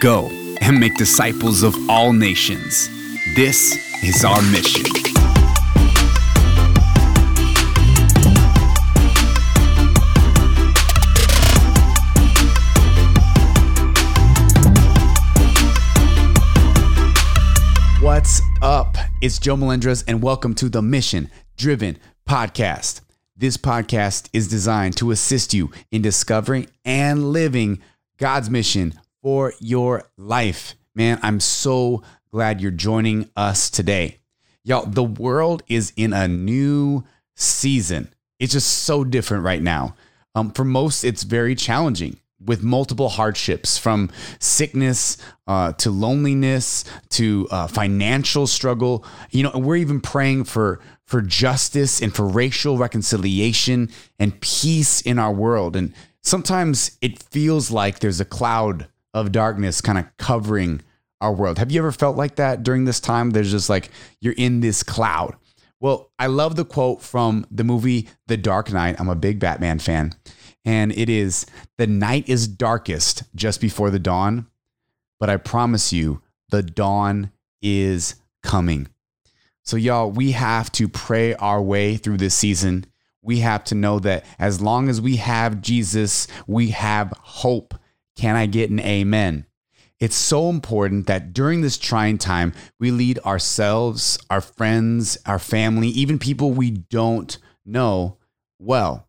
Go 0.00 0.30
and 0.62 0.80
make 0.80 0.96
disciples 0.96 1.62
of 1.62 1.76
all 1.90 2.14
nations. 2.14 2.88
This 3.36 3.76
is 4.02 4.24
our 4.24 4.40
mission. 4.50 4.86
What's 18.00 18.40
up? 18.62 18.96
It's 19.20 19.38
Joe 19.38 19.56
Melendres, 19.56 20.02
and 20.08 20.22
welcome 20.22 20.54
to 20.54 20.70
the 20.70 20.80
Mission 20.80 21.30
Driven 21.58 21.98
Podcast. 22.26 23.02
This 23.36 23.58
podcast 23.58 24.30
is 24.32 24.48
designed 24.48 24.96
to 24.96 25.10
assist 25.10 25.52
you 25.52 25.70
in 25.90 26.00
discovering 26.00 26.68
and 26.86 27.32
living 27.32 27.82
God's 28.16 28.48
mission 28.48 28.94
for 29.24 29.54
your 29.58 30.04
life. 30.18 30.74
Man, 30.94 31.18
I'm 31.22 31.40
so 31.40 32.02
glad 32.30 32.60
you're 32.60 32.70
joining 32.70 33.30
us 33.34 33.70
today. 33.70 34.18
Y'all, 34.64 34.84
the 34.84 35.02
world 35.02 35.62
is 35.66 35.94
in 35.96 36.12
a 36.12 36.28
new 36.28 37.04
season. 37.34 38.12
It's 38.38 38.52
just 38.52 38.84
so 38.84 39.02
different 39.02 39.42
right 39.42 39.62
now. 39.62 39.96
Um, 40.34 40.50
for 40.50 40.62
most, 40.62 41.04
it's 41.04 41.22
very 41.22 41.54
challenging 41.54 42.18
with 42.38 42.62
multiple 42.62 43.08
hardships 43.08 43.78
from 43.78 44.10
sickness 44.40 45.16
uh, 45.46 45.72
to 45.72 45.90
loneliness 45.90 46.84
to 47.08 47.48
uh, 47.50 47.66
financial 47.66 48.46
struggle. 48.46 49.06
You 49.30 49.44
know, 49.44 49.52
we're 49.54 49.76
even 49.76 50.02
praying 50.02 50.44
for 50.44 50.80
for 51.06 51.22
justice 51.22 52.02
and 52.02 52.14
for 52.14 52.26
racial 52.26 52.76
reconciliation 52.76 53.88
and 54.18 54.38
peace 54.42 55.00
in 55.00 55.18
our 55.18 55.32
world. 55.32 55.76
And 55.76 55.94
sometimes 56.20 56.98
it 57.00 57.22
feels 57.22 57.70
like 57.70 58.00
there's 58.00 58.20
a 58.20 58.26
cloud 58.26 58.86
of 59.14 59.32
darkness 59.32 59.80
kind 59.80 59.96
of 59.96 60.04
covering 60.18 60.82
our 61.20 61.32
world. 61.32 61.58
Have 61.58 61.72
you 61.72 61.80
ever 61.80 61.92
felt 61.92 62.16
like 62.16 62.36
that 62.36 62.62
during 62.62 62.84
this 62.84 63.00
time? 63.00 63.30
There's 63.30 63.50
just 63.50 63.70
like 63.70 63.90
you're 64.20 64.34
in 64.36 64.60
this 64.60 64.82
cloud. 64.82 65.36
Well, 65.80 66.12
I 66.18 66.26
love 66.26 66.56
the 66.56 66.64
quote 66.64 67.00
from 67.00 67.46
the 67.50 67.64
movie 67.64 68.08
The 68.26 68.36
Dark 68.36 68.72
Knight. 68.72 68.96
I'm 68.98 69.08
a 69.08 69.14
big 69.14 69.38
Batman 69.38 69.78
fan. 69.78 70.14
And 70.64 70.92
it 70.92 71.08
is 71.08 71.46
the 71.78 71.86
night 71.86 72.28
is 72.28 72.48
darkest 72.48 73.22
just 73.34 73.60
before 73.60 73.90
the 73.90 73.98
dawn, 73.98 74.46
but 75.20 75.28
I 75.28 75.36
promise 75.36 75.92
you, 75.92 76.22
the 76.48 76.62
dawn 76.62 77.30
is 77.60 78.16
coming. 78.42 78.88
So, 79.62 79.76
y'all, 79.76 80.10
we 80.10 80.32
have 80.32 80.70
to 80.72 80.88
pray 80.88 81.34
our 81.34 81.60
way 81.60 81.96
through 81.96 82.18
this 82.18 82.34
season. 82.34 82.86
We 83.22 83.40
have 83.40 83.64
to 83.64 83.74
know 83.74 83.98
that 84.00 84.24
as 84.38 84.60
long 84.60 84.88
as 84.88 85.00
we 85.00 85.16
have 85.16 85.62
Jesus, 85.62 86.28
we 86.46 86.70
have 86.70 87.12
hope. 87.18 87.74
Can 88.16 88.36
I 88.36 88.46
get 88.46 88.70
an 88.70 88.80
amen? 88.80 89.46
It's 90.00 90.16
so 90.16 90.50
important 90.50 91.06
that 91.06 91.32
during 91.32 91.60
this 91.60 91.78
trying 91.78 92.18
time, 92.18 92.52
we 92.78 92.90
lead 92.90 93.18
ourselves, 93.20 94.18
our 94.28 94.40
friends, 94.40 95.16
our 95.24 95.38
family, 95.38 95.88
even 95.88 96.18
people 96.18 96.50
we 96.50 96.70
don't 96.70 97.38
know 97.64 98.18
well. 98.58 99.08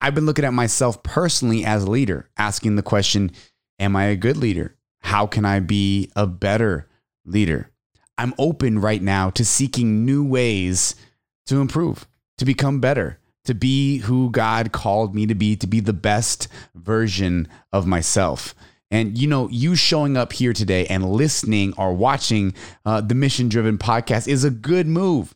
I've 0.00 0.14
been 0.14 0.26
looking 0.26 0.44
at 0.44 0.52
myself 0.52 1.02
personally 1.02 1.64
as 1.64 1.84
a 1.84 1.90
leader, 1.90 2.28
asking 2.36 2.76
the 2.76 2.82
question 2.82 3.30
Am 3.78 3.94
I 3.94 4.06
a 4.06 4.16
good 4.16 4.36
leader? 4.36 4.76
How 5.00 5.26
can 5.26 5.44
I 5.44 5.60
be 5.60 6.10
a 6.16 6.26
better 6.26 6.88
leader? 7.24 7.70
I'm 8.18 8.34
open 8.38 8.80
right 8.80 9.02
now 9.02 9.30
to 9.30 9.44
seeking 9.44 10.04
new 10.04 10.24
ways 10.24 10.96
to 11.46 11.60
improve, 11.60 12.06
to 12.38 12.44
become 12.44 12.80
better, 12.80 13.20
to 13.46 13.54
be 13.54 13.98
who 13.98 14.30
God 14.30 14.72
called 14.72 15.14
me 15.14 15.26
to 15.26 15.34
be, 15.34 15.56
to 15.56 15.66
be 15.66 15.80
the 15.80 15.92
best 15.92 16.48
version 16.74 17.48
of 17.72 17.86
myself. 17.86 18.54
And 18.90 19.18
you 19.18 19.26
know, 19.26 19.48
you 19.48 19.74
showing 19.74 20.16
up 20.16 20.32
here 20.32 20.52
today 20.52 20.86
and 20.86 21.10
listening 21.10 21.74
or 21.76 21.92
watching 21.94 22.54
uh, 22.84 23.00
the 23.00 23.14
Mission 23.14 23.48
Driven 23.48 23.78
podcast 23.78 24.28
is 24.28 24.44
a 24.44 24.50
good 24.50 24.86
move 24.86 25.34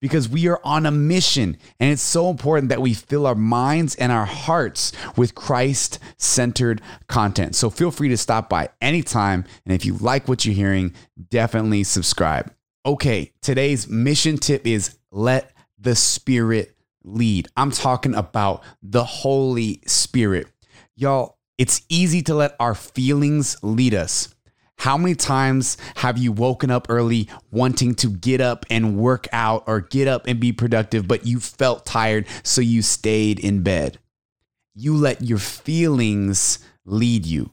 because 0.00 0.28
we 0.28 0.48
are 0.48 0.60
on 0.64 0.86
a 0.86 0.90
mission. 0.90 1.56
And 1.78 1.92
it's 1.92 2.02
so 2.02 2.30
important 2.30 2.68
that 2.70 2.82
we 2.82 2.94
fill 2.94 3.26
our 3.26 3.34
minds 3.34 3.94
and 3.96 4.10
our 4.10 4.26
hearts 4.26 4.92
with 5.16 5.34
Christ 5.34 5.98
centered 6.16 6.80
content. 7.06 7.54
So 7.54 7.70
feel 7.70 7.90
free 7.90 8.08
to 8.08 8.16
stop 8.16 8.48
by 8.48 8.70
anytime. 8.80 9.44
And 9.64 9.74
if 9.74 9.84
you 9.84 9.94
like 9.94 10.28
what 10.28 10.44
you're 10.44 10.54
hearing, 10.54 10.94
definitely 11.28 11.84
subscribe. 11.84 12.52
Okay, 12.84 13.32
today's 13.42 13.88
mission 13.88 14.38
tip 14.38 14.66
is 14.66 14.96
let 15.10 15.52
the 15.78 15.94
Spirit 15.94 16.74
lead. 17.04 17.48
I'm 17.56 17.70
talking 17.70 18.14
about 18.14 18.62
the 18.82 19.04
Holy 19.04 19.80
Spirit. 19.86 20.48
Y'all, 20.96 21.38
it's 21.58 21.82
easy 21.88 22.22
to 22.22 22.34
let 22.34 22.56
our 22.58 22.74
feelings 22.74 23.56
lead 23.62 23.94
us. 23.94 24.34
How 24.78 24.96
many 24.96 25.14
times 25.14 25.76
have 25.96 26.16
you 26.16 26.32
woken 26.32 26.70
up 26.70 26.86
early 26.88 27.28
wanting 27.50 27.94
to 27.96 28.08
get 28.08 28.40
up 28.40 28.64
and 28.70 28.96
work 28.96 29.28
out 29.30 29.64
or 29.66 29.82
get 29.82 30.08
up 30.08 30.26
and 30.26 30.40
be 30.40 30.52
productive, 30.52 31.06
but 31.06 31.26
you 31.26 31.38
felt 31.38 31.84
tired, 31.84 32.26
so 32.42 32.62
you 32.62 32.80
stayed 32.80 33.38
in 33.38 33.62
bed? 33.62 33.98
You 34.74 34.96
let 34.96 35.20
your 35.20 35.38
feelings 35.38 36.60
lead 36.86 37.26
you. 37.26 37.52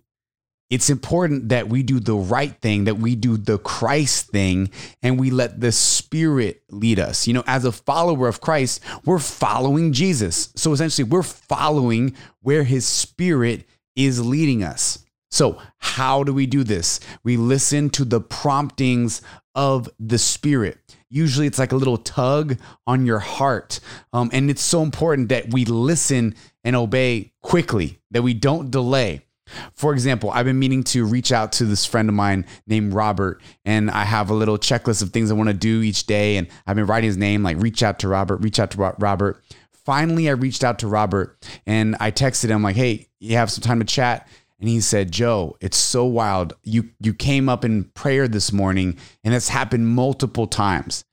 It's 0.69 0.89
important 0.89 1.49
that 1.49 1.69
we 1.69 1.81
do 1.81 1.99
the 1.99 2.15
right 2.15 2.53
thing, 2.61 2.83
that 2.85 2.97
we 2.97 3.15
do 3.15 3.37
the 3.37 3.57
Christ 3.57 4.27
thing, 4.27 4.69
and 5.01 5.17
we 5.17 5.31
let 5.31 5.61
the 5.61 5.71
Spirit 5.71 6.61
lead 6.69 6.99
us. 6.99 7.25
You 7.25 7.33
know, 7.33 7.43
as 7.47 7.63
a 7.63 7.71
follower 7.71 8.27
of 8.27 8.41
Christ, 8.41 8.83
we're 9.05 9.19
following 9.19 9.93
Jesus. 9.93 10.49
So 10.55 10.73
essentially, 10.73 11.07
we're 11.07 11.23
following 11.23 12.15
where 12.41 12.63
His 12.63 12.85
Spirit 12.85 13.65
is 13.95 14.25
leading 14.25 14.61
us. 14.61 14.99
So, 15.31 15.57
how 15.77 16.23
do 16.23 16.33
we 16.33 16.45
do 16.45 16.63
this? 16.63 16.99
We 17.23 17.37
listen 17.37 17.89
to 17.91 18.05
the 18.05 18.19
promptings 18.21 19.21
of 19.55 19.89
the 19.99 20.17
Spirit. 20.17 20.79
Usually, 21.09 21.47
it's 21.47 21.59
like 21.59 21.71
a 21.71 21.77
little 21.77 21.97
tug 21.97 22.57
on 22.85 23.05
your 23.05 23.19
heart. 23.19 23.79
Um, 24.11 24.29
and 24.33 24.49
it's 24.49 24.61
so 24.61 24.83
important 24.83 25.29
that 25.29 25.53
we 25.53 25.63
listen 25.63 26.35
and 26.63 26.75
obey 26.75 27.31
quickly, 27.41 27.99
that 28.11 28.21
we 28.21 28.33
don't 28.33 28.69
delay. 28.71 29.26
For 29.73 29.93
example, 29.93 30.31
I've 30.31 30.45
been 30.45 30.59
meaning 30.59 30.83
to 30.85 31.05
reach 31.05 31.31
out 31.31 31.51
to 31.53 31.65
this 31.65 31.85
friend 31.85 32.09
of 32.09 32.15
mine 32.15 32.45
named 32.67 32.93
Robert, 32.93 33.41
and 33.65 33.89
I 33.91 34.03
have 34.03 34.29
a 34.29 34.33
little 34.33 34.57
checklist 34.57 35.01
of 35.01 35.11
things 35.11 35.31
I 35.31 35.35
want 35.35 35.49
to 35.49 35.53
do 35.53 35.81
each 35.81 36.05
day. 36.05 36.37
And 36.37 36.47
I've 36.65 36.75
been 36.75 36.87
writing 36.87 37.07
his 37.07 37.17
name, 37.17 37.43
like 37.43 37.57
reach 37.57 37.83
out 37.83 37.99
to 37.99 38.07
Robert, 38.07 38.37
reach 38.37 38.59
out 38.59 38.71
to 38.71 38.95
Robert. 38.99 39.43
Finally, 39.85 40.27
I 40.29 40.33
reached 40.33 40.63
out 40.63 40.79
to 40.79 40.87
Robert 40.87 41.47
and 41.65 41.95
I 41.99 42.11
texted 42.11 42.49
him, 42.49 42.61
like, 42.61 42.75
hey, 42.75 43.07
you 43.19 43.37
have 43.37 43.49
some 43.49 43.61
time 43.61 43.79
to 43.79 43.85
chat? 43.85 44.27
and 44.59 44.69
he 44.69 44.81
said, 44.81 45.11
"Joe, 45.11 45.55
it's 45.61 45.77
so 45.77 46.05
wild. 46.05 46.53
You 46.63 46.89
you 46.99 47.13
came 47.13 47.49
up 47.49 47.63
in 47.63 47.85
prayer 47.85 48.27
this 48.27 48.51
morning 48.51 48.97
and 49.23 49.33
it's 49.33 49.49
happened 49.49 49.87
multiple 49.89 50.47
times. 50.47 51.03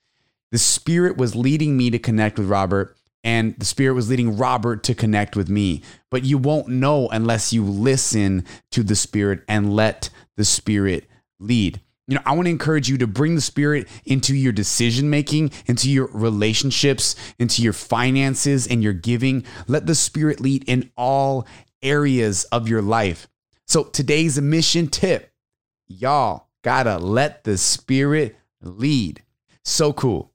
The 0.50 0.58
spirit 0.58 1.16
was 1.16 1.34
leading 1.34 1.76
me 1.76 1.90
to 1.90 1.98
connect 1.98 2.38
with 2.38 2.48
Robert 2.48 2.96
and 3.24 3.56
the 3.58 3.64
spirit 3.64 3.94
was 3.94 4.08
leading 4.08 4.36
Robert 4.36 4.84
to 4.84 4.94
connect 4.94 5.34
with 5.34 5.48
me. 5.48 5.82
But 6.10 6.24
you 6.24 6.38
won't 6.38 6.68
know 6.68 7.08
unless 7.08 7.52
you 7.52 7.64
listen 7.64 8.44
to 8.70 8.84
the 8.84 8.94
spirit 8.94 9.42
and 9.48 9.74
let 9.74 10.10
the 10.36 10.44
spirit 10.44 11.08
lead." 11.40 11.80
You 12.06 12.16
know, 12.16 12.22
I 12.26 12.32
want 12.32 12.46
to 12.46 12.50
encourage 12.50 12.90
you 12.90 12.98
to 12.98 13.06
bring 13.06 13.34
the 13.34 13.40
spirit 13.40 13.88
into 14.04 14.36
your 14.36 14.52
decision 14.52 15.08
making, 15.08 15.52
into 15.64 15.90
your 15.90 16.10
relationships, 16.12 17.16
into 17.38 17.62
your 17.62 17.72
finances 17.72 18.66
and 18.66 18.82
your 18.82 18.92
giving. 18.92 19.42
Let 19.66 19.86
the 19.86 19.94
spirit 19.94 20.38
lead 20.38 20.64
in 20.66 20.90
all 20.98 21.46
areas 21.82 22.44
of 22.44 22.68
your 22.68 22.82
life. 22.82 23.26
So 23.66 23.84
today's 23.84 24.38
mission 24.38 24.88
tip 24.88 25.32
y'all 25.86 26.48
gotta 26.62 26.98
let 26.98 27.44
the 27.44 27.56
spirit 27.56 28.36
lead. 28.60 29.22
So 29.64 29.94
cool. 29.94 30.33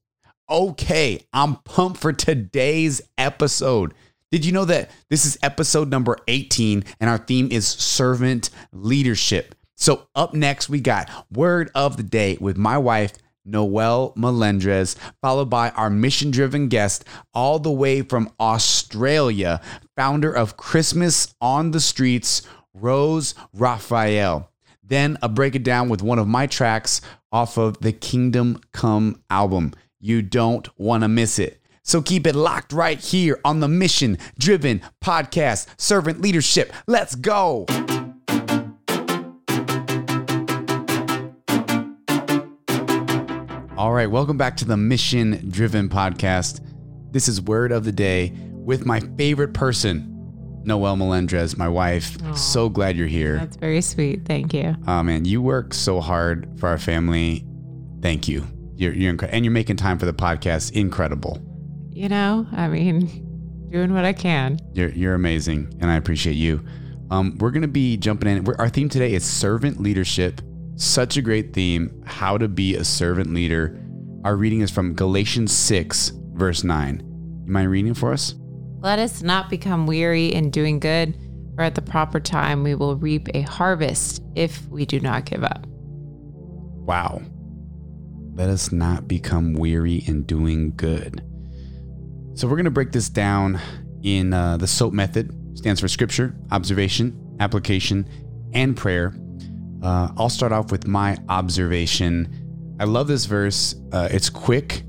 Okay, 0.50 1.28
I'm 1.32 1.58
pumped 1.58 2.00
for 2.00 2.12
today's 2.12 3.04
episode. 3.20 3.94
Did 4.32 4.44
you 4.44 4.52
know 4.52 4.66
that 4.66 4.90
this 5.08 5.24
is 5.24 5.38
episode 5.44 5.92
number 5.92 6.18
18 6.28 6.86
and 7.00 7.08
our 7.08 7.20
theme 7.20 7.50
is 7.52 7.68
servant 7.68 8.50
leadership? 8.72 9.54
So, 9.76 10.08
up 10.16 10.34
next, 10.34 10.68
we 10.68 10.82
got 10.82 11.08
word 11.32 11.70
of 11.76 11.98
the 11.98 12.04
day 12.04 12.36
with 12.42 12.58
my 12.58 12.80
wife, 12.80 13.14
Noelle 13.46 14.12
Melendres, 14.18 14.96
followed 15.22 15.52
by 15.52 15.70
our 15.70 15.92
mission 15.92 16.32
driven 16.32 16.68
guest, 16.68 17.06
all 17.32 17.60
the 17.60 17.70
way 17.70 18.02
from 18.02 18.32
Australia, 18.40 19.62
founder 19.96 20.32
of 20.32 20.58
Christmas 20.58 21.32
on 21.40 21.70
the 21.70 21.80
Streets, 21.80 22.42
Rose 22.74 23.36
Raphael. 23.54 24.50
Then 24.84 25.20
a 25.22 25.30
break 25.30 25.54
it 25.54 25.64
down 25.64 25.90
with 25.90 26.02
one 26.02 26.18
of 26.18 26.28
my 26.28 26.48
tracks 26.48 27.02
off 27.32 27.58
of 27.60 27.82
the 27.82 27.92
Kingdom 27.92 28.60
Come 28.74 29.22
album. 29.30 29.74
You 30.02 30.22
don't 30.22 30.66
want 30.80 31.04
to 31.04 31.10
miss 31.10 31.40
it. 31.40 31.62
So 31.84 32.02
keep 32.02 32.26
it 32.26 32.34
locked 32.34 32.72
right 32.72 32.98
here 32.98 33.38
on 33.44 33.60
the 33.60 33.68
mission 33.68 34.18
driven 34.38 34.82
podcast, 35.04 35.68
Servant 35.78 36.22
Leadership. 36.22 36.72
Let's 36.88 37.16
go. 37.16 37.66
All 43.78 43.92
right, 43.92 44.10
welcome 44.10 44.38
back 44.38 44.56
to 44.58 44.66
the 44.66 44.78
mission 44.78 45.50
driven 45.50 45.90
podcast. 45.90 46.62
This 47.12 47.28
is 47.28 47.42
word 47.42 47.74
of 47.74 47.84
the 47.84 47.92
day 47.92 48.34
with 48.54 48.86
my 48.86 49.02
favorite 49.18 49.54
person 49.54 50.06
Noel 50.64 50.96
Melendres, 50.96 51.58
my 51.58 51.68
wife. 51.68 52.16
Aw. 52.24 52.34
So 52.36 52.70
glad 52.70 52.96
you're 52.96 53.08
here. 53.08 53.38
That's 53.38 53.58
very 53.58 53.82
sweet. 53.82 54.26
Thank 54.26 54.54
you. 54.54 54.78
Oh 54.88 55.04
man, 55.04 55.26
you 55.26 55.42
work 55.42 55.74
so 55.74 56.00
hard 56.00 56.58
for 56.58 56.70
our 56.70 56.78
family. 56.78 57.46
Thank 58.02 58.30
you. 58.30 58.46
You're 58.80 58.94
you're 58.94 59.10
incredible, 59.10 59.36
and 59.36 59.44
you're 59.44 59.52
making 59.52 59.76
time 59.76 60.00
for 60.00 60.06
the 60.06 60.14
podcast. 60.14 60.72
Incredible. 60.72 61.42
You 61.92 62.08
know, 62.08 62.48
I 62.54 62.70
mean, 62.70 63.68
doing 63.70 63.94
what 63.94 64.06
I 64.06 64.14
can. 64.14 64.58
You're 64.72 64.88
you're 64.92 65.16
amazing, 65.16 65.78
and 65.82 65.92
I 65.92 65.96
appreciate 65.96 66.38
you. 66.38 66.64
Um, 67.12 67.38
we're 67.40 67.52
gonna 67.52 67.68
be 67.68 67.98
jumping 67.98 68.30
in. 68.30 68.46
We're, 68.46 68.56
our 68.56 68.70
theme 68.70 68.88
today 68.88 69.14
is 69.14 69.26
servant 69.26 69.82
leadership. 69.82 70.40
Such 70.78 71.18
a 71.18 71.22
great 71.22 71.52
theme. 71.52 72.02
How 72.06 72.38
to 72.38 72.48
be 72.48 72.76
a 72.76 72.86
servant 72.86 73.34
leader. 73.34 73.78
Our 74.24 74.38
reading 74.38 74.62
is 74.62 74.72
from 74.72 74.94
Galatians 74.94 75.52
six, 75.52 76.14
verse 76.32 76.64
nine. 76.64 77.02
You 77.46 77.52
mind 77.52 77.70
reading 77.70 77.92
it 77.92 77.98
for 77.98 78.14
us? 78.14 78.34
Let 78.80 78.98
us 78.98 79.22
not 79.22 79.50
become 79.50 79.88
weary 79.88 80.28
in 80.28 80.52
doing 80.52 80.80
good, 80.80 81.18
for 81.56 81.64
at 81.64 81.76
the 81.76 81.82
proper 81.82 82.22
time 82.22 82.64
we 82.64 82.76
will 82.76 82.96
reap 82.96 83.28
a 83.34 83.42
harvest 83.42 84.24
if 84.36 84.66
we 84.70 84.86
do 84.86 85.02
not 85.02 85.26
give 85.26 85.44
up. 85.44 85.68
Wow. 85.68 87.22
Let 88.34 88.50
us 88.50 88.72
not 88.72 89.08
become 89.08 89.54
weary 89.54 90.04
in 90.06 90.24
doing 90.24 90.74
good. 90.76 91.24
So 92.36 92.48
we're 92.48 92.56
going 92.56 92.66
to 92.66 92.72
break 92.72 92.92
this 92.92 93.10
down 93.10 93.60
in 94.04 94.34
uh, 94.34 94.58
the 94.58 94.68
SOAP 94.68 94.94
method. 94.94 95.36
Stands 95.58 95.82
for 95.82 95.88
scripture, 95.88 96.36
observation, 96.52 97.36
application, 97.40 98.08
and 98.54 98.78
prayer. 98.78 99.14
Uh, 99.84 100.10
I'll 100.18 100.30
start 100.30 100.52
off 100.52 100.72
with 100.72 100.88
my 100.88 101.18
observation. 101.28 102.76
I 102.80 102.86
love 102.86 103.08
this 103.08 103.26
verse. 103.26 103.76
Uh, 103.92 104.08
it's 104.12 104.30
quick, 104.30 104.84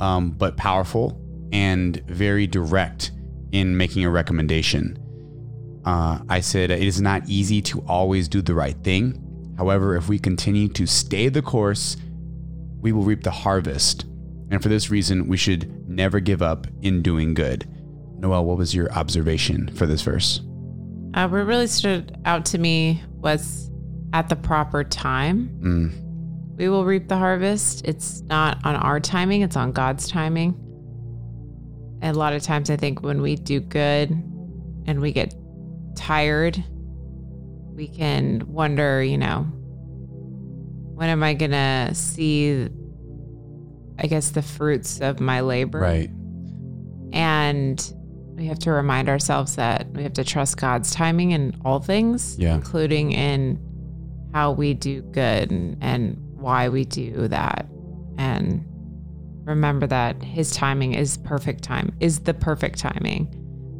um, 0.00 0.32
but 0.32 0.56
powerful 0.56 1.18
and 1.52 2.02
very 2.06 2.46
direct 2.46 3.12
in 3.52 3.76
making 3.76 4.04
a 4.04 4.10
recommendation. 4.10 4.98
Uh, 5.84 6.20
I 6.28 6.40
said 6.40 6.70
it 6.70 6.82
is 6.82 7.00
not 7.00 7.28
easy 7.28 7.60
to 7.62 7.80
always 7.88 8.28
do 8.28 8.42
the 8.42 8.54
right 8.54 8.76
thing. 8.84 9.18
However, 9.58 9.96
if 9.96 10.08
we 10.08 10.18
continue 10.18 10.68
to 10.68 10.86
stay 10.86 11.28
the 11.28 11.42
course, 11.42 11.96
we 12.82 12.92
will 12.92 13.04
reap 13.04 13.22
the 13.22 13.30
harvest. 13.30 14.04
And 14.50 14.62
for 14.62 14.68
this 14.68 14.90
reason, 14.90 15.28
we 15.28 15.38
should 15.38 15.88
never 15.88 16.20
give 16.20 16.42
up 16.42 16.66
in 16.82 17.00
doing 17.00 17.32
good. 17.32 17.66
Noel, 18.18 18.44
what 18.44 18.58
was 18.58 18.74
your 18.74 18.92
observation 18.92 19.74
for 19.74 19.86
this 19.86 20.02
verse? 20.02 20.40
Uh, 21.14 21.28
what 21.28 21.46
really 21.46 21.66
stood 21.66 22.18
out 22.24 22.44
to 22.46 22.58
me 22.58 23.02
was 23.08 23.70
at 24.12 24.28
the 24.28 24.36
proper 24.36 24.84
time, 24.84 25.48
Mm, 25.62 26.56
we 26.56 26.68
will 26.68 26.84
reap 26.84 27.08
the 27.08 27.16
harvest. 27.16 27.82
It's 27.86 28.20
not 28.22 28.58
on 28.64 28.76
our 28.76 29.00
timing, 29.00 29.40
it's 29.40 29.56
on 29.56 29.72
God's 29.72 30.08
timing. 30.08 30.54
And 32.02 32.14
a 32.14 32.18
lot 32.18 32.34
of 32.34 32.42
times, 32.42 32.68
I 32.68 32.76
think 32.76 33.02
when 33.02 33.22
we 33.22 33.36
do 33.36 33.60
good 33.60 34.10
and 34.10 35.00
we 35.00 35.12
get 35.12 35.34
tired, 35.94 36.62
we 37.74 37.88
can 37.88 38.42
wonder, 38.46 39.02
you 39.02 39.16
know, 39.16 39.46
when 41.02 41.10
am 41.10 41.20
I 41.24 41.34
going 41.34 41.50
to 41.50 41.90
see, 41.96 42.68
I 43.98 44.06
guess, 44.06 44.30
the 44.30 44.40
fruits 44.40 45.00
of 45.00 45.18
my 45.18 45.40
labor? 45.40 45.80
right. 45.80 46.08
And 47.12 47.92
we 48.36 48.46
have 48.46 48.60
to 48.60 48.70
remind 48.70 49.08
ourselves 49.08 49.56
that 49.56 49.90
we 49.94 50.04
have 50.04 50.12
to 50.12 50.22
trust 50.22 50.58
God's 50.58 50.92
timing 50.94 51.32
in 51.32 51.60
all 51.64 51.80
things, 51.80 52.36
Yeah. 52.38 52.54
including 52.54 53.10
in 53.10 53.58
how 54.32 54.52
we 54.52 54.74
do 54.74 55.02
good 55.02 55.50
and, 55.50 55.76
and 55.80 56.18
why 56.36 56.68
we 56.68 56.84
do 56.84 57.26
that. 57.26 57.66
And 58.16 58.64
remember 59.44 59.88
that 59.88 60.22
his 60.22 60.52
timing 60.52 60.94
is 60.94 61.16
perfect 61.16 61.64
time, 61.64 61.92
is 61.98 62.20
the 62.20 62.32
perfect 62.32 62.78
timing. 62.78 63.26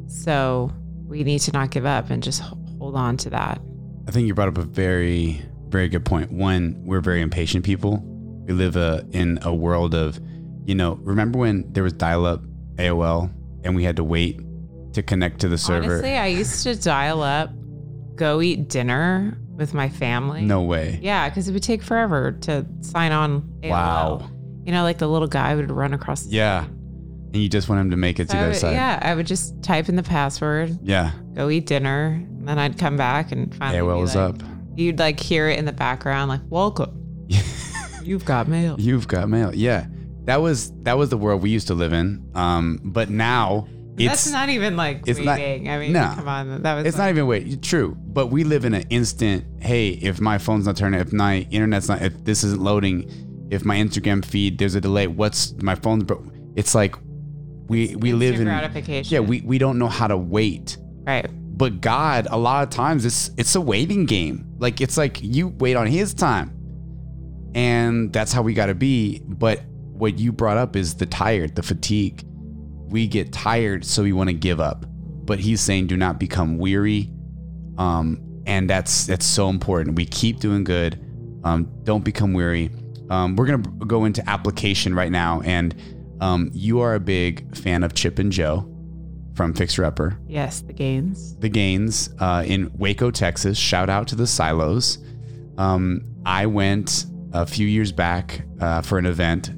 So 0.08 0.72
we 1.06 1.22
need 1.22 1.38
to 1.42 1.52
not 1.52 1.70
give 1.70 1.86
up 1.86 2.10
and 2.10 2.20
just 2.20 2.40
hold 2.40 2.96
on 2.96 3.16
to 3.18 3.30
that. 3.30 3.60
I 4.08 4.10
think 4.10 4.26
you 4.26 4.34
brought 4.34 4.48
up 4.48 4.58
a 4.58 4.62
very, 4.62 5.40
very 5.72 5.88
good 5.88 6.04
point. 6.04 6.30
One, 6.30 6.80
we're 6.84 7.00
very 7.00 7.20
impatient 7.22 7.64
people. 7.64 8.00
We 8.46 8.52
live 8.54 8.76
uh 8.76 9.02
in 9.12 9.38
a 9.42 9.52
world 9.54 9.94
of, 9.94 10.20
you 10.66 10.74
know, 10.74 10.94
remember 11.02 11.38
when 11.40 11.72
there 11.72 11.82
was 11.82 11.92
dial 11.94 12.26
up 12.26 12.42
AOL 12.76 13.32
and 13.64 13.74
we 13.74 13.82
had 13.84 13.96
to 13.96 14.04
wait 14.04 14.40
to 14.92 15.02
connect 15.02 15.40
to 15.40 15.48
the 15.48 15.58
server? 15.58 15.84
Honestly, 15.94 16.14
I 16.16 16.26
used 16.28 16.62
to 16.64 16.76
dial 16.76 17.22
up, 17.22 17.50
go 18.14 18.40
eat 18.42 18.68
dinner 18.68 19.38
with 19.56 19.74
my 19.74 19.88
family. 19.88 20.42
no 20.42 20.62
way. 20.62 20.98
Yeah, 21.02 21.28
because 21.28 21.48
it 21.48 21.52
would 21.52 21.62
take 21.62 21.82
forever 21.82 22.32
to 22.42 22.66
sign 22.80 23.12
on. 23.12 23.42
AOL. 23.62 23.70
Wow. 23.70 24.30
You 24.64 24.72
know, 24.72 24.82
like 24.82 24.98
the 24.98 25.08
little 25.08 25.28
guy 25.28 25.54
would 25.54 25.70
run 25.70 25.92
across. 25.94 26.22
The 26.24 26.36
Yeah. 26.36 26.64
And 26.64 27.36
you 27.42 27.48
just 27.48 27.68
want 27.68 27.80
him 27.80 27.90
to 27.92 27.96
make 27.96 28.20
it 28.20 28.26
to 28.26 28.32
So 28.32 28.36
the 28.38 28.44
other 28.44 28.54
side. 28.54 28.72
yeah, 28.72 28.98
I 29.02 29.14
would 29.14 29.26
just 29.26 29.62
type 29.62 29.88
in 29.88 29.96
the 29.96 30.02
password, 30.02 30.78
Yeah. 30.82 31.12
go 31.34 31.48
eat 31.48 31.66
dinner, 31.66 32.22
and 32.38 32.46
then 32.46 32.58
I'd 32.58 32.76
come 32.76 32.96
back 32.98 33.32
and 33.32 33.54
finally. 33.54 33.78
AOL 33.78 34.02
is 34.04 34.14
like- 34.14 34.34
up. 34.34 34.42
You'd 34.76 34.98
like 34.98 35.20
hear 35.20 35.48
it 35.48 35.58
in 35.58 35.64
the 35.64 35.72
background, 35.72 36.28
like 36.28 36.40
"Welcome, 36.48 37.26
you've 38.02 38.24
got 38.24 38.48
mail." 38.48 38.76
You've 38.78 39.06
got 39.08 39.28
mail. 39.28 39.54
Yeah. 39.54 39.86
That 40.24 40.40
was 40.40 40.72
that 40.82 40.96
was 40.96 41.10
the 41.10 41.16
world 41.16 41.42
we 41.42 41.50
used 41.50 41.66
to 41.68 41.74
live 41.74 41.92
in. 41.92 42.30
Um, 42.34 42.80
but 42.84 43.10
now 43.10 43.66
it's 43.98 44.08
That's 44.24 44.30
not 44.30 44.48
even 44.48 44.76
like 44.76 45.02
it's 45.06 45.18
not- 45.18 45.38
waiting. 45.38 45.68
I 45.68 45.78
mean, 45.78 45.92
no. 45.92 46.12
come 46.14 46.28
on, 46.28 46.62
that 46.62 46.74
was. 46.76 46.86
it's 46.86 46.96
not 46.96 47.10
even 47.10 47.26
wait. 47.26 47.60
True, 47.62 47.96
but 47.98 48.28
we 48.28 48.44
live 48.44 48.64
in 48.64 48.72
an 48.74 48.84
instant. 48.88 49.44
Hey, 49.62 49.90
if 49.90 50.20
my 50.20 50.38
phone's 50.38 50.66
not 50.66 50.76
turning, 50.76 51.00
if 51.00 51.12
my 51.12 51.46
internet's 51.50 51.88
not, 51.88 52.02
if 52.02 52.24
this 52.24 52.44
isn't 52.44 52.62
loading, 52.62 53.10
if 53.50 53.64
my 53.64 53.76
Instagram 53.76 54.24
feed 54.24 54.58
there's 54.58 54.74
a 54.76 54.80
delay, 54.80 55.08
what's 55.08 55.52
my 55.60 55.74
phone's? 55.74 56.04
Bro- 56.04 56.24
it's 56.56 56.74
like 56.74 56.94
we 57.68 57.96
we 57.96 58.12
live 58.12 58.36
in 58.36 58.44
gratification. 58.44 59.12
yeah 59.12 59.20
we 59.20 59.40
we 59.40 59.58
don't 59.58 59.78
know 59.78 59.88
how 59.88 60.06
to 60.06 60.16
wait. 60.16 60.76
right. 61.06 61.26
But 61.54 61.80
God, 61.80 62.26
a 62.30 62.38
lot 62.38 62.62
of 62.62 62.70
times 62.70 63.04
it's 63.04 63.30
it's 63.36 63.54
a 63.56 63.60
waiting 63.60 64.06
game. 64.06 64.46
Like 64.62 64.80
it's 64.80 64.96
like 64.96 65.20
you 65.20 65.48
wait 65.48 65.74
on 65.74 65.88
His 65.88 66.14
time, 66.14 66.52
and 67.52 68.12
that's 68.12 68.32
how 68.32 68.42
we 68.42 68.54
got 68.54 68.66
to 68.66 68.76
be. 68.76 69.20
But 69.26 69.60
what 69.66 70.20
you 70.20 70.30
brought 70.30 70.56
up 70.56 70.76
is 70.76 70.94
the 70.94 71.04
tired, 71.04 71.56
the 71.56 71.64
fatigue. 71.64 72.24
We 72.86 73.08
get 73.08 73.32
tired, 73.32 73.84
so 73.84 74.04
we 74.04 74.12
want 74.12 74.28
to 74.28 74.34
give 74.34 74.60
up. 74.60 74.86
But 74.88 75.40
He's 75.40 75.60
saying, 75.60 75.88
do 75.88 75.96
not 75.96 76.20
become 76.20 76.58
weary. 76.58 77.12
Um, 77.76 78.22
and 78.46 78.70
that's 78.70 79.04
that's 79.04 79.26
so 79.26 79.48
important. 79.48 79.96
We 79.96 80.06
keep 80.06 80.38
doing 80.38 80.62
good. 80.62 81.04
Um, 81.42 81.68
don't 81.82 82.04
become 82.04 82.32
weary. 82.32 82.70
Um, 83.10 83.34
we're 83.34 83.46
gonna 83.46 83.68
go 83.86 84.04
into 84.04 84.22
application 84.30 84.94
right 84.94 85.10
now, 85.10 85.40
and 85.40 85.74
um, 86.20 86.52
you 86.54 86.78
are 86.78 86.94
a 86.94 87.00
big 87.00 87.56
fan 87.56 87.82
of 87.82 87.94
Chip 87.94 88.20
and 88.20 88.30
Jo 88.30 88.71
from 89.34 89.54
Fixer 89.54 89.84
Upper 89.84 90.18
Yes, 90.28 90.60
the 90.60 90.72
Gaines. 90.72 91.36
the 91.36 91.48
Gaines 91.48 92.10
uh, 92.18 92.44
in 92.46 92.70
Waco, 92.76 93.10
Texas. 93.10 93.56
Shout 93.58 93.88
out 93.88 94.08
to 94.08 94.14
the 94.16 94.26
Silos. 94.26 94.98
Um, 95.58 96.02
I 96.26 96.46
went 96.46 97.06
a 97.32 97.46
few 97.46 97.66
years 97.66 97.92
back 97.92 98.42
uh, 98.60 98.82
for 98.82 98.98
an 98.98 99.06
event. 99.06 99.50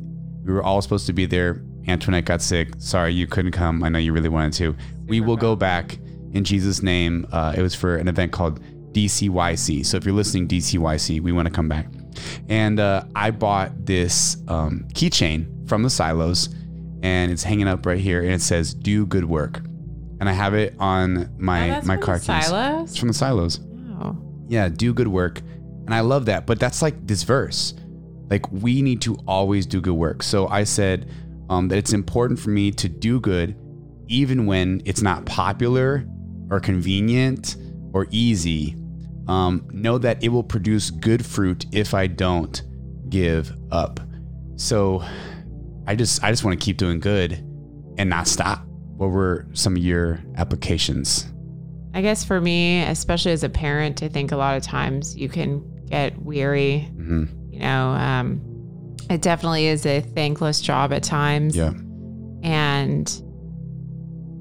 We 0.44 0.52
were 0.52 0.62
all 0.62 0.80
supposed 0.82 1.06
to 1.06 1.12
be 1.12 1.26
there. 1.26 1.62
Antoinette 1.88 2.24
got 2.24 2.40
sick. 2.40 2.68
Sorry, 2.78 3.12
you 3.12 3.26
couldn't 3.26 3.52
come. 3.52 3.82
I 3.82 3.88
know 3.88 3.98
you 3.98 4.12
really 4.12 4.28
wanted 4.28 4.52
to. 4.54 4.76
we 5.06 5.20
will 5.20 5.36
go 5.36 5.54
back 5.56 5.98
in 6.32 6.44
Jesus' 6.44 6.82
name. 6.82 7.26
Uh, 7.32 7.52
it 7.56 7.62
was 7.62 7.74
for 7.74 7.96
an 7.96 8.08
event 8.08 8.32
called 8.32 8.60
DCYC. 8.92 9.84
So 9.84 9.96
if 9.96 10.04
you're 10.04 10.14
listening, 10.14 10.48
DCYC, 10.48 11.20
we 11.20 11.32
want 11.32 11.46
to 11.46 11.52
come 11.52 11.68
back. 11.68 11.86
And 12.48 12.80
uh, 12.80 13.04
I 13.14 13.30
bought 13.32 13.84
this 13.86 14.36
um, 14.48 14.86
keychain 14.94 15.68
from 15.68 15.82
the 15.82 15.90
Silos, 15.90 16.48
and 17.04 17.30
it's 17.30 17.44
hanging 17.44 17.68
up 17.68 17.86
right 17.86 18.00
here, 18.00 18.22
and 18.22 18.32
it 18.32 18.40
says 18.42 18.74
"Do 18.74 19.06
good 19.06 19.26
work." 19.26 19.60
And 20.20 20.28
I 20.28 20.32
have 20.32 20.54
it 20.54 20.74
on 20.78 21.34
my 21.38 21.78
Oh, 21.78 21.82
my 21.84 21.96
car 21.96 22.16
keys. 22.16 22.46
Silos? 22.46 22.90
It's 22.90 22.96
from 22.98 23.08
the 23.08 23.14
Silos. 23.14 23.60
Oh, 24.00 24.16
Yeah, 24.48 24.68
do 24.68 24.94
good 24.94 25.08
work. 25.08 25.40
And 25.86 25.94
I 25.94 26.00
love 26.00 26.26
that. 26.26 26.46
But 26.46 26.58
that's 26.58 26.80
like 26.80 27.06
this 27.06 27.24
verse. 27.24 27.74
Like 28.30 28.50
we 28.50 28.80
need 28.80 29.02
to 29.02 29.16
always 29.26 29.66
do 29.66 29.80
good 29.80 29.94
work. 29.94 30.22
So 30.22 30.48
I 30.48 30.64
said 30.64 31.10
um, 31.50 31.68
that 31.68 31.76
it's 31.76 31.92
important 31.92 32.40
for 32.40 32.50
me 32.50 32.70
to 32.72 32.88
do 32.88 33.20
good 33.20 33.54
even 34.08 34.46
when 34.46 34.80
it's 34.84 35.02
not 35.02 35.26
popular 35.26 36.06
or 36.50 36.60
convenient 36.60 37.56
or 37.92 38.06
easy. 38.10 38.76
Um, 39.28 39.66
know 39.72 39.98
that 39.98 40.22
it 40.22 40.28
will 40.28 40.42
produce 40.44 40.90
good 40.90 41.24
fruit 41.24 41.66
if 41.72 41.92
I 41.92 42.06
don't 42.06 42.62
give 43.08 43.52
up. 43.70 44.00
So 44.56 45.02
I 45.86 45.94
just 45.94 46.22
I 46.24 46.30
just 46.30 46.44
want 46.44 46.58
to 46.58 46.64
keep 46.64 46.76
doing 46.76 47.00
good 47.00 47.32
and 47.98 48.10
not 48.10 48.26
stop. 48.26 48.64
What 48.96 49.10
were 49.10 49.46
some 49.52 49.76
of 49.76 49.82
your 49.82 50.20
applications? 50.36 51.30
I 51.94 52.02
guess 52.02 52.24
for 52.24 52.40
me, 52.40 52.82
especially 52.82 53.32
as 53.32 53.44
a 53.44 53.48
parent, 53.48 54.02
I 54.02 54.08
think 54.08 54.32
a 54.32 54.36
lot 54.36 54.56
of 54.56 54.62
times 54.62 55.16
you 55.16 55.28
can 55.28 55.62
get 55.86 56.20
weary. 56.20 56.80
hmm 56.96 57.24
You 57.50 57.60
know, 57.60 57.88
um, 57.90 58.96
it 59.10 59.22
definitely 59.22 59.66
is 59.66 59.86
a 59.86 60.00
thankless 60.00 60.60
job 60.60 60.92
at 60.92 61.02
times. 61.02 61.56
Yeah. 61.56 61.72
And, 62.42 63.08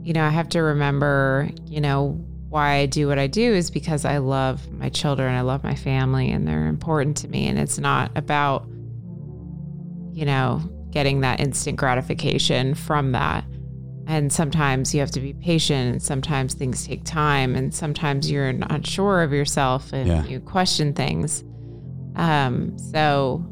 you 0.04 0.14
know, 0.14 0.26
I 0.26 0.30
have 0.30 0.50
to 0.50 0.62
remember, 0.62 1.50
you 1.66 1.80
know, 1.80 2.20
why 2.50 2.76
I 2.76 2.86
do 2.86 3.08
what 3.08 3.18
I 3.18 3.28
do 3.28 3.54
is 3.54 3.72
because 3.72 4.06
I 4.06 4.18
love 4.18 4.72
my 4.72 4.90
children, 4.90 5.34
I 5.34 5.42
love 5.42 5.64
my 5.64 5.76
family, 5.76 6.30
and 6.32 6.48
they're 6.48 6.68
important 6.68 7.18
to 7.18 7.28
me. 7.28 7.48
And 7.48 7.58
it's 7.58 7.80
not 7.80 8.12
about, 8.16 8.68
you 10.12 10.26
know, 10.26 10.62
getting 10.94 11.22
that 11.22 11.40
instant 11.40 11.76
gratification 11.78 12.76
from 12.76 13.12
that. 13.14 13.44
and 14.06 14.34
sometimes 14.34 14.94
you 14.94 15.00
have 15.00 15.12
to 15.12 15.22
be 15.22 15.32
patient 15.34 15.94
and 15.94 16.02
sometimes 16.04 16.54
things 16.54 16.86
take 16.86 17.04
time 17.06 17.56
and 17.56 17.74
sometimes 17.74 18.30
you're 18.30 18.52
not 18.52 18.86
sure 18.86 19.24
of 19.24 19.32
yourself 19.32 19.94
and 19.94 20.08
Yeah. 20.10 20.26
you 20.26 20.40
question 20.42 20.94
things 20.94 21.42
um 22.18 22.78
so 22.78 23.44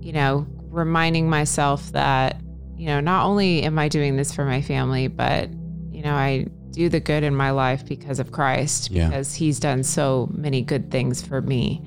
you 0.00 0.12
know 0.12 0.44
reminding 0.70 1.30
myself 1.30 1.92
that 1.92 2.40
you 2.76 2.86
know 2.86 3.00
not 3.00 3.24
only 3.24 3.62
am 3.62 3.78
i 3.78 3.88
doing 3.88 4.16
this 4.16 4.34
for 4.34 4.44
my 4.44 4.60
family 4.60 5.06
but 5.08 5.48
you 5.90 6.02
know 6.02 6.14
i 6.14 6.44
do 6.72 6.88
the 6.88 7.00
good 7.00 7.22
in 7.22 7.34
my 7.34 7.50
life 7.52 7.86
because 7.86 8.18
of 8.18 8.32
christ 8.32 8.90
Yeah. 8.90 9.08
because 9.08 9.32
he's 9.34 9.58
done 9.60 9.82
so 9.82 10.28
many 10.34 10.62
good 10.62 10.90
things 10.90 11.22
for 11.22 11.40
me 11.40 11.80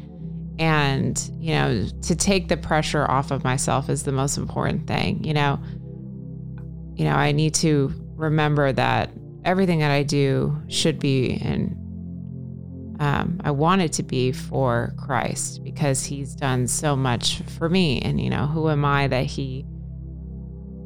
and 0.60 1.32
you 1.40 1.54
know 1.54 1.88
to 2.02 2.16
take 2.16 2.50
the 2.50 2.58
pressure 2.58 3.10
off 3.10 3.32
of 3.32 3.44
myself 3.44 3.90
is 3.90 4.04
the 4.04 4.12
most 4.12 4.38
important 4.38 4.86
thing 4.86 5.24
you 5.24 5.34
know 5.34 5.60
you 7.00 7.06
know, 7.06 7.16
I 7.16 7.32
need 7.32 7.54
to 7.56 7.94
remember 8.18 8.74
that 8.74 9.10
everything 9.46 9.80
that 9.80 9.90
I 9.90 10.04
do 10.04 10.62
should 10.68 11.00
be 11.00 11.40
and 11.42 11.74
um, 13.00 13.40
I 13.42 13.52
want 13.52 13.82
it 13.82 13.94
to 13.94 14.04
be 14.04 14.34
for 14.34 14.94
Christ 14.98 15.64
because 15.64 16.04
He's 16.04 16.36
done 16.36 16.68
so 16.68 16.98
much 16.98 17.42
for 17.58 17.70
me. 17.70 18.02
And, 18.02 18.20
you 18.20 18.30
know, 18.30 18.48
who 18.48 18.70
am 18.70 18.84
I 18.84 19.08
that 19.08 19.28
He 19.28 19.66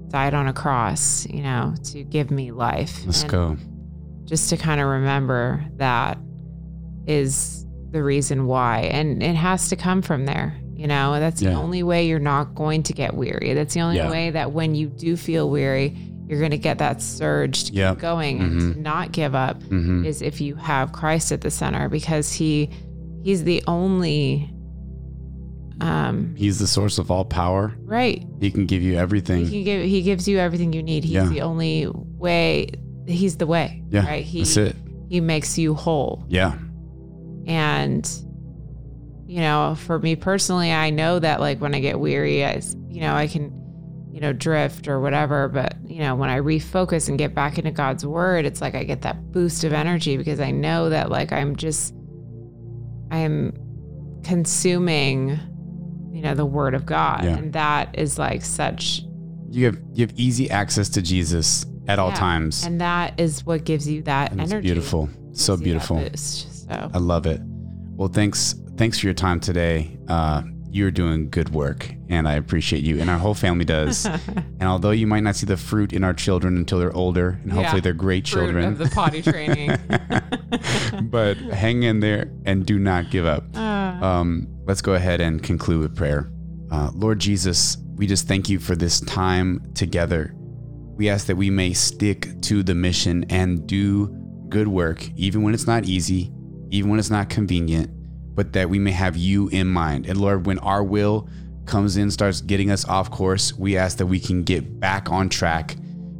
died 0.09 0.35
on 0.35 0.47
a 0.47 0.53
cross, 0.53 1.25
you 1.25 1.41
know, 1.41 1.73
to 1.85 2.03
give 2.03 2.29
me 2.29 2.51
life? 2.51 3.03
Let's 3.07 3.23
And 3.23 3.31
go. 3.31 3.57
Just 4.25 4.51
to 4.51 4.57
kind 4.57 4.79
of 4.79 4.87
remember 4.87 5.65
that 5.77 6.19
is 7.07 7.62
the 7.93 8.03
reason 8.03 8.45
why. 8.47 8.79
And 8.91 9.23
it 9.23 9.35
has 9.35 9.69
to 9.69 9.75
come 9.77 10.01
from 10.01 10.25
there. 10.25 10.57
You 10.75 10.87
know, 10.87 11.19
that's 11.19 11.39
the 11.39 11.51
Yeah. 11.51 11.57
only 11.59 11.81
way 11.83 12.07
you're 12.07 12.19
not 12.19 12.55
going 12.55 12.83
to 12.83 12.93
get 12.93 13.13
weary. 13.15 13.53
That's 13.53 13.73
the 13.73 13.79
only 13.81 13.97
Yeah. 13.97 14.09
way 14.11 14.31
that 14.31 14.51
when 14.51 14.75
you 14.75 14.87
do 14.87 15.15
feel 15.15 15.49
weary, 15.49 15.95
you're 16.27 16.39
going 16.39 16.51
to 16.51 16.57
get 16.57 16.79
that 16.79 17.01
surge 17.01 17.65
to 17.65 17.73
Yep. 17.73 17.93
keep 17.95 18.01
going 18.01 18.39
and 18.41 18.61
Mhm. 18.61 18.73
to 18.73 18.81
not 18.81 19.11
give 19.11 19.35
up 19.35 19.61
hmm 19.63 20.03
is 20.05 20.21
if 20.21 20.41
you 20.41 20.55
have 20.55 20.91
Christ 20.91 21.31
at 21.31 21.41
the 21.41 21.51
center 21.51 21.87
because 21.89 22.33
he 22.33 22.69
he's 23.23 23.43
the 23.43 23.63
only 23.67 24.49
um 25.81 26.33
He's 26.37 26.59
the 26.59 26.67
source 26.67 26.97
of 26.97 27.11
all 27.11 27.25
power. 27.25 27.73
right 27.85 28.25
He 28.39 28.51
can 28.51 28.65
give 28.65 28.81
you 28.81 28.95
everything. 28.97 29.45
he 29.45 29.63
give 29.63 29.85
he 29.85 30.01
gives 30.01 30.27
you 30.27 30.37
everything 30.39 30.73
you 30.73 30.81
need 30.83 31.03
he's 31.03 31.13
Yeah. 31.13 31.27
the 31.27 31.41
only 31.41 31.87
way 32.17 32.67
he's 33.07 33.35
the 33.37 33.45
way 33.47 33.83
yeah, 33.89 34.05
right 34.07 34.23
he 34.23 34.39
that's 34.39 34.57
it. 34.57 34.75
he 35.09 35.19
makes 35.19 35.57
you 35.57 35.73
whole 35.73 36.23
Yeah, 36.29 36.53
and 37.47 38.09
you 39.25 39.39
know 39.39 39.75
for 39.79 39.99
me 39.99 40.15
personally 40.15 40.71
i 40.71 40.89
know 40.89 41.19
that 41.19 41.39
like 41.39 41.59
when 41.59 41.73
i 41.75 41.79
get 41.79 41.99
weary 41.99 42.43
I, 42.45 42.61
you 42.89 43.01
know 43.01 43.13
i 43.15 43.27
can 43.27 43.51
you 44.11 44.19
know 44.21 44.31
drift 44.33 44.87
or 44.87 44.99
whatever 44.99 45.47
but 45.49 45.75
you 45.85 45.99
know 45.99 46.15
when 46.15 46.29
i 46.29 46.39
refocus 46.39 47.09
and 47.09 47.17
get 47.17 47.33
back 47.33 47.57
into 47.57 47.71
god's 47.71 48.05
word 48.05 48.45
it's 48.45 48.61
like 48.61 48.75
i 48.75 48.83
get 48.83 49.01
that 49.01 49.31
boost 49.31 49.63
of 49.63 49.73
energy 49.73 50.17
because 50.17 50.39
i 50.39 50.51
know 50.51 50.89
that 50.89 51.09
like 51.09 51.31
i'm 51.31 51.55
just 51.55 51.93
i'm 53.11 53.51
consuming 54.23 55.39
you 56.11 56.21
know 56.21 56.35
the 56.35 56.45
word 56.45 56.73
of 56.75 56.85
god 56.85 57.23
Yeah. 57.23 57.37
and 57.37 57.53
that 57.53 57.97
is 57.97 58.19
like 58.19 58.43
such 58.43 59.01
you 59.49 59.65
have 59.65 59.77
you 59.93 60.05
have 60.07 60.13
easy 60.17 60.49
access 60.49 60.89
to 60.89 61.01
Jesus 61.01 61.65
at 61.87 61.99
all 61.99 62.11
times. 62.11 62.63
and 62.65 62.81
that 62.81 63.19
is 63.19 63.45
what 63.45 63.65
gives 63.65 63.87
you 63.87 64.01
that 64.03 64.31
And 64.31 64.41
it's 64.41 64.51
energy 64.51 64.65
beautiful, 64.67 65.09
so 65.33 65.55
gives 65.57 65.67
you 65.67 65.73
that 65.73 65.87
beautiful. 65.87 65.97
So 66.81 66.91
I 66.93 66.97
love 66.97 67.25
it. 67.25 67.41
Well, 67.95 68.09
thanks 68.09 68.55
thanks 68.77 68.99
for 68.99 69.05
your 69.07 69.13
time 69.13 69.39
today. 69.39 69.97
Uh, 70.07 70.43
you're 70.71 70.89
doing 70.89 71.29
good 71.29 71.49
work, 71.49 71.93
and 72.09 72.27
I 72.27 72.33
appreciate 72.33 72.83
you, 72.83 72.99
and 72.99 73.07
our 73.07 73.19
whole 73.19 73.35
family 73.35 73.63
does. 73.65 74.05
and 74.27 74.63
although 74.63 74.89
you 74.89 75.05
might 75.05 75.19
not 75.21 75.35
see 75.35 75.45
the 75.45 75.55
fruit 75.57 75.93
in 75.93 76.03
our 76.03 76.13
children 76.15 76.57
until 76.57 76.79
they're 76.79 76.95
older, 76.95 77.39
and 77.43 77.51
hopefully 77.53 77.77
Yeah. 77.77 77.81
they're 77.81 77.93
great 77.93 78.25
children, 78.25 78.75
the 78.79 78.89
potty 78.89 79.21
training 79.21 79.77
but 81.03 81.37
hang 81.37 81.83
in 81.83 81.99
there 81.99 82.31
and 82.45 82.65
do 82.65 82.79
not 82.79 83.11
give 83.11 83.25
up. 83.25 83.43
Uh, 83.55 83.59
Um, 84.03 84.47
let's 84.65 84.81
go 84.81 84.95
ahead 84.95 85.21
and 85.21 85.41
conclude 85.43 85.81
with 85.81 85.95
prayer. 85.95 86.29
Uh, 86.71 86.89
Lord 86.95 87.19
Jesus, 87.19 87.77
we 87.95 88.07
just 88.07 88.27
thank 88.27 88.49
you 88.49 88.57
for 88.59 88.75
this 88.75 88.99
time 89.01 89.61
together. 89.75 90.33
We 90.97 91.07
ask 91.09 91.27
that 91.27 91.35
we 91.37 91.49
may 91.51 91.73
stick 91.73 92.29
to 92.43 92.63
the 92.63 92.73
mission 92.75 93.25
and 93.29 93.65
do 93.67 94.07
good 94.49 94.67
work, 94.67 95.07
even 95.15 95.43
when 95.43 95.53
it's 95.53 95.67
not 95.67 95.85
easy, 95.85 96.31
even 96.73 96.89
when 96.89 96.99
it's 96.99 97.11
not 97.11 97.29
convenient, 97.29 97.91
but 98.35 98.51
that 98.53 98.67
we 98.67 98.79
may 98.79 98.91
have 98.91 99.15
you 99.15 99.47
in 99.49 99.67
mind. 99.67 100.07
And 100.07 100.19
Lord, 100.19 100.47
when 100.47 100.57
our 100.59 100.83
will 100.83 101.29
comes 101.65 101.97
in, 101.97 102.09
starts 102.09 102.41
getting 102.41 102.71
us 102.71 102.83
off 102.85 103.11
course, 103.11 103.53
we 103.53 103.77
ask 103.77 103.99
that 103.99 104.07
we 104.07 104.19
can 104.19 104.41
get 104.41 104.79
back 104.79 105.11
on 105.11 105.29
track 105.29 105.75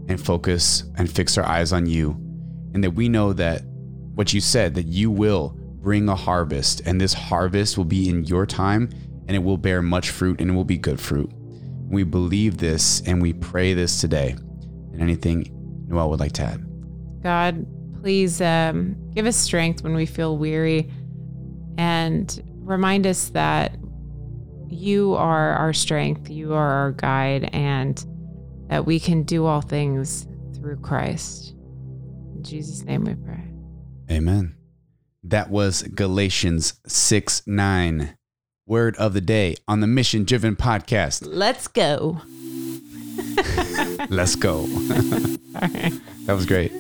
and 0.08 0.24
focus 0.24 0.84
and 0.96 1.12
fix 1.12 1.40
our 1.40 1.46
eyes 1.46 1.74
on 1.74 1.88
you. 1.88 2.12
And 2.74 2.84
that 2.84 2.92
we 2.92 3.10
know 3.10 3.34
that 3.34 3.64
what 4.14 4.32
you 4.32 4.40
said, 4.40 4.76
that 4.76 4.86
you 4.86 5.10
will 5.10 5.58
bring 5.82 6.08
a 6.08 6.16
harvest, 6.16 6.82
and 6.86 7.02
this 7.02 7.14
harvest 7.14 7.76
will 7.76 7.86
be 7.86 8.08
in 8.08 8.24
your 8.24 8.46
time, 8.46 8.90
and 9.28 9.36
it 9.36 9.44
will 9.44 9.58
bear 9.58 9.82
much 9.82 10.12
fruit, 10.12 10.40
and 10.40 10.52
it 10.52 10.54
will 10.54 10.64
be 10.64 10.78
good 10.78 11.02
fruit. 11.02 11.32
We 11.90 12.04
believe 12.04 12.58
this 12.58 13.02
and 13.08 13.22
we 13.22 13.34
pray 13.34 13.74
this 13.74 14.00
today. 14.00 14.36
And 14.92 15.02
anything 15.02 15.50
Noel 15.88 16.12
would 16.12 16.20
like 16.20 16.34
to 16.34 16.44
add? 16.44 16.64
God, 17.24 17.66
please 18.04 18.42
um, 18.42 18.98
give 19.16 19.26
us 19.26 19.38
strength 19.38 19.82
when 19.82 19.96
we 19.96 20.06
feel 20.06 20.38
weary 20.38 20.92
and 21.78 22.44
remind 22.58 23.08
us 23.08 23.30
that 23.30 23.78
you 24.68 25.14
are 25.14 25.52
our 25.52 25.72
strength, 25.72 26.30
you 26.30 26.54
are 26.54 26.70
our 26.70 26.92
guide, 26.92 27.50
and 27.54 28.06
that 28.68 28.86
we 28.86 29.00
can 29.00 29.24
do 29.24 29.46
all 29.46 29.62
things 29.62 30.28
through 30.54 30.76
Christ. 30.82 31.56
In 32.36 32.44
Jesus' 32.44 32.84
name 32.84 33.06
we 33.06 33.16
pray. 33.16 33.46
Amen. 34.12 34.58
That 35.24 35.50
was 35.50 35.84
Galatians 35.84 36.74
6 36.86 37.44
9. 37.48 38.18
Word 38.66 38.98
of 38.98 39.14
the 39.14 39.22
day 39.22 39.56
on 39.66 39.80
the 39.80 39.88
Mission 39.88 40.26
Driven 40.26 40.58
podcast. 40.58 41.24
Let's 41.26 41.70
go. 41.70 42.20
Let's 44.10 44.36
go. 44.36 44.68
Right. 45.54 45.94
That 46.26 46.34
was 46.34 46.48
great. 46.48 46.72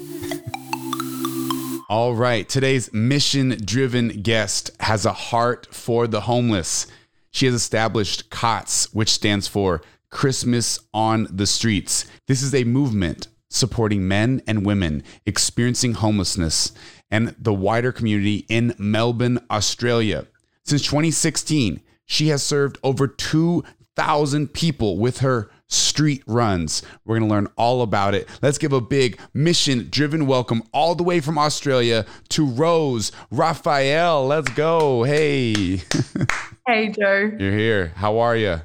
All 1.89 2.15
right. 2.15 2.47
Today's 2.47 2.93
mission 2.93 3.57
driven 3.65 4.21
guest 4.21 4.71
has 4.79 5.05
a 5.05 5.11
heart 5.11 5.67
for 5.71 6.07
the 6.07 6.21
homeless. 6.21 6.87
She 7.31 7.45
has 7.45 7.53
established 7.53 8.29
COTS, 8.29 8.93
which 8.93 9.09
stands 9.09 9.47
for 9.47 9.81
Christmas 10.09 10.79
on 10.93 11.27
the 11.29 11.45
Streets. 11.45 12.05
This 12.27 12.41
is 12.41 12.55
a 12.55 12.63
movement 12.63 13.27
supporting 13.49 14.07
men 14.07 14.41
and 14.47 14.65
women 14.65 15.03
experiencing 15.25 15.95
homelessness 15.95 16.71
and 17.11 17.35
the 17.37 17.53
wider 17.53 17.91
community 17.91 18.45
in 18.47 18.75
Melbourne, 18.77 19.39
Australia. 19.51 20.27
Since 20.63 20.83
2016, 20.83 21.81
she 22.05 22.29
has 22.29 22.41
served 22.41 22.77
over 22.81 23.07
2,000 23.07 24.53
people 24.53 24.97
with 24.97 25.19
her 25.19 25.51
street 25.73 26.23
runs. 26.27 26.83
We're 27.05 27.17
going 27.19 27.29
to 27.29 27.33
learn 27.33 27.47
all 27.55 27.81
about 27.81 28.13
it. 28.13 28.27
Let's 28.41 28.57
give 28.57 28.71
a 28.73 28.81
big 28.81 29.19
mission 29.33 29.87
driven 29.89 30.27
welcome 30.27 30.63
all 30.71 30.95
the 30.95 31.03
way 31.03 31.19
from 31.19 31.37
Australia 31.37 32.05
to 32.29 32.45
Rose 32.45 33.11
Raphael. 33.31 34.25
Let's 34.27 34.49
go. 34.51 35.03
Hey, 35.03 35.81
Hey, 36.67 36.89
Joe. 36.89 37.31
you're 37.37 37.51
here. 37.57 37.93
How 37.95 38.19
are 38.19 38.37
you? 38.37 38.61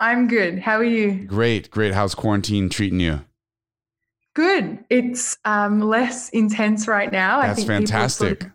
I'm 0.00 0.26
good. 0.28 0.58
How 0.60 0.76
are 0.78 0.84
you? 0.84 1.24
Great, 1.26 1.70
great. 1.70 1.94
How's 1.94 2.14
quarantine 2.14 2.68
treating 2.68 3.00
you? 3.00 3.20
Good. 4.34 4.78
It's 4.88 5.36
um, 5.44 5.80
less 5.80 6.30
intense 6.30 6.88
right 6.88 7.12
now. 7.12 7.38
I 7.38 7.48
That's 7.48 7.64
think 7.64 7.68
people 7.68 7.86
sort 8.08 8.32
of 8.32 8.38
fantastic. 8.38 8.50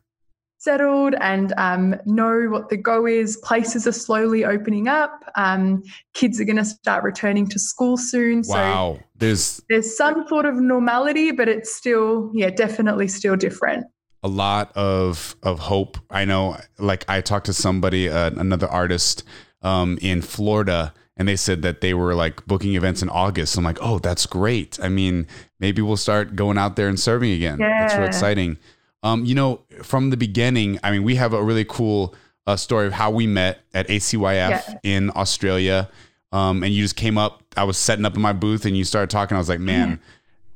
Settled 0.67 1.15
and 1.21 1.53
um, 1.57 1.95
know 2.05 2.47
what 2.49 2.67
the 2.69 2.75
go 2.75 3.05
is. 3.07 3.37
Places 3.37 3.87
are 3.87 3.93
slowly 3.93 4.43
opening 4.43 4.87
up. 4.87 5.23
Um, 5.35 5.81
kids 6.13 6.41
are 6.41 6.45
going 6.45 6.57
to 6.57 6.65
start 6.65 7.03
returning 7.03 7.47
to 7.47 7.59
school 7.59 7.95
soon. 7.95 8.43
So 8.43 8.53
Wow. 8.53 8.99
There's 9.15 9.61
there's 9.69 9.95
some 9.97 10.27
sort 10.27 10.45
of 10.45 10.55
normality, 10.55 11.31
but 11.31 11.47
it's 11.47 11.73
still, 11.73 12.29
yeah, 12.33 12.49
definitely 12.49 13.07
still 13.07 13.37
different. 13.37 13.85
a 14.23 14.27
lot 14.27 14.75
of 14.75 15.35
of 15.41 15.59
hope. 15.59 15.97
I 16.09 16.25
know, 16.25 16.57
like 16.77 17.05
I 17.07 17.21
talked 17.21 17.45
to 17.45 17.53
somebody, 17.53 18.09
uh, 18.09 18.31
another 18.35 18.67
artist 18.67 19.23
um, 19.61 19.97
in 20.01 20.21
Florida, 20.21 20.93
and 21.15 21.27
they 21.27 21.35
said 21.37 21.61
that 21.61 21.81
they 21.81 21.93
were 21.93 22.13
like 22.13 22.45
booking 22.45 22.75
events 22.75 23.01
in 23.01 23.09
August. 23.09 23.57
I'm 23.57 23.63
like, 23.63 23.79
oh, 23.81 23.99
that's 23.99 24.25
great. 24.25 24.79
I 24.81 24.89
mean, 24.89 25.27
maybe 25.59 25.81
we'll 25.81 25.97
start 25.97 26.35
going 26.35 26.57
out 26.57 26.75
there 26.75 26.89
and 26.89 26.99
serving 26.99 27.31
again. 27.31 27.57
That's 27.59 27.95
real 27.95 28.05
exciting. 28.05 28.57
Um, 29.03 29.25
you 29.25 29.35
know, 29.35 29.61
from 29.83 30.09
the 30.09 30.17
beginning, 30.17 30.79
I 30.83 30.91
mean, 30.91 31.03
we 31.03 31.15
have 31.15 31.33
a 31.33 31.41
really 31.43 31.65
cool 31.65 32.15
uh, 32.45 32.55
story 32.55 32.87
of 32.87 32.93
how 32.93 33.11
we 33.11 33.27
met 33.27 33.59
at 33.73 33.87
ACYF 33.87 34.49
Yeah. 34.49 34.73
in 34.83 35.11
Australia. 35.15 35.89
Um, 36.31 36.63
and 36.63 36.73
you 36.73 36.81
just 36.83 36.95
came 36.95 37.17
up. 37.17 37.43
I 37.55 37.63
was 37.63 37.77
setting 37.77 38.05
up 38.05 38.15
in 38.15 38.21
my 38.21 38.33
booth, 38.33 38.65
and 38.65 38.77
you 38.77 38.83
started 38.83 39.09
talking. 39.09 39.35
I 39.35 39.39
was 39.39 39.49
like, 39.49 39.59
man, 39.59 39.99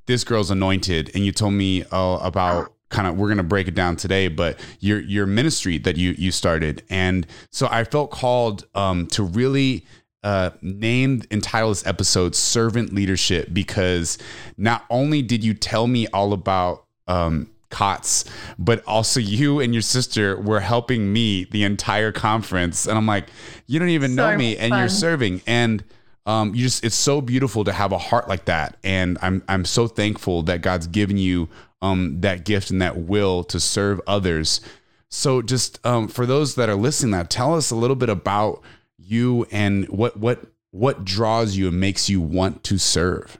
this 0.05 0.24
girl's 0.24 0.51
anointed 0.51 1.12
and 1.15 1.24
you 1.25 1.31
told 1.31 1.53
me 1.53 1.83
uh, 1.91 2.17
about 2.21 2.74
kind 2.89 3.07
of 3.07 3.15
we're 3.17 3.27
going 3.27 3.38
to 3.38 3.43
break 3.43 3.69
it 3.69 3.75
down 3.75 3.95
today 3.95 4.27
but 4.27 4.60
your 4.81 5.00
your 5.00 5.25
ministry 5.25 5.77
that 5.77 5.95
you 5.95 6.12
you 6.17 6.29
started 6.29 6.83
and 6.89 7.25
so 7.50 7.65
i 7.71 7.86
felt 7.86 8.12
called 8.12 8.65
um 8.75 9.07
to 9.07 9.24
really 9.24 9.86
uh, 10.24 10.50
named 10.62 11.25
entitled 11.31 11.71
this 11.71 11.88
episode 11.88 12.36
"Servant 12.36 12.91
Leadership" 12.93 13.48
because 13.53 14.17
not 14.57 14.83
only 14.89 15.21
did 15.21 15.41
you 15.43 15.53
tell 15.53 15.88
me 15.88 16.05
all 16.07 16.33
about 16.33 16.83
um, 17.07 17.50
COTS, 17.72 18.25
but 18.60 18.84
also 18.86 19.20
you 19.20 19.60
and 19.60 19.74
your 19.74 19.82
sister 19.82 20.40
were 20.40 20.60
helping 20.60 21.12
me 21.12 21.46
the 21.46 21.63
entire 21.63 22.12
conference, 22.12 22.86
and 22.86 22.98
I'm 22.98 23.08
like, 23.08 23.28
you 23.68 23.80
don't 23.80 23.90
even 23.90 24.16
so 24.16 24.32
know 24.32 24.38
me, 24.38 24.58
and 24.58 24.74
you're 24.74 24.90
serving, 24.90 25.42
and 25.48 25.84
um, 26.25 26.54
you 26.54 26.63
just 26.63 26.86
it's 26.86 26.96
so 26.96 27.22
beautiful 27.22 27.63
to 27.63 27.72
have 27.72 27.92
a 27.92 27.98
heart 27.98 28.28
like 28.28 28.46
that, 28.46 28.78
and 28.84 29.18
I'm 29.22 29.44
I'm 29.48 29.66
so 29.66 29.88
thankful 29.88 30.44
that 30.44 30.62
God's 30.62 30.88
given 30.88 31.18
you 31.18 31.50
um, 31.82 32.22
that 32.22 32.46
gift 32.46 32.70
and 32.70 32.82
that 32.82 32.98
will 32.98 33.44
to 33.46 33.60
serve 33.60 34.00
others. 34.06 34.62
So, 35.10 35.42
just 35.42 35.86
um, 35.86 36.08
for 36.08 36.25
those 36.25 36.56
that 36.56 36.70
are 36.70 36.75
listening, 36.75 37.12
that 37.12 37.30
tell 37.30 37.56
us 37.56 37.72
a 37.72 37.75
little 37.75 37.96
bit 37.96 38.10
about 38.10 38.62
you 38.98 39.46
and 39.51 39.88
what 39.90 40.18
what 40.18 40.44
what 40.72 41.04
draws 41.04 41.58
you 41.58 41.68
and 41.68 41.80
makes 41.80 42.10
you 42.10 42.22
want 42.22 42.63
to 42.66 42.78
serve. 42.78 43.40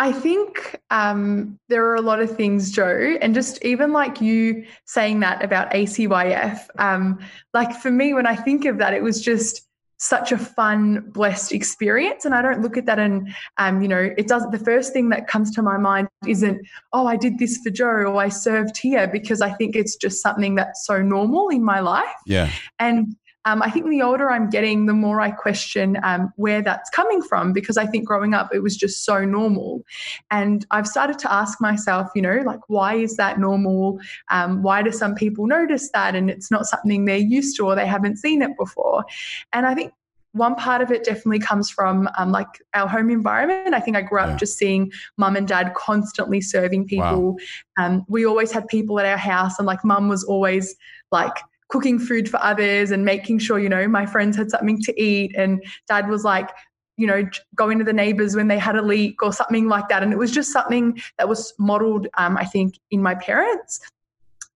I 0.00 0.12
think 0.12 0.80
um, 0.88 1.58
there 1.68 1.84
are 1.84 1.94
a 1.94 2.00
lot 2.00 2.22
of 2.22 2.34
things, 2.34 2.70
Joe, 2.70 3.18
and 3.20 3.34
just 3.34 3.62
even 3.62 3.92
like 3.92 4.18
you 4.22 4.64
saying 4.86 5.20
that 5.20 5.44
about 5.44 5.70
ACYF. 5.72 6.58
Um, 6.78 7.18
like 7.52 7.78
for 7.78 7.90
me, 7.90 8.14
when 8.14 8.24
I 8.24 8.34
think 8.34 8.64
of 8.64 8.78
that, 8.78 8.94
it 8.94 9.02
was 9.02 9.20
just 9.20 9.68
such 9.98 10.32
a 10.32 10.38
fun, 10.38 11.10
blessed 11.10 11.52
experience. 11.52 12.24
And 12.24 12.34
I 12.34 12.40
don't 12.40 12.62
look 12.62 12.78
at 12.78 12.86
that 12.86 12.98
and, 12.98 13.28
um, 13.58 13.82
you 13.82 13.88
know, 13.88 14.10
it 14.16 14.26
doesn't, 14.26 14.52
the 14.52 14.58
first 14.58 14.94
thing 14.94 15.10
that 15.10 15.26
comes 15.26 15.50
to 15.56 15.62
my 15.62 15.76
mind 15.76 16.08
isn't, 16.26 16.66
oh, 16.94 17.06
I 17.06 17.16
did 17.16 17.38
this 17.38 17.58
for 17.58 17.68
Joe 17.68 17.84
or 17.84 18.16
I 18.16 18.30
served 18.30 18.78
here 18.78 19.06
because 19.06 19.42
I 19.42 19.50
think 19.50 19.76
it's 19.76 19.96
just 19.96 20.22
something 20.22 20.54
that's 20.54 20.86
so 20.86 21.02
normal 21.02 21.50
in 21.50 21.62
my 21.62 21.80
life. 21.80 22.06
Yeah. 22.24 22.50
And 22.78 23.14
um, 23.44 23.62
I 23.62 23.70
think 23.70 23.88
the 23.88 24.02
older 24.02 24.30
I'm 24.30 24.50
getting, 24.50 24.86
the 24.86 24.92
more 24.92 25.20
I 25.20 25.30
question 25.30 25.98
um, 26.02 26.32
where 26.36 26.62
that's 26.62 26.90
coming 26.90 27.22
from 27.22 27.52
because 27.52 27.76
I 27.76 27.86
think 27.86 28.06
growing 28.06 28.34
up 28.34 28.54
it 28.54 28.62
was 28.62 28.76
just 28.76 29.04
so 29.04 29.24
normal. 29.24 29.82
And 30.30 30.66
I've 30.70 30.86
started 30.86 31.18
to 31.20 31.32
ask 31.32 31.60
myself, 31.60 32.10
you 32.14 32.22
know, 32.22 32.42
like, 32.44 32.60
why 32.68 32.94
is 32.94 33.16
that 33.16 33.40
normal? 33.40 33.98
Um, 34.30 34.62
why 34.62 34.82
do 34.82 34.92
some 34.92 35.14
people 35.14 35.46
notice 35.46 35.90
that 35.92 36.14
and 36.14 36.28
it's 36.30 36.50
not 36.50 36.66
something 36.66 37.04
they're 37.04 37.16
used 37.16 37.56
to 37.56 37.66
or 37.66 37.74
they 37.74 37.86
haven't 37.86 38.18
seen 38.18 38.42
it 38.42 38.56
before? 38.58 39.04
And 39.52 39.66
I 39.66 39.74
think 39.74 39.92
one 40.32 40.54
part 40.54 40.80
of 40.80 40.90
it 40.90 41.02
definitely 41.04 41.40
comes 41.40 41.70
from 41.70 42.08
um, 42.16 42.30
like 42.30 42.46
our 42.74 42.86
home 42.86 43.10
environment. 43.10 43.74
I 43.74 43.80
think 43.80 43.96
I 43.96 44.02
grew 44.02 44.20
up 44.20 44.28
yeah. 44.30 44.36
just 44.36 44.58
seeing 44.58 44.92
mum 45.16 45.34
and 45.36 45.48
dad 45.48 45.74
constantly 45.74 46.40
serving 46.40 46.86
people. 46.86 47.32
Wow. 47.32 47.36
Um, 47.78 48.04
we 48.08 48.24
always 48.24 48.52
had 48.52 48.68
people 48.68 49.00
at 49.00 49.06
our 49.06 49.16
house, 49.16 49.58
and 49.58 49.66
like 49.66 49.84
mum 49.84 50.08
was 50.08 50.22
always 50.22 50.76
like 51.10 51.34
cooking 51.70 51.98
food 51.98 52.28
for 52.28 52.42
others 52.42 52.90
and 52.90 53.04
making 53.04 53.38
sure, 53.38 53.58
you 53.58 53.68
know, 53.68 53.86
my 53.88 54.06
friends 54.06 54.36
had 54.36 54.50
something 54.50 54.82
to 54.82 55.02
eat. 55.02 55.34
And 55.36 55.62
dad 55.88 56.08
was 56.08 56.24
like, 56.24 56.50
you 56.96 57.06
know, 57.06 57.24
going 57.54 57.78
to 57.78 57.84
the 57.84 57.92
neighbors 57.92 58.36
when 58.36 58.48
they 58.48 58.58
had 58.58 58.76
a 58.76 58.82
leak 58.82 59.22
or 59.22 59.32
something 59.32 59.68
like 59.68 59.88
that. 59.88 60.02
And 60.02 60.12
it 60.12 60.18
was 60.18 60.30
just 60.30 60.52
something 60.52 61.00
that 61.18 61.28
was 61.28 61.54
modeled, 61.58 62.08
um, 62.18 62.36
I 62.36 62.44
think, 62.44 62.74
in 62.90 63.02
my 63.02 63.14
parents. 63.14 63.80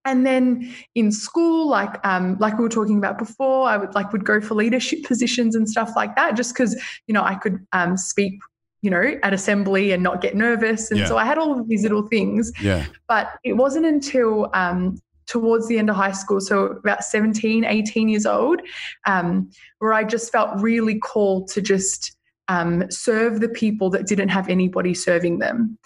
And 0.07 0.27
then 0.27 0.71
in 0.93 1.11
school, 1.11 1.67
like 1.67 2.05
um, 2.05 2.37
like 2.39 2.59
we 2.59 2.63
were 2.63 2.69
talking 2.69 2.99
about 2.99 3.17
before, 3.17 3.67
I 3.67 3.75
would 3.77 3.95
like 3.95 4.11
would 4.11 4.23
go 4.23 4.39
for 4.39 4.53
leadership 4.53 5.03
positions 5.03 5.55
and 5.55 5.67
stuff 5.67 5.93
like 5.95 6.15
that, 6.15 6.35
just 6.35 6.53
because 6.53 6.79
you 7.07 7.13
know 7.13 7.23
I 7.23 7.33
could 7.33 7.65
um, 7.73 7.97
speak 7.97 8.39
you 8.85 8.91
know, 8.91 9.19
at 9.23 9.33
assembly 9.33 9.93
and 9.93 10.03
not 10.03 10.21
get 10.21 10.35
nervous. 10.35 10.91
And 10.91 10.99
yeah. 10.99 11.07
so 11.07 11.17
I 11.17 11.25
had 11.25 11.39
all 11.39 11.59
of 11.59 11.67
these 11.67 11.81
little 11.81 12.07
things. 12.07 12.51
Yeah. 12.61 12.85
But 13.07 13.31
it 13.43 13.53
wasn't 13.53 13.87
until 13.87 14.51
um, 14.53 14.99
towards 15.27 15.67
the 15.67 15.77
end 15.77 15.89
of 15.89 15.95
high 15.95 16.11
school, 16.11 16.39
so 16.39 16.65
about 16.65 17.03
17, 17.03 17.65
18 17.65 18.09
years 18.09 18.25
old, 18.25 18.61
um, 19.05 19.49
where 19.79 19.93
I 19.93 20.03
just 20.03 20.31
felt 20.31 20.61
really 20.61 20.99
called 20.99 21.47
to 21.49 21.61
just 21.61 22.15
um, 22.47 22.89
serve 22.89 23.39
the 23.39 23.49
people 23.49 23.89
that 23.91 24.07
didn't 24.07 24.29
have 24.29 24.49
anybody 24.49 24.93
serving 24.93 25.39
them. 25.39 25.77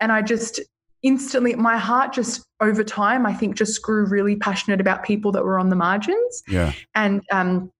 And 0.00 0.10
I 0.10 0.22
just 0.22 0.60
instantly, 1.02 1.54
my 1.54 1.76
heart 1.76 2.12
just 2.12 2.44
over 2.60 2.82
time, 2.82 3.24
I 3.24 3.32
think 3.32 3.56
just 3.56 3.82
grew 3.82 4.04
really 4.06 4.36
passionate 4.36 4.80
about 4.80 5.04
people 5.04 5.30
that 5.32 5.44
were 5.44 5.58
on 5.58 5.68
the 5.68 5.76
margins. 5.76 6.42
Yeah. 6.48 6.72
And, 6.94 7.22
um, 7.30 7.70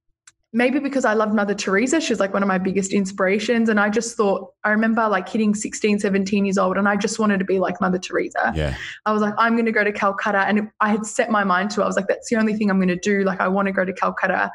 maybe 0.52 0.78
because 0.78 1.04
I 1.04 1.12
loved 1.14 1.34
Mother 1.34 1.54
Teresa, 1.54 2.00
she's 2.00 2.20
like 2.20 2.32
one 2.32 2.42
of 2.42 2.48
my 2.48 2.58
biggest 2.58 2.92
inspirations. 2.92 3.68
And 3.68 3.78
I 3.78 3.90
just 3.90 4.16
thought, 4.16 4.52
I 4.64 4.70
remember 4.70 5.06
like 5.08 5.28
hitting 5.28 5.54
16, 5.54 5.98
17 5.98 6.44
years 6.46 6.58
old, 6.58 6.76
and 6.76 6.88
I 6.88 6.96
just 6.96 7.18
wanted 7.18 7.38
to 7.38 7.44
be 7.44 7.58
like 7.58 7.80
Mother 7.80 7.98
Teresa. 7.98 8.52
Yeah. 8.54 8.76
I 9.04 9.12
was 9.12 9.20
like, 9.20 9.34
I'm 9.36 9.54
going 9.54 9.66
to 9.66 9.72
go 9.72 9.84
to 9.84 9.92
Calcutta. 9.92 10.38
And 10.38 10.70
I 10.80 10.90
had 10.90 11.04
set 11.04 11.30
my 11.30 11.44
mind 11.44 11.70
to 11.72 11.80
it. 11.80 11.84
I 11.84 11.86
was 11.86 11.96
like, 11.96 12.08
that's 12.08 12.30
the 12.30 12.36
only 12.36 12.54
thing 12.54 12.70
I'm 12.70 12.78
going 12.78 12.88
to 12.88 12.96
do. 12.96 13.24
Like, 13.24 13.40
I 13.40 13.48
want 13.48 13.66
to 13.66 13.72
go 13.72 13.84
to 13.84 13.92
Calcutta. 13.92 14.50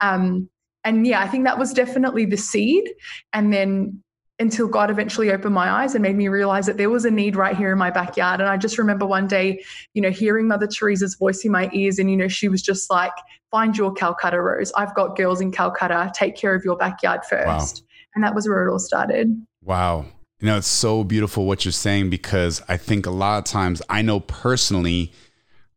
Um, 0.00 0.48
and 0.84 1.06
yeah, 1.06 1.20
I 1.20 1.28
think 1.28 1.44
that 1.44 1.58
was 1.58 1.72
definitely 1.72 2.26
the 2.26 2.36
seed. 2.36 2.88
And 3.32 3.52
then 3.52 4.02
until 4.38 4.68
God 4.68 4.90
eventually 4.90 5.32
opened 5.32 5.54
my 5.54 5.68
eyes 5.68 5.94
and 5.94 6.02
made 6.02 6.14
me 6.14 6.28
realize 6.28 6.66
that 6.66 6.76
there 6.76 6.90
was 6.90 7.04
a 7.04 7.10
need 7.10 7.34
right 7.34 7.56
here 7.56 7.72
in 7.72 7.78
my 7.78 7.90
backyard. 7.90 8.40
And 8.40 8.48
I 8.48 8.56
just 8.56 8.78
remember 8.78 9.04
one 9.04 9.26
day, 9.26 9.64
you 9.94 10.02
know, 10.02 10.10
hearing 10.10 10.46
Mother 10.46 10.68
Teresa's 10.68 11.16
voice 11.16 11.44
in 11.44 11.50
my 11.50 11.68
ears. 11.72 11.98
And, 11.98 12.08
you 12.08 12.16
know, 12.16 12.28
she 12.28 12.48
was 12.48 12.62
just 12.62 12.88
like, 12.88 13.12
find 13.50 13.76
your 13.76 13.92
Calcutta 13.92 14.40
rose. 14.40 14.72
I've 14.76 14.94
got 14.94 15.16
girls 15.16 15.40
in 15.40 15.52
Calcutta. 15.52 16.10
Take 16.14 16.36
care 16.36 16.54
of 16.54 16.64
your 16.64 16.76
backyard 16.76 17.24
first. 17.24 17.82
Wow. 17.82 17.86
And 18.14 18.24
that 18.24 18.34
was 18.34 18.48
where 18.48 18.66
it 18.66 18.70
all 18.70 18.78
started. 18.78 19.34
Wow. 19.62 20.06
You 20.40 20.46
know, 20.46 20.56
it's 20.56 20.68
so 20.68 21.04
beautiful 21.04 21.46
what 21.46 21.64
you're 21.64 21.72
saying 21.72 22.10
because 22.10 22.62
I 22.68 22.76
think 22.76 23.06
a 23.06 23.10
lot 23.10 23.38
of 23.38 23.44
times 23.44 23.82
I 23.88 24.02
know 24.02 24.20
personally, 24.20 25.12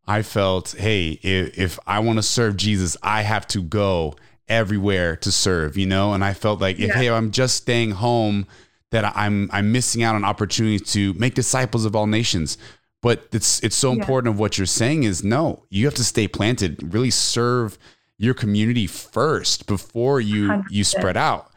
I 0.08 0.22
felt, 0.22 0.76
hey, 0.78 1.20
if, 1.24 1.58
if 1.58 1.80
I 1.88 2.00
want 2.00 2.18
to 2.18 2.24
serve 2.24 2.58
Jesus, 2.58 2.98
I 3.02 3.22
have 3.22 3.48
to 3.48 3.62
go 3.62 4.16
everywhere 4.48 5.16
to 5.18 5.32
serve, 5.32 5.78
you 5.78 5.86
know? 5.86 6.14
And 6.14 6.24
I 6.24 6.34
felt 6.34 6.62
like 6.62 6.80
if, 6.80 6.90
yeah. 6.90 6.94
hey, 6.96 7.10
I'm 7.10 7.32
just 7.32 7.56
staying 7.58 7.92
home, 7.92 8.46
that 8.92 9.14
I'm 9.16 9.50
I'm 9.52 9.72
missing 9.72 10.04
out 10.04 10.16
on 10.16 10.24
opportunities 10.24 10.84
to 10.94 11.14
make 11.14 11.34
disciples 11.34 11.86
of 11.86 11.96
all 11.96 12.08
nations. 12.08 12.58
But 13.02 13.28
it's 13.32 13.60
it's 13.62 13.76
so 13.76 13.92
yeah. 13.92 14.00
important 14.00 14.34
of 14.34 14.40
what 14.40 14.58
you're 14.58 14.68
saying 14.68 15.04
is 15.04 15.24
no, 15.24 15.64
you 15.70 15.86
have 15.86 15.96
to 15.96 16.04
stay 16.04 16.28
planted, 16.28 16.94
really 16.94 17.10
serve 17.10 17.78
your 18.18 18.36
community 18.36 18.86
first 18.86 19.66
before 19.66 20.22
you 20.22 20.50
100%. 20.50 20.66
you 20.70 20.84
spread 20.84 21.18
out. 21.18 21.52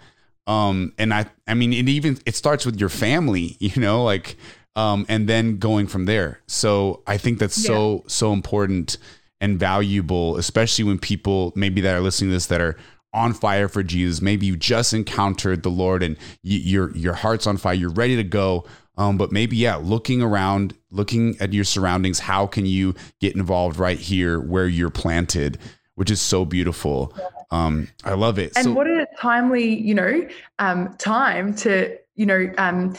Um, 0.46 0.92
and 0.98 1.12
I 1.12 1.26
I 1.46 1.54
mean 1.54 1.72
it 1.72 1.88
even 1.88 2.18
it 2.24 2.34
starts 2.34 2.64
with 2.64 2.80
your 2.80 2.88
family, 2.88 3.56
you 3.60 3.80
know, 3.80 4.02
like 4.02 4.36
um, 4.76 5.06
and 5.08 5.28
then 5.28 5.58
going 5.58 5.86
from 5.86 6.06
there. 6.06 6.40
So 6.46 7.02
I 7.06 7.18
think 7.18 7.38
that's 7.38 7.62
yeah. 7.62 7.68
so 7.68 8.04
so 8.06 8.32
important 8.32 8.96
and 9.40 9.58
valuable, 9.58 10.36
especially 10.38 10.84
when 10.84 10.98
people 10.98 11.52
maybe 11.54 11.80
that 11.82 11.94
are 11.94 12.00
listening 12.00 12.30
to 12.30 12.34
this 12.34 12.46
that 12.46 12.62
are 12.62 12.76
on 13.12 13.32
fire 13.32 13.68
for 13.68 13.82
Jesus. 13.82 14.20
Maybe 14.20 14.46
you 14.46 14.56
just 14.56 14.92
encountered 14.92 15.62
the 15.62 15.70
Lord 15.70 16.02
and 16.02 16.16
you, 16.42 16.58
your 16.58 16.96
your 16.96 17.14
heart's 17.14 17.46
on 17.46 17.56
fire. 17.56 17.74
You're 17.74 17.90
ready 17.90 18.16
to 18.16 18.24
go. 18.24 18.64
Um, 18.96 19.18
but 19.18 19.32
maybe 19.32 19.56
yeah, 19.56 19.76
looking 19.76 20.22
around, 20.22 20.74
looking 20.94 21.36
at 21.40 21.52
your 21.52 21.64
surroundings. 21.64 22.20
How 22.20 22.46
can 22.46 22.66
you 22.66 22.94
get 23.20 23.34
involved 23.34 23.78
right 23.78 23.98
here 23.98 24.40
where 24.40 24.68
you're 24.68 24.90
planted? 24.90 25.58
Which 25.96 26.10
is 26.10 26.20
so 26.20 26.44
beautiful. 26.44 27.16
Um, 27.50 27.88
I 28.04 28.14
love 28.14 28.38
it. 28.38 28.52
And 28.56 28.64
so, 28.64 28.72
what 28.72 28.88
a 28.88 29.06
timely, 29.20 29.78
you 29.78 29.94
know, 29.94 30.28
um, 30.58 30.94
time 30.96 31.54
to 31.56 31.96
you 32.16 32.26
know 32.26 32.52
um, 32.58 32.94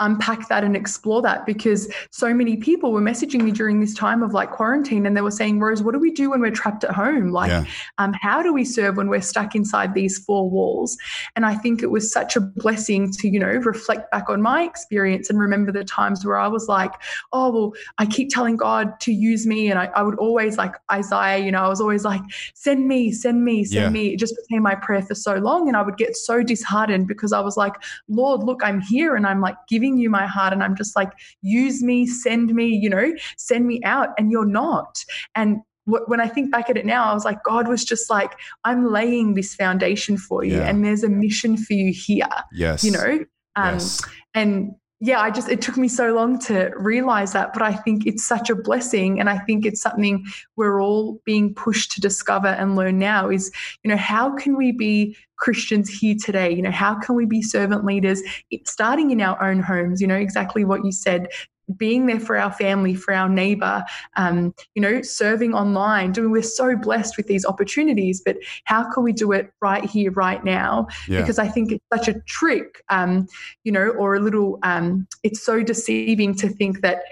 unpack 0.00 0.48
that 0.48 0.62
and 0.62 0.76
explore 0.76 1.20
that 1.22 1.44
because 1.44 1.92
so 2.10 2.32
many 2.32 2.56
people 2.56 2.92
were 2.92 3.00
messaging 3.00 3.42
me 3.42 3.50
during 3.50 3.80
this 3.80 3.94
time 3.94 4.22
of 4.22 4.32
like 4.32 4.50
quarantine 4.50 5.06
and 5.06 5.16
they 5.16 5.20
were 5.20 5.30
saying 5.30 5.58
rose 5.58 5.82
what 5.82 5.92
do 5.92 5.98
we 5.98 6.12
do 6.12 6.30
when 6.30 6.40
we're 6.40 6.52
trapped 6.52 6.84
at 6.84 6.90
home 6.90 7.30
like 7.30 7.50
yeah. 7.50 7.64
um, 7.98 8.12
how 8.12 8.40
do 8.40 8.52
we 8.52 8.64
serve 8.64 8.96
when 8.96 9.08
we're 9.08 9.20
stuck 9.20 9.56
inside 9.56 9.94
these 9.94 10.18
four 10.18 10.48
walls 10.48 10.96
and 11.34 11.44
i 11.44 11.54
think 11.54 11.82
it 11.82 11.88
was 11.88 12.12
such 12.12 12.36
a 12.36 12.40
blessing 12.40 13.10
to 13.10 13.28
you 13.28 13.40
know 13.40 13.48
reflect 13.48 14.08
back 14.12 14.30
on 14.30 14.40
my 14.40 14.62
experience 14.62 15.28
and 15.30 15.38
remember 15.38 15.72
the 15.72 15.84
times 15.84 16.24
where 16.24 16.38
i 16.38 16.46
was 16.46 16.68
like 16.68 16.92
oh 17.32 17.50
well 17.50 17.72
i 17.98 18.06
keep 18.06 18.30
telling 18.30 18.56
god 18.56 18.98
to 19.00 19.12
use 19.12 19.46
me 19.46 19.68
and 19.68 19.80
i, 19.80 19.86
I 19.96 20.02
would 20.02 20.18
always 20.18 20.56
like 20.56 20.74
isaiah 20.92 21.44
you 21.44 21.50
know 21.50 21.64
i 21.64 21.68
was 21.68 21.80
always 21.80 22.04
like 22.04 22.22
send 22.54 22.86
me 22.86 23.10
send 23.10 23.44
me 23.44 23.64
send 23.64 23.82
yeah. 23.82 23.90
me 23.90 24.14
it 24.14 24.18
just 24.18 24.36
became 24.36 24.62
my 24.62 24.76
prayer 24.76 25.02
for 25.02 25.16
so 25.16 25.34
long 25.34 25.66
and 25.66 25.76
i 25.76 25.82
would 25.82 25.96
get 25.96 26.16
so 26.16 26.42
disheartened 26.44 27.08
because 27.08 27.32
i 27.32 27.40
was 27.40 27.56
like 27.56 27.74
lord 28.08 28.44
look 28.44 28.62
i'm 28.62 28.80
here 28.80 29.16
and 29.16 29.26
i'm 29.26 29.40
like 29.40 29.56
giving 29.66 29.87
giving 29.88 30.00
you 30.00 30.10
my 30.10 30.26
heart 30.26 30.52
and 30.52 30.62
I'm 30.62 30.76
just 30.76 30.96
like, 30.96 31.12
use 31.42 31.82
me, 31.82 32.06
send 32.06 32.54
me, 32.54 32.66
you 32.66 32.90
know, 32.90 33.12
send 33.36 33.66
me 33.66 33.80
out. 33.84 34.10
And 34.18 34.30
you're 34.30 34.46
not. 34.46 35.04
And 35.34 35.58
when 35.86 36.20
I 36.20 36.28
think 36.28 36.52
back 36.52 36.68
at 36.68 36.76
it 36.76 36.84
now, 36.84 37.10
I 37.10 37.14
was 37.14 37.24
like, 37.24 37.42
God 37.42 37.66
was 37.66 37.82
just 37.82 38.10
like, 38.10 38.32
I'm 38.64 38.92
laying 38.92 39.34
this 39.34 39.54
foundation 39.54 40.18
for 40.18 40.44
you, 40.44 40.58
yeah. 40.58 40.68
and 40.68 40.84
there's 40.84 41.02
a 41.02 41.08
mission 41.08 41.56
for 41.56 41.72
you 41.72 41.94
here. 41.94 42.28
Yes. 42.52 42.84
You 42.84 42.90
know? 42.90 43.24
Um, 43.56 43.74
yes. 43.74 44.02
And 44.34 44.72
yeah, 45.00 45.20
I 45.20 45.30
just, 45.30 45.48
it 45.48 45.62
took 45.62 45.76
me 45.76 45.86
so 45.86 46.12
long 46.12 46.40
to 46.40 46.72
realize 46.76 47.32
that, 47.32 47.52
but 47.52 47.62
I 47.62 47.72
think 47.72 48.04
it's 48.04 48.24
such 48.24 48.50
a 48.50 48.56
blessing. 48.56 49.20
And 49.20 49.30
I 49.30 49.38
think 49.38 49.64
it's 49.64 49.80
something 49.80 50.24
we're 50.56 50.82
all 50.82 51.20
being 51.24 51.54
pushed 51.54 51.92
to 51.92 52.00
discover 52.00 52.48
and 52.48 52.74
learn 52.74 52.98
now 52.98 53.30
is, 53.30 53.52
you 53.84 53.90
know, 53.90 53.96
how 53.96 54.34
can 54.34 54.56
we 54.56 54.72
be 54.72 55.16
Christians 55.36 55.88
here 55.88 56.16
today? 56.20 56.50
You 56.50 56.62
know, 56.62 56.72
how 56.72 56.98
can 56.98 57.14
we 57.14 57.26
be 57.26 57.42
servant 57.42 57.84
leaders 57.84 58.20
starting 58.64 59.12
in 59.12 59.20
our 59.20 59.40
own 59.40 59.60
homes? 59.60 60.00
You 60.00 60.08
know, 60.08 60.16
exactly 60.16 60.64
what 60.64 60.84
you 60.84 60.90
said 60.90 61.28
being 61.76 62.06
there 62.06 62.20
for 62.20 62.36
our 62.36 62.52
family, 62.52 62.94
for 62.94 63.12
our 63.12 63.28
neighbor, 63.28 63.84
um, 64.16 64.54
you 64.74 64.82
know, 64.82 65.02
serving 65.02 65.54
online, 65.54 66.12
doing, 66.12 66.30
we're 66.30 66.42
so 66.42 66.76
blessed 66.76 67.16
with 67.16 67.26
these 67.26 67.44
opportunities, 67.44 68.22
but 68.24 68.36
how 68.64 68.90
can 68.92 69.02
we 69.02 69.12
do 69.12 69.32
it 69.32 69.50
right 69.60 69.84
here, 69.84 70.10
right 70.12 70.44
now? 70.44 70.86
Yeah. 71.08 71.20
Because 71.20 71.38
I 71.38 71.48
think 71.48 71.72
it's 71.72 71.84
such 71.92 72.08
a 72.08 72.20
trick, 72.26 72.82
um, 72.88 73.26
you 73.64 73.72
know, 73.72 73.88
or 73.90 74.14
a 74.14 74.20
little, 74.20 74.58
um, 74.62 75.06
it's 75.22 75.42
so 75.42 75.62
deceiving 75.62 76.34
to 76.36 76.48
think 76.48 76.80
that 76.80 77.02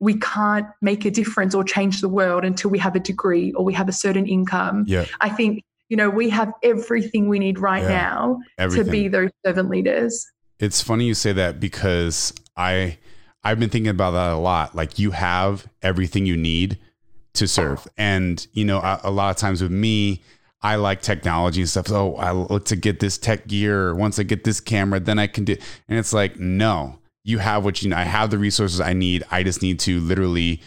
we 0.00 0.18
can't 0.18 0.66
make 0.82 1.04
a 1.04 1.10
difference 1.10 1.54
or 1.54 1.64
change 1.64 2.00
the 2.00 2.08
world 2.08 2.44
until 2.44 2.70
we 2.70 2.78
have 2.78 2.94
a 2.94 3.00
degree 3.00 3.52
or 3.52 3.64
we 3.64 3.72
have 3.72 3.88
a 3.88 3.92
certain 3.92 4.26
income. 4.26 4.84
Yeah. 4.86 5.06
I 5.20 5.28
think, 5.30 5.62
you 5.88 5.96
know, 5.96 6.10
we 6.10 6.28
have 6.30 6.52
everything 6.62 7.28
we 7.28 7.38
need 7.38 7.58
right 7.58 7.82
Yeah. 7.82 7.88
now 7.88 8.40
Everything. 8.58 8.84
to 8.86 8.90
be 8.90 9.08
those 9.08 9.30
servant 9.44 9.70
leaders. 9.70 10.26
It's 10.58 10.80
funny 10.82 11.06
you 11.06 11.14
say 11.14 11.32
that 11.32 11.58
because 11.58 12.32
I 12.56 12.98
I've 13.44 13.58
been 13.58 13.70
thinking 13.70 13.90
about 13.90 14.12
that 14.12 14.32
a 14.32 14.36
lot. 14.36 14.74
Like 14.74 14.98
you 14.98 15.10
have 15.10 15.66
everything 15.82 16.26
you 16.26 16.36
need 16.36 16.78
to 17.34 17.46
serve, 17.48 17.86
and 17.96 18.46
you 18.52 18.64
know 18.64 18.78
a, 18.78 19.00
a 19.04 19.10
lot 19.10 19.30
of 19.30 19.36
times 19.36 19.62
with 19.62 19.72
me, 19.72 20.22
I 20.62 20.76
like 20.76 21.02
technology 21.02 21.60
and 21.60 21.68
stuff. 21.68 21.90
Oh, 21.90 22.16
I 22.16 22.32
look 22.32 22.64
to 22.66 22.76
get 22.76 23.00
this 23.00 23.18
tech 23.18 23.46
gear. 23.46 23.94
Once 23.94 24.18
I 24.18 24.22
get 24.22 24.44
this 24.44 24.60
camera, 24.60 25.00
then 25.00 25.18
I 25.18 25.26
can 25.26 25.44
do. 25.44 25.56
And 25.88 25.98
it's 25.98 26.12
like 26.12 26.38
no, 26.38 26.98
you 27.22 27.38
have 27.38 27.64
what 27.64 27.82
you. 27.82 27.90
need. 27.90 27.96
I 27.96 28.04
have 28.04 28.30
the 28.30 28.38
resources 28.38 28.80
I 28.80 28.92
need. 28.92 29.24
I 29.30 29.42
just 29.42 29.62
need 29.62 29.78
to 29.80 30.00
literally 30.00 30.62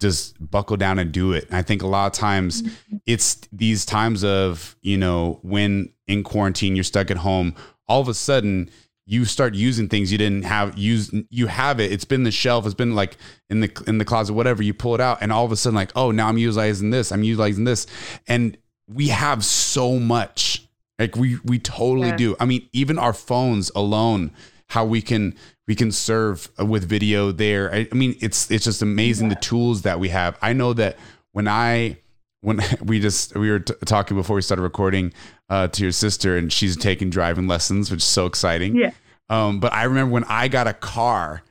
just 0.00 0.36
buckle 0.50 0.76
down 0.76 0.98
and 0.98 1.12
do 1.12 1.32
it. 1.32 1.46
And 1.46 1.56
I 1.56 1.62
think 1.62 1.82
a 1.82 1.86
lot 1.86 2.06
of 2.06 2.12
times 2.12 2.62
mm-hmm. 2.62 2.96
it's 3.06 3.36
these 3.52 3.84
times 3.84 4.24
of, 4.24 4.76
you 4.80 4.96
know, 4.96 5.40
when 5.42 5.92
in 6.06 6.22
quarantine 6.22 6.76
you're 6.76 6.84
stuck 6.84 7.10
at 7.10 7.16
home, 7.18 7.54
all 7.88 8.00
of 8.00 8.08
a 8.08 8.14
sudden 8.14 8.70
you 9.10 9.24
start 9.24 9.54
using 9.54 9.88
things 9.88 10.12
you 10.12 10.18
didn't 10.18 10.42
have 10.44 10.76
use 10.76 11.10
you 11.30 11.46
have 11.46 11.80
it. 11.80 11.90
It's 11.90 12.04
been 12.04 12.24
the 12.24 12.30
shelf. 12.30 12.66
It's 12.66 12.74
been 12.74 12.94
like 12.94 13.16
in 13.48 13.60
the 13.60 13.84
in 13.86 13.96
the 13.96 14.04
closet 14.04 14.34
whatever. 14.34 14.62
You 14.62 14.74
pull 14.74 14.94
it 14.94 15.00
out 15.00 15.18
and 15.22 15.32
all 15.32 15.46
of 15.46 15.50
a 15.50 15.56
sudden 15.56 15.74
like 15.74 15.90
oh 15.96 16.10
now 16.10 16.28
i'm 16.28 16.36
utilizing 16.36 16.90
this. 16.90 17.10
I'm 17.10 17.22
utilizing 17.22 17.64
this. 17.64 17.86
And 18.26 18.58
we 18.86 19.08
have 19.08 19.44
so 19.46 19.98
much. 19.98 20.66
Like 20.98 21.16
we 21.16 21.38
we 21.42 21.58
totally 21.58 22.08
Yeah. 22.08 22.16
do. 22.16 22.36
I 22.38 22.44
mean 22.44 22.68
even 22.74 22.98
our 22.98 23.14
phones 23.14 23.70
alone 23.74 24.30
how 24.66 24.84
we 24.84 25.00
can 25.00 25.34
we 25.66 25.74
can 25.74 25.90
serve 25.90 26.50
with 26.58 26.84
video 26.86 27.32
there. 27.32 27.72
I, 27.74 27.88
I 27.90 27.94
mean 27.94 28.14
it's 28.20 28.50
it's 28.50 28.64
just 28.64 28.82
amazing 28.82 29.30
the 29.30 29.36
tools 29.36 29.82
that 29.82 29.98
we 29.98 30.10
have. 30.10 30.36
I 30.42 30.52
know 30.52 30.74
that 30.74 30.98
when 31.32 31.48
i 31.48 31.96
when 32.42 32.60
we 32.84 33.00
just 33.00 33.34
we 33.34 33.50
were 33.50 33.60
t- 33.60 33.74
talking 33.86 34.18
before 34.18 34.36
we 34.36 34.42
started 34.42 34.62
recording 34.62 35.14
uh, 35.48 35.68
to 35.68 35.82
your 35.82 35.92
sister 35.92 36.36
and 36.36 36.52
she's 36.52 36.76
taking 36.76 37.10
driving 37.10 37.46
lessons 37.46 37.90
which 37.90 37.98
is 38.00 38.04
so 38.04 38.26
exciting 38.26 38.76
Yeah. 38.76 38.90
um, 39.30 39.60
but 39.60 39.72
I 39.72 39.84
remember 39.84 40.12
when 40.12 40.24
I 40.24 40.48
got 40.48 40.66
a 40.66 40.74
car, 40.74 41.42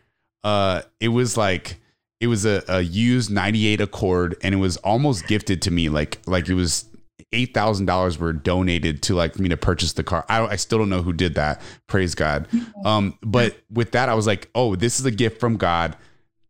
uh, 0.43 0.81
it 0.99 1.10
was 1.10 1.36
like 1.38 1.77
it 2.19 2.27
was 2.27 2.45
a, 2.45 2.63
a 2.67 2.81
used 2.81 3.29
'98 3.29 3.79
Accord, 3.81 4.36
and 4.41 4.55
it 4.55 4.57
was 4.57 4.77
almost 4.77 5.27
gifted 5.27 5.62
to 5.63 5.71
me. 5.71 5.88
Like 5.89 6.19
like 6.25 6.49
it 6.49 6.55
was 6.55 6.86
eight 7.33 7.53
thousand 7.53 7.86
dollars 7.86 8.17
were 8.17 8.33
donated 8.33 9.03
to 9.03 9.13
like 9.13 9.36
for 9.36 9.41
me 9.43 9.49
to 9.49 9.57
purchase 9.57 9.93
the 9.93 10.03
car. 10.03 10.25
I 10.29 10.45
I 10.47 10.55
still 10.55 10.79
don't 10.79 10.89
know 10.89 11.01
who 11.03 11.13
did 11.13 11.36
that. 11.36 11.62
Praise 11.88 12.15
God. 12.15 12.47
Um, 12.86 13.17
but 13.21 13.57
with 13.71 13.91
that, 13.91 14.10
I 14.10 14.15
was 14.15 14.25
like, 14.25 14.49
oh, 14.55 14.75
this 14.75 14.99
is 14.99 15.05
a 15.05 15.12
gift 15.12 15.39
from 15.39 15.57
God. 15.57 15.95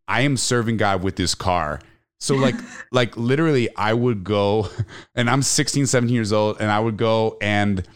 I 0.07 0.21
am 0.21 0.37
serving 0.37 0.77
God 0.77 1.03
with 1.03 1.17
this 1.17 1.35
car. 1.35 1.81
So 2.19 2.35
like 2.35 2.55
like 2.91 3.15
literally 3.17 3.69
I 3.75 3.93
would 3.93 4.23
go 4.23 4.69
and 5.15 5.29
I'm 5.29 5.41
16 5.41 5.85
17 5.85 6.13
years 6.13 6.33
old 6.33 6.57
and 6.59 6.71
I 6.71 6.79
would 6.79 6.97
go 6.97 7.37
and 7.41 7.87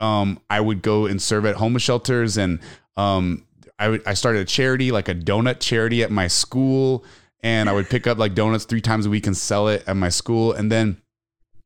um 0.00 0.40
I 0.48 0.60
would 0.60 0.82
go 0.82 1.06
and 1.06 1.20
serve 1.20 1.46
at 1.46 1.56
homeless 1.56 1.82
shelters 1.82 2.36
and 2.36 2.60
um 2.96 3.46
I 3.78 3.88
would 3.88 4.06
I 4.06 4.14
started 4.14 4.42
a 4.42 4.44
charity 4.44 4.92
like 4.92 5.08
a 5.08 5.14
donut 5.14 5.60
charity 5.60 6.02
at 6.02 6.10
my 6.10 6.26
school 6.26 7.04
and 7.42 7.68
I 7.70 7.72
would 7.72 7.88
pick 7.88 8.06
up 8.06 8.18
like 8.18 8.34
donuts 8.34 8.64
3 8.64 8.80
times 8.80 9.06
a 9.06 9.10
week 9.10 9.26
and 9.26 9.36
sell 9.36 9.68
it 9.68 9.82
at 9.86 9.96
my 9.96 10.10
school. 10.10 10.52
And 10.52 10.70
then 10.70 11.00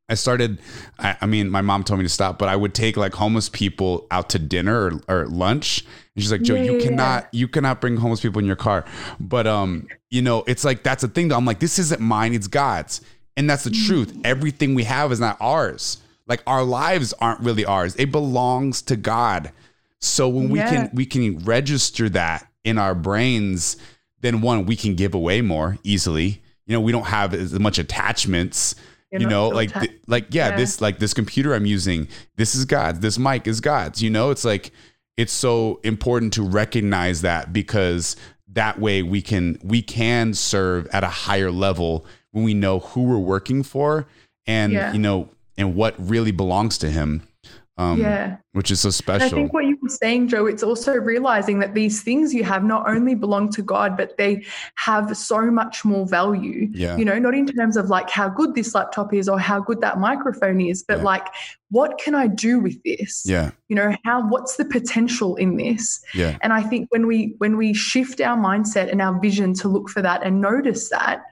I 0.07 0.13
started, 0.13 0.59
I, 0.99 1.17
I 1.21 1.25
mean, 1.25 1.49
my 1.49 1.61
mom 1.61 1.83
told 1.83 1.99
me 1.99 2.05
to 2.05 2.09
stop, 2.09 2.37
but 2.37 2.47
I 2.47 2.55
would 2.55 2.73
take 2.75 2.95
like 2.95 3.13
homeless 3.13 3.49
people 3.49 4.05
out 4.11 4.29
to 4.29 4.39
dinner 4.39 5.01
or, 5.07 5.21
or 5.21 5.27
lunch. 5.27 5.83
And 6.15 6.23
she's 6.23 6.31
like, 6.31 6.43
Joe, 6.43 6.53
Yeah, 6.55 6.61
you 6.63 6.71
yeah, 6.73 6.77
yeah. 6.77 6.83
cannot, 6.83 7.33
you 7.33 7.47
cannot 7.47 7.81
bring 7.81 7.97
homeless 7.97 8.21
people 8.21 8.39
in 8.39 8.45
your 8.45 8.55
car. 8.55 8.85
But, 9.19 9.47
um, 9.47 9.87
you 10.11 10.21
know, 10.21 10.43
it's 10.45 10.63
like, 10.63 10.83
that's 10.83 11.01
the 11.01 11.07
thing 11.07 11.29
though. 11.29 11.37
I'm 11.37 11.45
like, 11.45 11.59
this 11.59 11.79
isn't 11.79 11.99
mine, 12.01 12.33
it's 12.35 12.47
God's. 12.47 13.01
And 13.35 13.49
that's 13.49 13.63
the 13.63 13.71
Mm. 13.71 13.87
truth. 13.87 14.17
Everything 14.23 14.75
we 14.75 14.83
have 14.83 15.11
is 15.11 15.19
not 15.19 15.37
ours. 15.41 15.97
Like 16.27 16.41
our 16.45 16.63
lives 16.63 17.13
aren't 17.19 17.41
really 17.41 17.65
ours. 17.65 17.95
It 17.97 18.11
belongs 18.11 18.81
to 18.83 18.95
God. 18.95 19.51
So 19.99 20.29
when 20.29 20.49
we 20.49 20.59
can, 20.59 20.89
we 20.93 21.05
can 21.07 21.39
register 21.39 22.09
that 22.09 22.47
in 22.63 22.77
our 22.77 22.93
brains, 22.93 23.75
then 24.21 24.41
one, 24.41 24.65
we 24.67 24.75
can 24.75 24.93
give 24.95 25.15
away 25.15 25.41
more 25.41 25.77
easily. 25.83 26.41
You 26.67 26.73
know, 26.73 26.81
we 26.81 26.91
don't 26.91 27.05
have 27.07 27.33
as 27.33 27.59
much 27.59 27.77
attachments 27.79 28.75
You're 29.21 29.21
you 29.21 29.27
know 29.27 29.47
like 29.49 29.73
th- 29.73 29.91
like 30.07 30.27
yeah, 30.33 30.49
Yeah. 30.49 30.57
this 30.57 30.81
like 30.81 30.99
this 30.99 31.13
computer 31.13 31.53
i'm 31.53 31.65
using 31.65 32.07
this 32.35 32.55
is 32.55 32.65
god's 32.65 32.99
this 32.99 33.17
mic 33.17 33.47
is 33.47 33.61
god's 33.61 34.01
you 34.01 34.09
know 34.09 34.29
it's 34.31 34.45
like 34.45 34.71
it's 35.17 35.33
so 35.33 35.79
important 35.83 36.33
to 36.33 36.43
recognize 36.43 37.21
that 37.21 37.53
because 37.53 38.15
that 38.49 38.79
way 38.79 39.01
we 39.03 39.21
can 39.21 39.57
we 39.63 39.81
can 39.81 40.33
serve 40.33 40.87
at 40.87 41.03
a 41.03 41.07
higher 41.07 41.51
level 41.51 42.05
when 42.31 42.43
we 42.43 42.53
know 42.53 42.79
who 42.79 43.03
we're 43.03 43.17
working 43.17 43.63
for 43.63 44.07
and 44.45 44.73
Yeah. 44.73 44.91
you 44.93 44.99
know 44.99 45.29
and 45.57 45.75
what 45.75 45.95
really 45.97 46.31
belongs 46.31 46.77
to 46.79 46.89
him 46.91 47.27
um 47.77 47.99
Yeah. 47.99 48.37
which 48.53 48.71
is 48.71 48.79
so 48.79 48.89
special. 48.89 49.25
And 49.25 49.33
I 49.33 49.35
think 49.35 49.53
what 49.53 49.65
you 49.65 49.77
were 49.81 49.89
saying, 49.89 50.29
Joe, 50.29 50.45
it's 50.45 50.63
also 50.63 50.93
realizing 50.93 51.59
that 51.59 51.73
these 51.73 52.01
things 52.03 52.33
you 52.33 52.43
have 52.45 52.63
not 52.63 52.87
only 52.89 53.15
belong 53.15 53.49
to 53.51 53.61
God, 53.61 53.97
but 53.97 54.17
they 54.17 54.45
have 54.75 55.15
so 55.17 55.51
much 55.51 55.83
more 55.83 56.07
value. 56.07 56.69
Yeah. 56.71 56.95
You 56.95 57.03
know, 57.03 57.19
not 57.19 57.35
in 57.35 57.45
terms 57.47 57.75
of 57.75 57.89
like 57.89 58.09
how 58.09 58.29
good 58.29 58.55
this 58.55 58.73
laptop 58.73 59.13
is 59.13 59.27
or 59.27 59.37
how 59.39 59.59
good 59.59 59.81
that 59.81 59.99
microphone 59.99 60.61
is, 60.61 60.83
but 60.87 60.99
Yeah. 60.99 61.03
like, 61.03 61.27
what 61.69 61.97
can 61.97 62.15
I 62.15 62.27
do 62.27 62.59
with 62.59 62.81
this? 62.83 63.23
yeah 63.25 63.51
You 63.67 63.75
know, 63.75 63.93
how 64.05 64.25
what's 64.29 64.55
the 64.55 64.65
potential 64.65 65.35
in 65.35 65.57
this? 65.57 66.01
yeah 66.13 66.37
And 66.41 66.53
I 66.53 66.61
think 66.63 66.87
when 66.91 67.07
we 67.07 67.35
when 67.39 67.57
we 67.57 67.73
shift 67.73 68.21
our 68.21 68.37
mindset 68.37 68.89
and 68.89 69.01
our 69.01 69.19
vision 69.19 69.53
to 69.55 69.67
look 69.67 69.89
for 69.89 70.01
that 70.01 70.23
and 70.23 70.39
notice 70.39 70.89
that, 70.91 71.23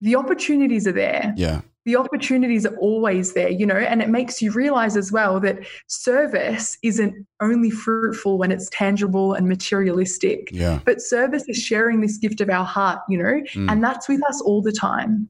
the 0.00 0.14
opportunities 0.16 0.86
are 0.86 0.92
there 0.92 1.32
yeah 1.36 1.62
the 1.84 1.96
opportunities 1.96 2.64
are 2.66 2.76
always 2.76 3.34
there, 3.34 3.50
you 3.50 3.66
know, 3.66 3.76
and 3.76 4.00
it 4.02 4.08
makes 4.08 4.40
you 4.40 4.50
realize 4.52 4.96
as 4.96 5.12
well 5.12 5.38
that 5.40 5.58
service 5.86 6.78
isn't 6.82 7.14
only 7.40 7.70
fruitful 7.70 8.38
when 8.38 8.50
it's 8.50 8.68
tangible 8.70 9.34
and 9.34 9.48
materialistic, 9.48 10.48
yeah 10.52 10.78
but 10.84 11.00
service 11.00 11.44
is 11.48 11.56
sharing 11.58 12.00
this 12.00 12.16
gift 12.18 12.40
of 12.40 12.48
our 12.50 12.64
heart, 12.64 13.00
you 13.08 13.18
know, 13.18 13.40
Mm. 13.54 13.70
and 13.70 13.84
that's 13.84 14.08
with 14.08 14.22
us 14.28 14.40
all 14.40 14.62
the 14.62 14.72
time. 14.72 15.28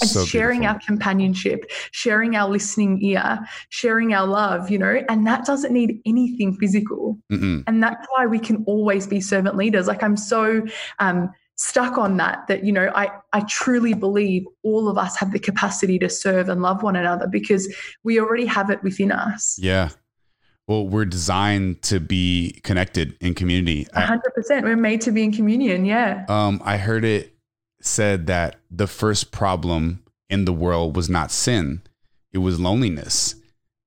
It's 0.00 0.12
So 0.12 0.24
sharing 0.24 0.60
beautiful. 0.60 0.80
our 0.80 0.86
companionship, 0.86 1.70
sharing 1.92 2.34
our 2.34 2.48
listening 2.50 3.00
ear, 3.02 3.38
sharing 3.68 4.14
our 4.14 4.26
love, 4.26 4.70
you 4.70 4.78
know, 4.78 5.02
and 5.08 5.26
that 5.26 5.44
doesn't 5.44 5.72
need 5.72 6.00
anything 6.06 6.54
physical. 6.56 7.18
Mm-mm. 7.30 7.62
And 7.66 7.82
that's 7.82 8.06
why 8.14 8.26
we 8.26 8.38
can 8.38 8.64
always 8.66 9.06
be 9.06 9.20
servant 9.20 9.54
leaders. 9.56 9.86
Like 9.86 10.02
I'm 10.02 10.16
so 10.16 10.62
um, 10.98 11.30
stuck 11.62 11.96
on 11.98 12.16
that, 12.16 12.46
that, 12.48 12.64
you 12.64 12.72
know, 12.72 12.90
I, 12.94 13.08
I 13.32 13.40
truly 13.48 13.94
believe 13.94 14.44
all 14.62 14.88
of 14.88 14.98
us 14.98 15.16
have 15.16 15.32
the 15.32 15.38
capacity 15.38 15.98
to 16.00 16.08
serve 16.08 16.48
and 16.48 16.60
love 16.62 16.82
one 16.82 16.96
another 16.96 17.26
because 17.28 17.72
we 18.02 18.18
already 18.20 18.46
have 18.46 18.68
it 18.70 18.82
within 18.82 19.12
us. 19.12 19.58
yeah 19.60 19.90
well 20.68 20.86
we're 20.86 21.04
designed 21.04 21.82
to 21.82 21.98
be 22.00 22.60
connected 22.62 23.16
in 23.20 23.34
community 23.34 23.86
A 23.94 24.00
I- 24.00 24.16
100%. 24.16 24.62
We're 24.62 24.76
made 24.76 25.00
to 25.02 25.10
be 25.12 25.22
in 25.24 25.32
communion. 25.32 25.84
Yeah. 25.84 26.24
Um, 26.28 26.60
I 26.64 26.76
heard 26.76 27.04
it 27.04 27.34
said 27.80 28.26
that 28.28 28.56
the 28.70 28.86
first 28.86 29.32
problem 29.32 30.02
in 30.30 30.44
the 30.44 30.52
world 30.52 30.94
was 30.96 31.08
not 31.10 31.30
sin, 31.32 31.82
it 32.32 32.38
was 32.38 32.58
loneliness. 32.60 33.34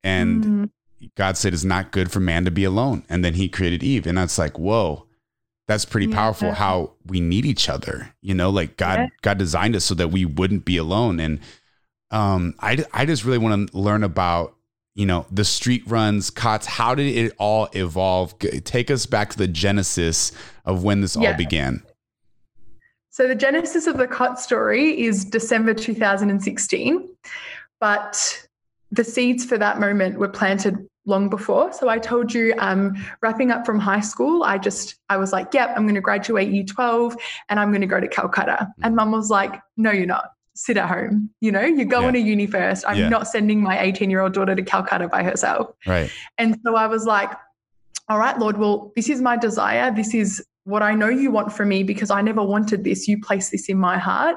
And 0.04 0.44
Mm, 0.44 0.70
God 1.16 1.38
said 1.38 1.54
it's 1.54 1.64
not 1.64 1.92
good 1.92 2.12
for 2.12 2.20
man 2.20 2.46
to 2.46 2.52
be 2.52 2.64
alone. 2.64 3.04
And 3.10 3.24
then 3.24 3.34
he 3.36 3.48
created 3.48 3.82
Eve. 3.84 4.06
And 4.08 4.18
that's 4.18 4.38
like, 4.38 4.58
whoa, 4.60 5.05
that's 5.68 5.86
pretty 5.86 6.08
Yeah. 6.08 6.16
powerful 6.16 6.52
how 6.52 6.92
we 7.06 7.20
need 7.20 7.46
each 7.46 7.70
other. 7.70 8.14
You 8.22 8.34
know, 8.36 8.50
like 8.50 8.78
God, 8.78 9.00
Yeah. 9.00 9.08
God 9.22 9.38
designed 9.38 9.76
us 9.76 9.86
so 9.86 9.96
that 9.96 10.10
we 10.12 10.26
wouldn't 10.26 10.66
be 10.66 10.78
alone. 10.78 11.20
And 11.20 11.40
um, 12.12 12.54
I, 12.60 12.84
I 12.94 13.06
just 13.06 13.26
really 13.26 13.40
want 13.40 13.72
to 13.72 13.78
learn 13.78 14.04
about, 14.04 14.56
you 14.94 15.06
know, 15.06 15.26
the 15.32 15.44
street 15.44 15.84
runs, 15.88 16.30
COTS. 16.30 16.68
How 16.68 16.96
did 16.96 17.16
it 17.16 17.34
all 17.40 17.68
evolve? 17.74 18.38
Take 18.40 18.92
us 18.92 19.06
back 19.06 19.32
to 19.32 19.38
the 19.38 19.48
genesis 19.48 20.32
of 20.66 20.84
when 20.84 21.02
this 21.02 21.18
all 21.18 21.34
began. 21.34 21.82
So 23.10 23.28
the 23.28 23.36
genesis 23.36 23.88
of 23.88 23.98
the 23.98 24.08
cot 24.08 24.40
story 24.40 25.02
is 25.02 25.26
December 25.26 25.74
2016, 25.74 27.10
but 27.80 28.48
the 28.92 29.04
seeds 29.04 29.46
for 29.46 29.58
that 29.58 29.80
moment 29.80 30.18
were 30.20 30.28
planted 30.30 30.88
long 31.06 31.30
before. 31.30 31.72
So 31.72 31.88
I 31.90 32.00
told 32.00 32.34
you, 32.34 32.54
um, 32.58 32.96
wrapping 33.22 33.52
up 33.52 33.66
from 33.66 33.80
high 33.80 34.02
school, 34.02 34.44
I 34.44 34.58
just 34.58 34.96
I 35.10 35.18
was 35.18 35.32
like, 35.32 35.54
"Yep, 35.54 35.74
I'm 35.76 35.84
going 35.84 35.96
to 35.96 36.02
graduate 36.02 36.50
Year 36.50 36.64
12, 36.64 37.16
and 37.50 37.60
I'm 37.60 37.70
going 37.72 37.82
to 37.82 37.88
go 37.88 38.00
to 38.00 38.08
Calcutta." 38.08 38.68
And 38.84 38.96
Mum 38.96 39.12
was 39.12 39.30
like, 39.30 39.62
"No, 39.78 39.92
you're 39.92 40.06
not. 40.06 40.32
Sit 40.56 40.78
at 40.78 40.88
home. 40.88 41.30
You 41.42 41.52
know, 41.52 41.62
you're 41.62 41.86
going 41.86 42.14
to 42.14 42.20
uni 42.20 42.48
first. 42.48 42.86
I'm 42.88 42.98
Yeah. 42.98 43.10
not 43.10 43.28
sending 43.28 43.62
my 43.62 43.80
18 43.82 44.10
year 44.10 44.22
old 44.22 44.34
daughter 44.34 44.56
to 44.56 44.64
Calcutta 44.64 45.08
by 45.08 45.24
herself." 45.24 45.72
Right. 45.86 46.10
And 46.38 46.58
so 46.64 46.76
I 46.76 46.88
was 46.88 47.06
like, 47.06 47.30
all 48.08 48.20
right, 48.20 48.38
Lord, 48.38 48.58
well, 48.58 48.92
this 48.96 49.10
is 49.10 49.22
my 49.22 49.36
desire. 49.36 49.92
This 49.94 50.14
is 50.14 50.46
what 50.64 50.82
I 50.84 50.94
know 50.94 51.10
you 51.10 51.30
want 51.32 51.52
from 51.52 51.70
me, 51.70 51.84
because 51.84 52.10
I 52.12 52.22
never 52.22 52.44
wanted 52.44 52.84
this, 52.84 53.08
you 53.08 53.20
place 53.20 53.50
this 53.50 53.68
in 53.70 53.78
my 53.78 53.98
heart. 53.98 54.36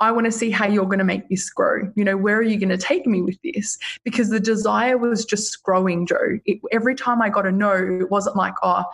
I 0.00 0.12
want 0.12 0.26
to 0.26 0.32
see 0.32 0.50
how 0.50 0.66
you're 0.66 0.84
going 0.84 0.98
to 0.98 1.04
make 1.04 1.28
this 1.28 1.50
grow. 1.50 1.90
You 1.96 2.04
know, 2.04 2.16
where 2.16 2.36
are 2.36 2.42
you 2.42 2.58
going 2.58 2.68
to 2.68 2.78
take 2.78 3.06
me 3.06 3.20
with 3.20 3.38
this? 3.42 3.76
Because 4.04 4.30
the 4.30 4.40
desire 4.40 4.96
was 4.96 5.24
just 5.24 5.62
growing, 5.62 6.06
Joe. 6.06 6.38
It, 6.46 6.60
every 6.70 6.94
time 6.94 7.20
I 7.20 7.30
got 7.30 7.46
a 7.46 7.52
no, 7.52 7.72
it 7.72 8.10
wasn't 8.10 8.36
like, 8.36 8.54
oh, 8.62 8.84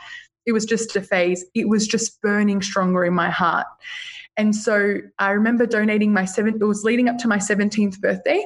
it 0.46 0.52
was 0.52 0.64
just 0.64 0.96
a 0.96 1.02
phase. 1.02 1.44
It 1.54 1.68
was 1.68 1.86
just 1.86 2.20
burning 2.22 2.62
stronger 2.62 3.04
in 3.04 3.14
my 3.14 3.30
heart. 3.30 3.66
And 4.36 4.54
so 4.54 4.96
I 5.18 5.30
remember 5.30 5.64
donating 5.64 6.12
my 6.12 6.24
seventh, 6.24 6.60
it 6.60 6.64
was 6.64 6.82
leading 6.82 7.08
up 7.08 7.18
to 7.18 7.28
my 7.28 7.36
17th 7.36 8.00
birthday. 8.00 8.44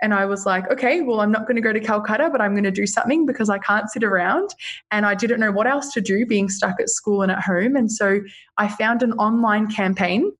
And 0.00 0.14
I 0.14 0.24
was 0.24 0.46
like, 0.46 0.70
okay, 0.70 1.02
well, 1.02 1.20
I'm 1.20 1.30
not 1.30 1.42
going 1.42 1.56
to 1.56 1.60
go 1.60 1.74
to 1.74 1.80
Calcutta, 1.80 2.30
but 2.30 2.40
I'm 2.40 2.52
going 2.52 2.64
to 2.64 2.70
do 2.70 2.86
something 2.86 3.26
because 3.26 3.50
I 3.50 3.58
can't 3.58 3.90
sit 3.90 4.02
around. 4.02 4.54
And 4.90 5.04
I 5.04 5.14
didn't 5.14 5.40
know 5.40 5.52
what 5.52 5.66
else 5.66 5.92
to 5.92 6.00
do 6.00 6.24
being 6.24 6.48
stuck 6.48 6.80
at 6.80 6.88
school 6.88 7.20
and 7.22 7.30
at 7.30 7.42
home. 7.42 7.76
And 7.76 7.92
so 7.92 8.20
I 8.56 8.68
found 8.68 9.02
an 9.02 9.12
online 9.14 9.66
campaign 9.66 10.32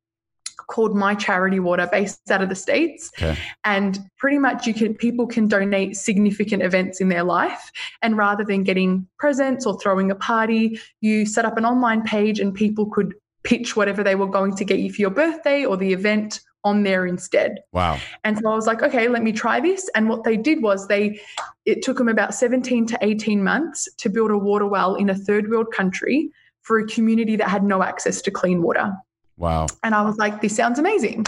called 0.68 0.96
My 0.96 1.14
Charity 1.14 1.60
Water 1.60 1.88
based 1.90 2.30
out 2.30 2.42
of 2.42 2.48
the 2.48 2.54
States. 2.54 3.10
Okay. 3.18 3.36
And 3.64 3.98
pretty 4.18 4.38
much 4.38 4.66
you 4.66 4.74
can 4.74 4.94
people 4.94 5.26
can 5.26 5.48
donate 5.48 5.96
significant 5.96 6.62
events 6.62 7.00
in 7.00 7.08
their 7.08 7.24
life. 7.24 7.70
And 8.02 8.16
rather 8.16 8.44
than 8.44 8.62
getting 8.62 9.06
presents 9.18 9.66
or 9.66 9.78
throwing 9.78 10.10
a 10.10 10.14
party, 10.14 10.80
you 11.00 11.26
set 11.26 11.44
up 11.44 11.56
an 11.56 11.64
online 11.64 12.02
page 12.02 12.40
and 12.40 12.54
people 12.54 12.86
could 12.86 13.14
pitch 13.44 13.76
whatever 13.76 14.02
they 14.02 14.16
were 14.16 14.26
going 14.26 14.56
to 14.56 14.64
get 14.64 14.80
you 14.80 14.92
for 14.92 15.00
your 15.00 15.10
birthday 15.10 15.64
or 15.64 15.76
the 15.76 15.92
event 15.92 16.40
on 16.64 16.82
there 16.82 17.06
instead. 17.06 17.60
Wow. 17.72 17.98
And 18.24 18.36
so 18.38 18.50
I 18.50 18.54
was 18.56 18.66
like, 18.66 18.82
okay, 18.82 19.06
let 19.06 19.22
me 19.22 19.30
try 19.30 19.60
this. 19.60 19.88
And 19.94 20.08
what 20.08 20.24
they 20.24 20.36
did 20.36 20.62
was 20.62 20.88
they 20.88 21.20
it 21.64 21.82
took 21.82 21.96
them 21.96 22.08
about 22.08 22.34
17 22.34 22.86
to 22.86 22.98
18 23.02 23.42
months 23.42 23.88
to 23.98 24.10
build 24.10 24.32
a 24.32 24.38
water 24.38 24.66
well 24.66 24.96
in 24.96 25.08
a 25.08 25.14
third 25.14 25.48
world 25.48 25.68
country 25.72 26.28
for 26.62 26.80
a 26.80 26.86
community 26.86 27.36
that 27.36 27.48
had 27.48 27.62
no 27.62 27.84
access 27.84 28.20
to 28.22 28.32
clean 28.32 28.62
water. 28.62 28.92
Wow. 29.36 29.66
And 29.82 29.94
I 29.94 30.02
was 30.02 30.16
like, 30.16 30.40
this 30.40 30.56
sounds 30.56 30.78
amazing. 30.78 31.26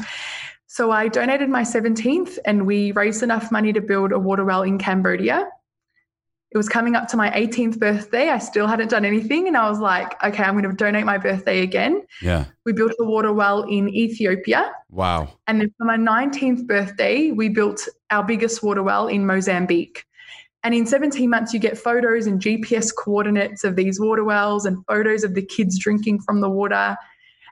So 0.66 0.90
I 0.90 1.09
donated 1.09 1.49
my 1.49 1.62
17th 1.62 2.38
and 2.44 2.66
we 2.66 2.92
raised 2.92 3.23
enough 3.23 3.51
money 3.51 3.73
to 3.73 3.81
build 3.81 4.12
a 4.12 4.18
water 4.18 4.44
well 4.44 4.62
in 4.62 4.79
Cambodia. 4.79 5.49
It 6.51 6.57
was 6.57 6.68
coming 6.68 6.94
up 6.94 7.09
to 7.09 7.16
my 7.16 7.31
18th 7.31 7.79
birthday. 7.79 8.31
I 8.31 8.38
still 8.38 8.66
hadn't 8.66 8.88
done 8.88 9.05
anything. 9.05 9.49
And 9.49 9.57
I 9.57 9.68
was 9.68 9.81
like, 9.81 10.23
okay, 10.25 10.42
I'm 10.42 10.55
going 10.55 10.64
to 10.64 10.73
donate 10.73 11.05
my 11.05 11.18
birthday 11.18 11.61
again. 11.61 12.07
Yeah. 12.23 12.47
We 12.64 12.73
built 12.73 12.92
a 12.99 13.05
water 13.05 13.35
well 13.35 13.64
in 13.64 13.88
Ethiopia. 13.90 14.73
Wow. 14.90 15.29
And 15.47 15.61
then 15.61 15.75
for 15.77 15.85
my 15.85 15.99
19th 15.99 16.66
birthday, 16.66 17.33
we 17.33 17.51
built 17.51 17.87
our 18.11 18.25
biggest 18.25 18.62
water 18.62 18.83
well 18.83 19.09
in 19.09 19.27
Mozambique. 19.27 20.07
And 20.64 20.75
in 20.75 20.87
17 20.87 21.29
months, 21.29 21.53
you 21.53 21.61
get 21.61 21.77
photos 21.77 22.27
and 22.27 22.40
GPS 22.40 22.94
coordinates 22.94 23.62
of 23.62 23.77
these 23.77 24.01
water 24.01 24.25
wells 24.25 24.64
and 24.64 24.85
photos 24.87 25.25
of 25.25 25.35
the 25.35 25.42
kids 25.42 25.79
drinking 25.79 26.21
from 26.21 26.40
the 26.40 26.49
water. 26.49 26.97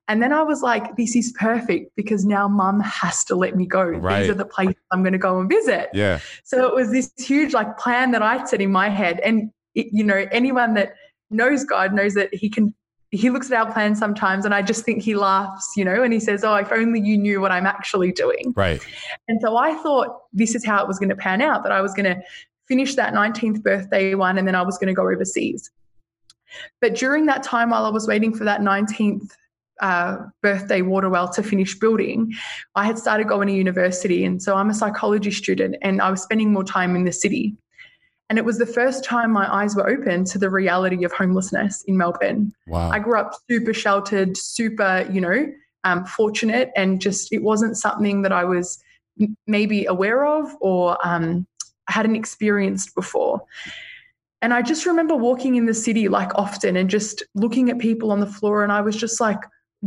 And 0.09 0.23
then 0.23 0.33
I 0.33 0.43
was 0.43 0.63
like, 0.63 0.97
this 0.97 1.17
is 1.17 1.33
perfect 1.33 1.95
because 1.97 2.25
now 2.25 2.47
mum 2.47 2.81
has 2.81 3.25
to 3.25 3.35
let 3.35 3.57
me 3.57 3.67
go. 3.67 3.83
Right. 3.83 4.21
These 4.21 4.31
are 4.31 4.35
the 4.35 4.45
places 4.45 4.77
I'm 4.93 5.03
going 5.03 5.15
to 5.15 5.19
go 5.19 5.41
and 5.41 5.49
visit. 5.49 5.91
Yeah. 5.93 6.21
So 6.45 6.69
it 6.69 6.75
was 6.75 6.93
this 6.93 7.13
huge 7.19 7.53
like 7.53 7.77
plan 7.77 8.13
that 8.13 8.23
I'd 8.23 8.49
set 8.49 8.61
in 8.61 8.71
my 8.71 8.89
head. 8.89 9.19
And, 9.21 9.51
it, 9.75 9.89
you 9.93 10.05
know, 10.05 10.27
anyone 10.31 10.75
that 10.75 10.95
knows 11.31 11.65
God 11.65 11.93
knows 11.93 12.15
that 12.15 12.33
he 12.33 12.49
can, 12.49 12.73
he 13.11 13.31
looks 13.31 13.51
at 13.51 13.59
our 13.59 13.73
plans 13.73 13.99
sometimes 13.99 14.45
and 14.45 14.55
I 14.55 14.63
just 14.63 14.85
think 14.85 15.03
he 15.03 15.17
laughs, 15.17 15.73
you 15.77 15.85
know, 15.85 16.03
and 16.03 16.13
he 16.13 16.21
says, 16.21 16.45
oh, 16.45 16.55
if 16.55 16.71
only 16.71 17.01
you 17.01 17.19
knew 17.19 17.41
what 17.41 17.51
I'm 17.51 17.67
actually 17.67 18.13
doing. 18.13 18.53
Right. 18.55 18.81
And 19.27 19.41
so 19.41 19.57
I 19.57 19.75
thought 19.75 20.21
this 20.33 20.55
is 20.55 20.65
how 20.65 20.81
it 20.83 20.87
was 20.87 21.01
going 21.01 21.09
to 21.09 21.17
pan 21.17 21.43
out, 21.43 21.65
that 21.65 21.73
I 21.73 21.81
was 21.81 21.95
going 21.95 22.05
to 22.05 22.23
finish 22.69 22.95
that 22.95 23.13
19th 23.13 23.63
birthday 23.63 24.15
one 24.15 24.39
and 24.39 24.47
then 24.47 24.55
I 24.55 24.63
was 24.63 24.79
going 24.79 24.89
to 24.89 24.95
go 24.95 25.03
overseas. 25.03 25.71
But 26.81 26.95
during 26.95 27.27
that 27.27 27.43
time, 27.43 27.71
while 27.71 27.85
I 27.85 27.91
was 27.91 28.07
waiting 28.07 28.33
for 28.33 28.45
that 28.45 28.61
19th 28.61 29.33
uh, 29.81 30.19
birthday 30.43 30.83
water 30.83 31.09
well 31.09 31.29
to 31.29 31.43
finish 31.43 31.79
building, 31.79 32.33
I 32.75 32.85
had 32.85 32.99
started 32.99 33.29
going 33.29 33.49
to 33.49 33.55
university. 33.55 34.25
And 34.25 34.43
so 34.43 34.57
I'm 34.57 34.71
a 34.71 34.75
psychology 34.75 35.31
student 35.31 35.77
and 35.83 36.01
I 36.01 36.11
was 36.11 36.23
spending 36.23 36.53
more 36.53 36.65
time 36.65 36.97
in 36.97 37.05
the 37.05 37.13
city. 37.13 37.55
And 38.29 38.39
it 38.39 38.45
was 38.45 38.59
the 38.59 38.67
first 38.67 39.05
time 39.05 39.31
my 39.31 39.53
eyes 39.53 39.77
were 39.77 39.89
open 39.89 40.25
to 40.27 40.39
the 40.39 40.51
reality 40.51 41.05
of 41.05 41.13
homelessness 41.13 41.85
in 41.87 41.97
Melbourne. 41.97 42.53
Wow. 42.67 42.91
I 42.91 42.99
grew 42.99 43.19
up 43.21 43.35
super 43.49 43.73
sheltered, 43.73 44.37
super, 44.37 45.09
you 45.13 45.21
know, 45.21 45.47
um, 45.85 46.05
fortunate, 46.05 46.73
and 46.75 47.01
just 47.01 47.33
it 47.33 47.43
wasn't 47.45 47.77
something 47.77 48.23
that 48.23 48.33
I 48.33 48.43
was 48.43 48.83
maybe 49.47 49.85
aware 49.87 50.27
of 50.27 50.51
or 50.61 50.99
um, 51.07 51.47
hadn't 51.89 52.17
experienced 52.17 52.95
before. 52.97 53.43
And 54.43 54.53
I 54.53 54.63
just 54.63 54.87
remember 54.87 55.15
walking 55.15 55.55
in 55.55 55.67
the 55.67 55.75
city 55.75 56.09
like 56.09 56.35
often 56.35 56.77
and 56.77 56.91
just 56.91 57.23
looking 57.35 57.71
at 57.71 57.79
people 57.79 58.11
on 58.11 58.19
the 58.19 58.27
floor, 58.27 58.65
and 58.65 58.73
I 58.73 58.81
was 58.81 58.97
just 58.97 59.21
like, 59.21 59.39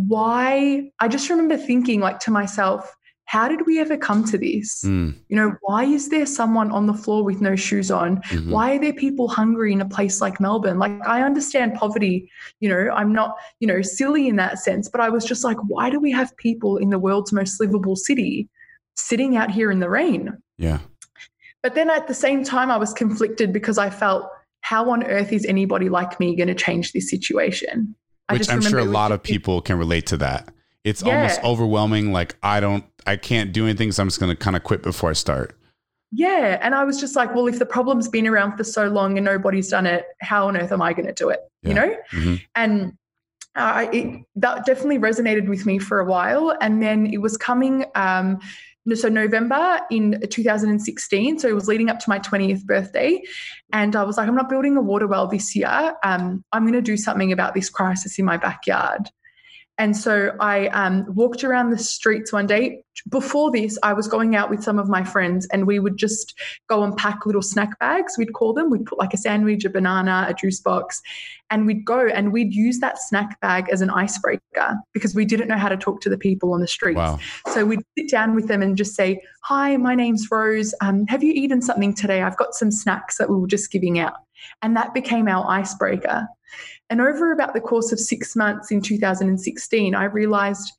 why 0.08 0.92
I 1.00 1.08
just 1.08 1.30
remember 1.30 1.58
thinking 1.58 2.00
like 2.00 2.20
to 2.22 2.32
myself, 2.32 2.96
how 3.26 3.48
did 3.48 3.68
we 3.68 3.80
ever 3.80 3.96
come 3.96 4.24
to 4.26 4.40
this? 4.40 4.84
Mm. 4.84 5.16
You 5.28 5.36
know, 5.36 5.56
why 5.62 5.84
is 5.84 6.10
there 6.10 6.26
someone 6.26 6.72
on 6.72 6.88
the 6.88 6.96
floor 6.96 7.24
with 7.24 7.42
no 7.42 7.56
shoes 7.56 7.92
on? 7.92 8.18
Mm-hmm. 8.24 8.50
Why 8.50 8.76
are 8.76 8.80
there 8.80 8.94
people 8.94 9.28
hungry 9.28 9.72
in 9.72 9.82
a 9.82 9.88
place 9.88 10.20
like 10.20 10.40
Melbourne? 10.40 10.80
Like, 10.80 10.94
I 11.06 11.22
understand 11.22 11.76
poverty, 11.76 12.32
you 12.60 12.68
know, 12.68 12.90
I'm 12.92 13.14
not, 13.14 13.36
you 13.60 13.68
know, 13.68 13.84
silly 13.84 14.28
in 14.28 14.38
that 14.38 14.58
sense, 14.58 14.90
but 14.90 15.00
I 15.00 15.10
was 15.10 15.26
just 15.26 15.44
like, 15.44 15.58
why 15.68 15.92
do 15.92 16.00
we 16.00 16.12
have 16.12 16.36
people 16.38 16.78
in 16.78 16.90
the 16.90 16.98
world's 16.98 17.32
most 17.32 17.60
livable 17.60 17.96
city 17.96 18.50
sitting 18.96 19.38
out 19.38 19.52
here 19.52 19.70
in 19.70 19.80
the 19.80 19.92
rain? 19.92 20.36
Yeah. 20.58 20.80
But 21.62 21.76
then 21.76 21.92
at 21.92 22.08
the 22.08 22.16
same 22.16 22.44
time, 22.44 22.72
I 22.72 22.78
was 22.78 22.94
conflicted 22.94 23.54
because 23.54 23.78
I 23.78 23.92
felt, 23.92 24.28
how 24.62 24.90
on 24.90 25.04
earth 25.04 25.32
is 25.32 25.46
anybody 25.46 25.88
like 25.88 26.20
me 26.20 26.36
going 26.36 26.48
to 26.48 26.56
change 26.56 26.94
this 26.94 27.10
situation? 27.10 27.96
Which 28.32 28.50
I'm 28.50 28.62
sure 28.62 28.80
a 28.80 28.86
lot 28.86 29.12
of 29.12 29.22
people 29.24 29.62
can 29.62 29.78
relate 29.78 30.06
to 30.08 30.18
that. 30.18 30.50
It's 30.84 31.04
yeah. 31.04 31.16
almost 31.16 31.44
overwhelming. 31.44 32.12
Like 32.12 32.36
I 32.44 32.60
don't, 32.60 32.86
I 33.06 33.16
can't 33.16 33.52
do 33.52 33.66
anything, 33.66 33.92
so 33.92 34.04
I'm 34.04 34.08
just 34.08 34.20
going 34.20 34.32
to 34.32 34.36
kind 34.36 34.56
of 34.56 34.64
quit 34.64 34.84
before 34.84 35.10
I 35.10 35.14
start. 35.14 35.56
Yeah, 36.12 36.58
and 36.62 36.74
I 36.74 36.84
was 36.84 37.00
just 37.00 37.16
like, 37.16 37.36
well, 37.36 37.48
if 37.48 37.60
the 37.60 37.66
problem's 37.66 38.08
been 38.08 38.26
around 38.26 38.58
for 38.58 38.64
so 38.64 38.88
long 38.88 39.18
and 39.18 39.26
nobody's 39.26 39.70
done 39.70 39.86
it, 39.86 40.06
how 40.22 40.48
on 40.48 40.58
earth 40.58 40.72
am 40.72 40.82
I 40.82 40.94
going 40.94 41.06
to 41.06 41.14
do 41.14 41.30
it? 41.30 41.40
Yeah. 41.62 41.70
You 41.70 41.76
know, 41.76 41.96
mm-hmm. 42.12 42.36
and 42.56 42.98
uh, 43.56 43.88
it, 43.92 44.24
that 44.36 44.66
definitely 44.66 44.98
resonated 44.98 45.48
with 45.48 45.66
me 45.66 45.78
for 45.78 46.00
a 46.00 46.06
while. 46.06 46.56
And 46.62 46.82
then 46.82 47.06
it 47.08 47.18
was 47.18 47.38
coming. 47.38 47.86
Um, 47.96 48.40
so 48.94 49.10
November 49.10 49.80
in 49.92 50.22
2016. 50.30 51.40
So 51.40 51.48
it 51.48 51.56
was 51.56 51.68
leading 51.68 51.90
up 51.90 52.00
to 52.00 52.10
my 52.10 52.20
20th 52.20 52.66
birthday. 52.66 53.22
And 53.72 53.96
I 53.96 54.04
was 54.04 54.18
like, 54.18 54.28
I'm 54.28 54.36
not 54.36 54.50
building 54.50 54.78
a 54.78 54.82
water 54.82 55.08
well 55.08 55.28
this 55.28 55.56
year. 55.56 55.96
Um, 56.04 56.44
I'm 56.52 56.64
going 56.64 56.74
to 56.74 56.82
do 56.82 56.98
something 56.98 57.32
about 57.32 57.54
this 57.54 57.70
crisis 57.70 58.18
in 58.18 58.26
my 58.26 58.38
backyard. 58.38 59.10
And 59.80 59.96
so 59.96 60.36
I 60.42 60.68
um, 60.68 61.06
walked 61.16 61.46
around 61.46 61.70
the 61.70 61.78
streets 61.78 62.34
one 62.34 62.46
day. 62.46 62.84
Before 63.08 63.50
this, 63.50 63.80
I 63.82 63.94
was 63.94 64.10
going 64.10 64.36
out 64.36 64.50
with 64.50 64.62
some 64.62 64.78
of 64.78 64.90
my 64.90 65.06
friends 65.06 65.48
and 65.54 65.66
we 65.66 65.80
would 65.80 65.96
just 65.96 66.38
go 66.68 66.84
and 66.84 66.96
pack 66.98 67.26
little 67.26 67.42
snack 67.42 67.80
bags, 67.80 68.18
we'd 68.18 68.34
call 68.34 68.54
them. 68.54 68.70
We'd 68.70 68.86
put 68.86 69.00
like 69.00 69.14
a 69.14 69.18
sandwich, 69.18 69.64
a 69.64 69.70
banana, 69.70 70.26
a 70.28 70.34
juice 70.34 70.60
box, 70.60 71.02
and 71.50 71.66
we'd 71.66 71.86
go 71.86 72.08
and 72.08 72.34
we'd 72.34 72.54
use 72.54 72.80
that 72.80 73.00
snack 73.00 73.40
bag 73.40 73.70
as 73.72 73.80
an 73.80 73.90
icebreaker 73.90 74.76
because 74.94 75.16
we 75.16 75.24
didn't 75.24 75.48
know 75.48 75.58
how 75.58 75.70
to 75.70 75.78
talk 75.78 76.02
to 76.02 76.10
the 76.10 76.18
people 76.18 76.52
on 76.52 76.60
the 76.60 76.68
streets. 76.68 76.98
Wow. 76.98 77.18
So 77.54 77.66
we'd 77.66 77.80
sit 77.98 78.10
down 78.10 78.36
with 78.36 78.50
them 78.50 78.62
and 78.62 78.76
just 78.76 78.96
say, 78.96 79.22
Hi, 79.44 79.78
my 79.78 79.96
name's 79.96 80.28
Rose. 80.30 80.76
Um, 80.82 81.08
have 81.08 81.24
you 81.24 81.32
eaten 81.32 81.62
something 81.62 81.94
today? 81.94 82.22
I've 82.22 82.38
got 82.38 82.54
some 82.54 82.70
snacks 82.70 83.18
that 83.18 83.30
we 83.30 83.38
were 83.38 83.48
just 83.48 83.72
giving 83.72 83.98
out. 83.98 84.16
And 84.62 84.76
that 84.76 84.94
became 84.94 85.28
our 85.28 85.50
icebreaker. 85.50 86.28
And 86.90 87.02
over 87.02 87.32
about 87.32 87.54
the 87.54 87.62
course 87.62 87.92
of 87.92 88.00
six 88.00 88.36
months 88.36 88.72
in 88.72 88.82
2016, 88.82 89.96
I 89.96 90.04
realized 90.06 90.72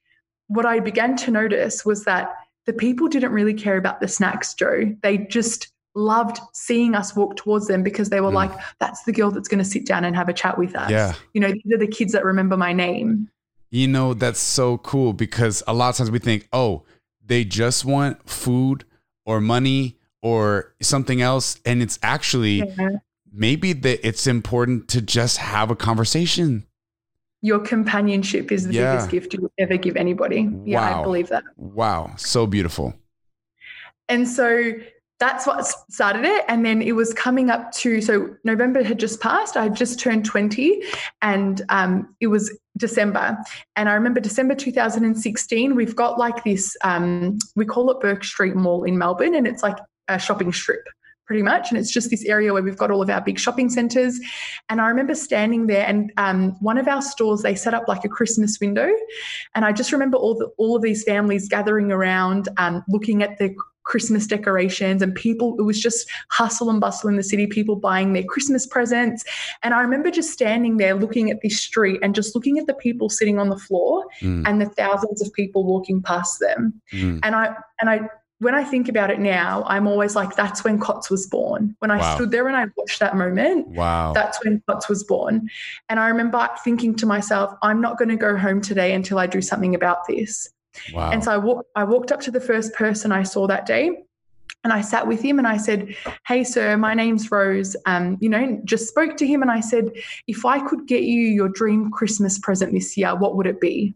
what 0.49 0.67
I 0.67 0.81
began 0.81 1.17
to 1.19 1.31
notice 1.31 1.85
was 1.85 2.05
that 2.05 2.35
the 2.67 2.73
people 2.73 3.09
didn't 3.09 3.33
really 3.33 3.55
care 3.55 3.77
about 3.77 4.01
the 4.01 4.09
snacks, 4.09 4.53
Joe. 4.55 4.95
They 5.03 5.19
just 5.19 5.73
loved 5.95 6.39
seeing 6.53 6.95
us 6.95 7.15
walk 7.15 7.37
towards 7.37 7.69
them 7.69 7.83
because 7.83 8.11
they 8.11 8.21
were 8.21 8.31
mm. 8.31 8.35
like, 8.35 8.53
that's 8.81 9.03
the 9.05 9.13
girl 9.13 9.31
that's 9.31 9.49
going 9.49 9.59
to 9.59 9.65
sit 9.65 9.87
down 9.87 10.05
and 10.05 10.17
have 10.17 10.29
a 10.29 10.33
chat 10.33 10.59
with 10.59 10.75
us. 10.75 10.91
Yeah. 10.91 11.15
You 11.33 11.41
know, 11.41 11.53
these 11.53 11.73
are 11.73 11.79
the 11.79 11.87
kids 11.87 12.13
that 12.13 12.25
remember 12.25 12.57
my 12.57 12.73
name. 12.73 13.29
You 13.71 13.87
know, 13.87 14.15
that's 14.15 14.41
so 14.41 14.79
cool 14.79 15.13
because 15.13 15.63
a 15.69 15.73
lot 15.73 15.91
of 15.91 15.97
times 15.97 16.11
we 16.11 16.19
think, 16.19 16.49
oh, 16.53 16.85
they 17.25 17.45
just 17.45 17.85
want 17.85 18.29
food 18.29 18.85
or 19.25 19.41
money 19.41 19.97
or 20.23 20.75
something 20.83 21.23
else. 21.23 21.61
And 21.65 21.81
it's 21.81 21.99
actually 22.03 22.65
yeah 22.77 22.99
maybe 23.33 23.73
that 23.73 24.07
it's 24.07 24.27
important 24.27 24.89
to 24.89 25.01
just 25.01 25.39
have 25.39 25.71
a 25.71 25.77
conversation. 25.77 26.67
Your 27.43 27.61
companionship 27.61 28.53
is 28.53 28.67
the 28.67 28.75
yeah. 28.75 28.93
biggest 28.93 29.11
gift 29.11 29.35
you 29.35 29.43
will 29.43 29.53
ever 29.59 29.77
give 29.77 29.97
anybody. 29.97 30.49
Yeah, 30.65 30.91
wow. 30.91 31.01
I 31.01 31.03
believe 31.03 31.29
that. 31.29 31.45
Wow, 31.57 32.13
so 32.17 32.47
beautiful. 32.47 32.95
And 34.09 34.29
so 34.29 34.73
that's 35.21 35.47
what 35.47 35.65
started 35.91 36.25
it. 36.25 36.45
And 36.49 36.65
then 36.65 36.83
it 36.83 36.93
was 36.93 37.15
coming 37.15 37.51
up 37.51 37.73
to, 37.73 38.01
so 38.01 38.35
November 38.45 38.83
had 38.83 38.99
just 38.99 39.21
passed. 39.21 39.57
I 39.57 39.65
had 39.65 39.77
just 39.77 40.01
turned 40.01 40.25
20 40.25 40.83
and 41.23 41.63
um, 41.69 42.15
it 42.21 42.29
was 42.29 42.59
December. 42.79 43.39
And 43.77 43.89
I 43.89 43.93
remember 43.93 44.21
December 44.21 44.55
2016, 44.55 45.77
we've 45.77 45.95
got 45.95 46.19
like 46.19 46.43
this, 46.45 46.77
um, 46.83 47.39
we 47.55 47.67
call 47.67 47.91
it 47.91 48.01
Bourke 48.01 48.25
Street 48.25 48.57
Mall 48.57 48.85
in 48.85 48.97
Melbourne, 48.97 49.35
and 49.35 49.47
it's 49.47 49.63
like 49.63 49.77
a 50.09 50.19
shopping 50.19 50.53
strip 50.53 50.87
pretty 51.31 51.43
much. 51.45 51.71
And 51.71 51.79
it's 51.79 51.93
just 51.93 52.11
this 52.11 52.25
area 52.25 52.53
where 52.53 52.61
we've 52.61 52.77
got 52.77 52.91
all 52.91 53.01
of 53.01 53.09
our 53.09 53.21
big 53.21 53.39
shopping 53.39 53.71
centers. 53.71 54.19
And 54.69 54.81
I 54.81 54.89
remember 54.89 55.15
standing 55.15 55.69
there 55.69 55.87
and 55.87 56.13
um, 56.17 56.57
one 56.59 56.77
of 56.77 56.89
our 56.89 57.01
stores, 57.01 57.43
they 57.43 57.55
set 57.55 57.73
up 57.73 57.85
like 57.87 58.05
a 58.05 58.09
Christmas 58.09 58.59
window. 58.61 58.91
And 59.55 59.65
I 59.65 59.71
just 59.71 59.93
remember 59.93 60.17
all 60.17 60.35
the, 60.37 60.47
all 60.59 60.75
of 60.75 60.83
these 60.83 61.05
families 61.05 61.49
gathering 61.49 61.93
around, 61.93 62.49
um, 62.57 62.83
looking 62.89 63.23
at 63.23 63.39
the 63.39 63.55
Christmas 63.85 64.27
decorations 64.27 65.03
and 65.03 65.15
people, 65.15 65.55
it 65.61 65.63
was 65.63 65.81
just 65.81 66.11
hustle 66.31 66.69
and 66.69 66.81
bustle 66.81 67.09
in 67.09 67.15
the 67.15 67.23
city, 67.23 67.47
people 67.47 67.77
buying 67.77 68.13
their 68.13 68.25
Christmas 68.25 68.67
presents. 68.67 69.25
And 69.63 69.73
I 69.73 69.83
remember 69.83 70.11
just 70.11 70.33
standing 70.33 70.79
there 70.79 70.95
looking 70.95 71.31
at 71.31 71.43
this 71.43 71.61
street 71.61 72.01
and 72.03 72.13
just 72.13 72.35
looking 72.35 72.59
at 72.59 72.67
the 72.67 72.75
people 72.75 73.09
sitting 73.09 73.39
on 73.39 73.51
the 73.51 73.57
floor 73.57 74.05
mm. 74.21 74.43
and 74.47 74.61
the 74.61 74.69
thousands 74.69 75.23
of 75.23 75.33
people 75.33 75.65
walking 75.65 76.03
past 76.03 76.41
them. 76.41 76.81
Mm. 76.93 77.21
And 77.23 77.37
I, 77.37 77.55
and 77.81 77.89
I, 77.89 78.01
when 78.41 78.55
I 78.55 78.65
think 78.65 78.89
about 78.89 79.11
it 79.11 79.21
now, 79.21 79.65
I'm 79.67 79.87
always 79.87 80.17
like, 80.17 80.35
that's 80.35 80.65
when 80.65 80.79
COTS 80.79 81.11
was 81.11 81.27
born. 81.27 81.77
When 81.81 81.91
I 81.91 81.99
wow. 81.99 82.15
stood 82.15 82.31
there 82.31 82.49
and 82.49 82.57
I 82.57 82.67
watched 82.75 82.99
that 83.01 83.15
moment, 83.15 83.69
wow, 83.69 84.13
that's 84.15 84.43
when 84.43 84.63
COTS 84.67 84.89
was 84.89 85.05
born. 85.05 85.49
And 85.91 86.01
I 86.01 86.09
remember 86.09 86.49
thinking 86.65 86.97
to 86.97 87.07
myself, 87.07 87.55
I'm 87.63 87.83
not 87.83 87.99
going 87.99 88.09
to 88.09 88.17
go 88.17 88.39
home 88.39 88.63
today 88.63 88.95
until 88.95 89.19
I 89.19 89.27
do 89.27 89.43
something 89.43 89.75
about 89.75 90.07
this. 90.09 90.49
Wow. 90.95 91.11
And 91.11 91.23
so 91.23 91.33
I, 91.33 91.37
walk, 91.37 91.67
I 91.77 91.85
walked 91.85 92.13
up 92.13 92.21
to 92.23 92.31
the 92.31 92.41
first 92.41 92.73
person 92.73 93.13
I 93.13 93.25
saw 93.25 93.47
that 93.47 93.67
day 93.67 93.91
and 94.65 94.73
I 94.73 94.81
sat 94.81 95.07
with 95.07 95.21
him 95.21 95.39
and 95.39 95.47
I 95.47 95.59
said, 95.59 95.95
Hey, 96.27 96.43
sir, 96.43 96.79
my 96.79 96.95
name's 96.95 97.31
Rose. 97.31 97.77
Um, 97.85 98.17
you 98.21 98.31
know, 98.31 98.59
just 98.65 98.89
spoke 98.89 99.19
to 99.19 99.27
him 99.27 99.43
and 99.43 99.51
I 99.51 99.61
said, 99.61 99.91
If 100.27 100.47
I 100.47 100.67
could 100.67 100.87
get 100.87 101.03
you 101.03 101.21
your 101.21 101.51
dream 101.51 101.91
Christmas 101.91 102.39
present 102.39 102.73
this 102.73 102.97
year, 102.97 103.15
what 103.15 103.37
would 103.37 103.47
it 103.47 103.61
be? 103.61 103.95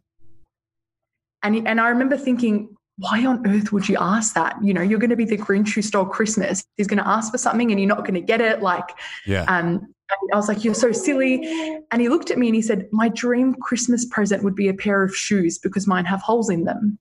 And, 1.42 1.66
and 1.66 1.80
I 1.80 1.88
remember 1.88 2.18
thinking, 2.18 2.74
why 2.96 3.24
on 3.26 3.46
earth 3.46 3.72
would 3.72 3.88
you 3.88 3.96
ask 3.98 4.35
that? 4.35 4.57
You 4.62 4.72
know, 4.72 4.83
you're 4.83 4.98
going 4.98 5.11
to 5.11 5.16
be 5.16 5.24
the 5.24 5.37
Grinch 5.37 5.74
who 5.74 5.83
stole 5.83 6.04
Christmas. 6.04 6.64
He's 6.76 6.87
going 6.87 7.02
to 7.02 7.09
ask 7.09 7.33
for 7.33 7.38
something 7.38 7.70
and 7.70 7.80
you're 7.80 7.88
not 7.88 8.02
going 8.02 8.14
to 8.14 8.20
get 8.20 8.40
it. 8.40 8.62
Like, 8.62 8.88
yeah. 9.26 9.44
Um, 9.44 9.87
I 10.33 10.37
was 10.37 10.48
like, 10.48 10.64
you're 10.64 10.74
so 10.74 10.92
silly. 10.92 11.42
And 11.90 12.00
he 12.00 12.09
looked 12.09 12.30
at 12.30 12.38
me 12.38 12.46
and 12.46 12.54
he 12.54 12.62
said, 12.62 12.87
my 12.92 13.09
dream 13.09 13.54
Christmas 13.54 14.04
present 14.04 14.44
would 14.44 14.54
be 14.54 14.68
a 14.68 14.74
pair 14.74 15.02
of 15.02 15.16
shoes 15.16 15.59
because 15.59 15.87
mine 15.87 16.04
have 16.04 16.20
holes 16.20 16.50
in 16.50 16.64
them. 16.64 16.98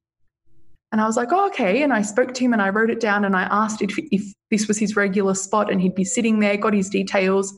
And 0.91 1.01
I 1.01 1.07
was 1.07 1.17
like, 1.17 1.29
oh, 1.31 1.47
okay. 1.47 1.81
And 1.81 1.91
I 1.91 2.03
spoke 2.03 2.33
to 2.35 2.43
him 2.43 2.53
and 2.53 2.61
I 2.61 2.69
wrote 2.69 2.91
it 2.91 2.99
down 2.99 3.25
and 3.25 3.35
I 3.35 3.43
asked 3.43 3.81
if, 3.81 3.97
if 3.97 4.23
this 4.51 4.67
was 4.67 4.77
his 4.77 4.95
regular 4.95 5.33
spot 5.33 5.71
and 5.71 5.81
he'd 5.81 5.95
be 5.95 6.05
sitting 6.05 6.39
there, 6.39 6.55
got 6.55 6.73
his 6.73 6.89
details. 6.89 7.53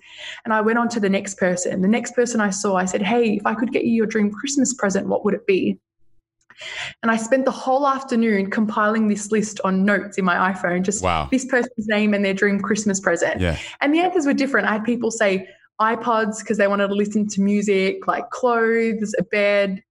And 0.45 0.54
I 0.54 0.62
went 0.62 0.80
on 0.80 0.88
to 0.89 1.02
the 1.02 1.10
next 1.10 1.38
person. 1.38 1.82
The 1.82 1.88
next 1.88 2.15
person 2.15 2.39
I 2.39 2.50
saw, 2.50 2.76
I 2.76 2.86
said, 2.86 3.02
hey, 3.02 3.34
if 3.34 3.45
I 3.45 3.54
could 3.54 3.74
get 3.74 3.84
you 3.84 3.91
your 3.91 4.06
dream 4.06 4.32
Christmas 4.32 4.74
present, 4.74 5.08
what 5.08 5.26
would 5.26 5.34
it 5.34 5.45
be? 5.45 5.78
And 7.04 7.12
I 7.12 7.18
spent 7.18 7.46
the 7.46 7.52
whole 7.52 7.88
afternoon 7.88 8.50
compiling 8.50 9.08
this 9.08 9.32
list 9.32 9.60
on 9.63 9.86
notes 9.86 10.18
in 10.18 10.26
my 10.26 10.54
iPhone, 10.54 10.84
just 10.84 11.04
wow. 11.04 11.28
this 11.32 11.46
person's 11.46 11.88
name 11.88 12.13
and 12.13 12.24
their 12.24 12.34
dream 12.34 12.60
Christmas 12.60 13.00
present. 13.00 13.41
Yeah. 13.41 13.58
And 13.82 13.94
the 13.94 14.00
answers 14.00 14.26
were 14.26 14.34
different. 14.34 14.68
I 14.68 14.74
had 14.74 14.84
people 14.84 15.12
say 15.12 15.48
iPods 15.82 16.39
because 16.39 16.58
they 16.58 16.68
wanted 16.68 16.88
to 16.88 16.94
listen 16.94 17.28
to 17.30 17.41
music, 17.41 18.08
like 18.08 18.30
clothes, 18.30 19.13
a 19.18 19.24
bed. 19.24 19.84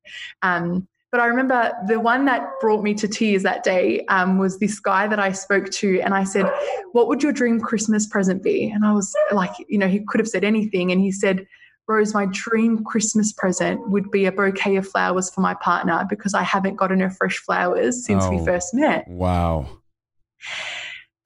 Um, 0.43 0.89
but 1.15 1.21
I 1.21 1.27
remember 1.27 1.73
the 1.87 2.01
one 2.01 2.25
that 2.25 2.49
brought 2.61 2.83
me 2.83 2.93
to 2.95 3.07
tears 3.07 3.45
that 3.45 3.63
day 3.63 4.05
um, 4.07 4.39
was 4.39 4.59
this 4.59 4.81
guy 4.81 5.07
that 5.07 5.21
I 5.21 5.31
spoke 5.31 5.71
to, 5.71 6.01
and 6.01 6.13
I 6.13 6.25
said, 6.25 6.51
"What 6.91 7.07
would 7.07 7.23
your 7.23 7.31
dream 7.31 7.61
Christmas 7.61 8.05
present 8.05 8.43
be?" 8.43 8.69
And 8.69 8.85
I 8.85 8.93
was 8.93 9.15
like, 9.31 9.53
you 9.69 9.79
know, 9.79 9.87
he 9.87 10.01
could 10.01 10.19
have 10.19 10.27
said 10.27 10.43
anything, 10.43 10.91
and 10.91 11.01
he 11.01 11.13
said, 11.13 11.47
Rose, 11.87 12.15
my 12.15 12.27
dream 12.31 12.83
Christmas 12.85 13.33
present 13.33 13.89
would 13.89 14.11
be 14.11 14.27
a 14.27 14.33
bouquet 14.33 14.77
of 14.77 14.89
flowers 14.89 15.31
for 15.31 15.41
my 15.41 15.55
partner 15.55 16.07
because 16.09 16.35
I 16.35 16.43
haven't 16.43 16.77
gotten 16.77 17.01
her 17.01 17.11
fresh 17.11 17.39
flowers 17.39 18.05
since 18.05 18.25
oh, 18.25 18.31
we 18.31 18.45
first 18.45 18.75
met. 18.75 19.07
Wow. 19.09 19.69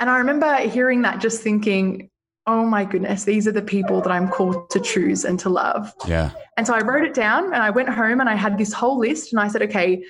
And 0.01 0.11
I 0.11 0.19
remember 0.19 0.57
hearing 0.57 1.03
that 1.03 1.21
just 1.21 1.43
thinking, 1.43 2.11
oh 2.47 2.65
my 2.65 2.85
goodness, 2.85 3.25
these 3.25 3.47
are 3.47 3.53
the 3.53 3.63
people 3.63 4.01
that 4.01 4.11
I'm 4.11 4.29
called 4.29 4.71
to 4.71 4.81
choose 4.81 5.25
and 5.25 5.39
to 5.41 5.49
love. 5.49 5.93
Yeah. 6.07 6.31
And 6.57 6.67
so 6.67 6.75
I 6.75 6.81
wrote 6.81 7.05
it 7.05 7.15
down 7.15 7.47
and 7.47 7.63
I 7.63 7.71
went 7.71 7.89
home 7.89 8.21
and 8.21 8.29
I 8.29 8.35
had 8.35 8.57
this 8.57 8.73
whole 8.73 8.99
list 8.99 9.33
and 9.33 9.41
I 9.41 9.49
said, 9.49 9.63
okay, 9.63 10.03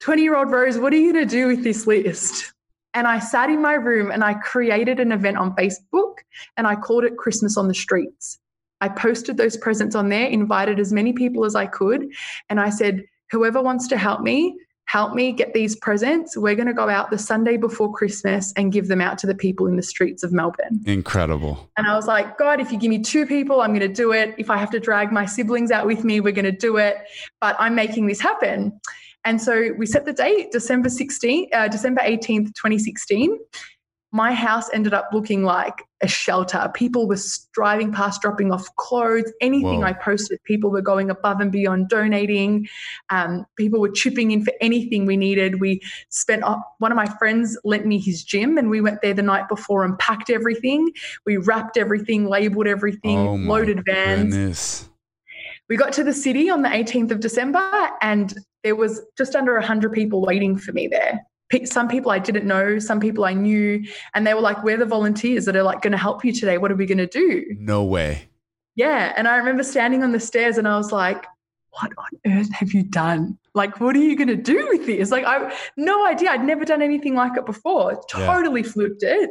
20 0.00 0.22
year 0.22 0.36
old 0.36 0.50
Rose, 0.50 0.78
what 0.78 0.92
are 0.92 0.96
you 0.96 1.12
going 1.12 1.26
to 1.26 1.30
do 1.30 1.46
with 1.46 1.64
this 1.64 1.86
list? 1.86 2.52
And 2.92 3.06
I 3.06 3.18
sat 3.18 3.50
in 3.50 3.62
my 3.62 3.74
room 3.74 4.10
and 4.10 4.22
I 4.22 4.34
created 4.34 5.00
an 5.00 5.12
event 5.12 5.36
on 5.36 5.54
Facebook 5.54 6.14
and 6.56 6.66
I 6.66 6.74
called 6.74 7.04
it 7.04 7.16
Christmas 7.16 7.56
on 7.56 7.68
the 7.68 7.74
Streets. 7.74 8.38
I 8.80 8.88
posted 8.88 9.36
those 9.36 9.56
presents 9.56 9.94
on 9.94 10.08
there, 10.08 10.26
invited 10.26 10.78
as 10.80 10.92
many 10.92 11.12
people 11.12 11.44
as 11.44 11.54
I 11.54 11.66
could. 11.66 12.06
And 12.48 12.60
I 12.60 12.70
said, 12.70 13.04
whoever 13.30 13.62
wants 13.62 13.88
to 13.88 13.96
help 13.96 14.20
me, 14.22 14.56
help 14.86 15.14
me 15.14 15.30
get 15.30 15.54
these 15.54 15.76
presents. 15.76 16.36
We're 16.36 16.56
going 16.56 16.66
to 16.66 16.74
go 16.74 16.88
out 16.88 17.10
the 17.10 17.18
Sunday 17.18 17.56
before 17.56 17.92
Christmas 17.92 18.52
and 18.56 18.72
give 18.72 18.88
them 18.88 19.00
out 19.00 19.18
to 19.18 19.26
the 19.26 19.34
people 19.34 19.66
in 19.66 19.76
the 19.76 19.82
streets 19.82 20.24
of 20.24 20.32
Melbourne. 20.32 20.80
Incredible. 20.84 21.70
And 21.76 21.86
I 21.86 21.94
was 21.94 22.06
like, 22.06 22.36
God, 22.38 22.60
if 22.60 22.72
you 22.72 22.78
give 22.78 22.90
me 22.90 23.00
two 23.00 23.24
people, 23.24 23.60
I'm 23.60 23.70
going 23.70 23.80
to 23.80 23.88
do 23.88 24.12
it. 24.12 24.34
If 24.36 24.50
I 24.50 24.56
have 24.56 24.70
to 24.70 24.80
drag 24.80 25.12
my 25.12 25.26
siblings 25.26 25.70
out 25.70 25.86
with 25.86 26.02
me, 26.02 26.20
we're 26.20 26.32
going 26.32 26.44
to 26.44 26.52
do 26.52 26.76
it. 26.78 26.96
But 27.40 27.54
I'm 27.60 27.74
making 27.74 28.06
this 28.06 28.20
happen. 28.20 28.80
And 29.24 29.40
so 29.40 29.70
we 29.76 29.86
set 29.86 30.06
the 30.06 30.14
date, 30.14 30.50
December 30.50 30.88
16th, 30.88 31.48
uh, 31.52 31.68
December 31.68 32.00
18th, 32.00 32.54
2016 32.54 33.38
my 34.12 34.32
house 34.34 34.68
ended 34.72 34.92
up 34.92 35.08
looking 35.12 35.44
like 35.44 35.84
a 36.02 36.08
shelter. 36.08 36.70
People 36.74 37.06
were 37.06 37.18
driving 37.52 37.92
past, 37.92 38.20
dropping 38.22 38.50
off 38.50 38.74
clothes. 38.76 39.30
Anything 39.40 39.80
Whoa. 39.80 39.86
I 39.86 39.92
posted, 39.92 40.42
people 40.44 40.70
were 40.70 40.82
going 40.82 41.10
above 41.10 41.40
and 41.40 41.52
beyond 41.52 41.88
donating. 41.88 42.68
Um, 43.10 43.46
people 43.56 43.80
were 43.80 43.90
chipping 43.90 44.32
in 44.32 44.44
for 44.44 44.52
anything 44.60 45.06
we 45.06 45.16
needed. 45.16 45.60
We 45.60 45.80
spent, 46.08 46.42
uh, 46.42 46.58
one 46.78 46.90
of 46.90 46.96
my 46.96 47.06
friends 47.18 47.56
lent 47.62 47.86
me 47.86 47.98
his 48.00 48.24
gym 48.24 48.58
and 48.58 48.68
we 48.68 48.80
went 48.80 49.00
there 49.00 49.14
the 49.14 49.22
night 49.22 49.48
before 49.48 49.84
and 49.84 49.96
packed 49.98 50.30
everything. 50.30 50.90
We 51.24 51.36
wrapped 51.36 51.76
everything, 51.76 52.26
labeled 52.26 52.66
everything, 52.66 53.18
oh 53.18 53.34
loaded 53.34 53.84
vans. 53.84 54.34
Goodness. 54.34 54.88
We 55.68 55.76
got 55.76 55.92
to 55.94 56.04
the 56.04 56.12
city 56.12 56.50
on 56.50 56.62
the 56.62 56.68
18th 56.68 57.12
of 57.12 57.20
December 57.20 57.90
and 58.02 58.36
there 58.64 58.74
was 58.74 59.02
just 59.16 59.36
under 59.36 59.54
100 59.54 59.92
people 59.92 60.20
waiting 60.20 60.58
for 60.58 60.72
me 60.72 60.88
there 60.88 61.20
some 61.64 61.88
people 61.88 62.10
I 62.10 62.18
didn't 62.18 62.46
know, 62.46 62.78
some 62.78 63.00
people 63.00 63.24
I 63.24 63.32
knew, 63.32 63.84
and 64.14 64.26
they 64.26 64.34
were 64.34 64.40
like, 64.40 64.62
"We're 64.62 64.76
the 64.76 64.86
volunteers 64.86 65.44
that 65.46 65.56
are 65.56 65.62
like 65.62 65.82
going 65.82 65.92
to 65.92 65.98
help 65.98 66.24
you 66.24 66.32
today. 66.32 66.58
What 66.58 66.70
are 66.70 66.76
we 66.76 66.86
going 66.86 66.98
to 66.98 67.06
do?" 67.06 67.44
No 67.58 67.84
way. 67.84 68.28
Yeah, 68.76 69.12
and 69.16 69.26
I 69.26 69.36
remember 69.36 69.62
standing 69.62 70.02
on 70.02 70.12
the 70.12 70.20
stairs, 70.20 70.58
and 70.58 70.68
I 70.68 70.76
was 70.76 70.92
like, 70.92 71.26
"What 71.70 71.92
on 71.98 72.32
earth 72.38 72.52
have 72.52 72.72
you 72.72 72.84
done? 72.84 73.36
Like, 73.52 73.80
what 73.80 73.96
are 73.96 74.00
you 74.00 74.16
going 74.16 74.28
to 74.28 74.36
do 74.36 74.68
with 74.70 74.86
this?" 74.86 75.10
Like, 75.10 75.24
I 75.24 75.52
no 75.76 76.06
idea. 76.06 76.30
I'd 76.30 76.44
never 76.44 76.64
done 76.64 76.82
anything 76.82 77.16
like 77.16 77.36
it 77.36 77.46
before. 77.46 78.00
Totally 78.08 78.62
yeah. 78.62 78.68
flipped 78.68 79.02
it. 79.02 79.30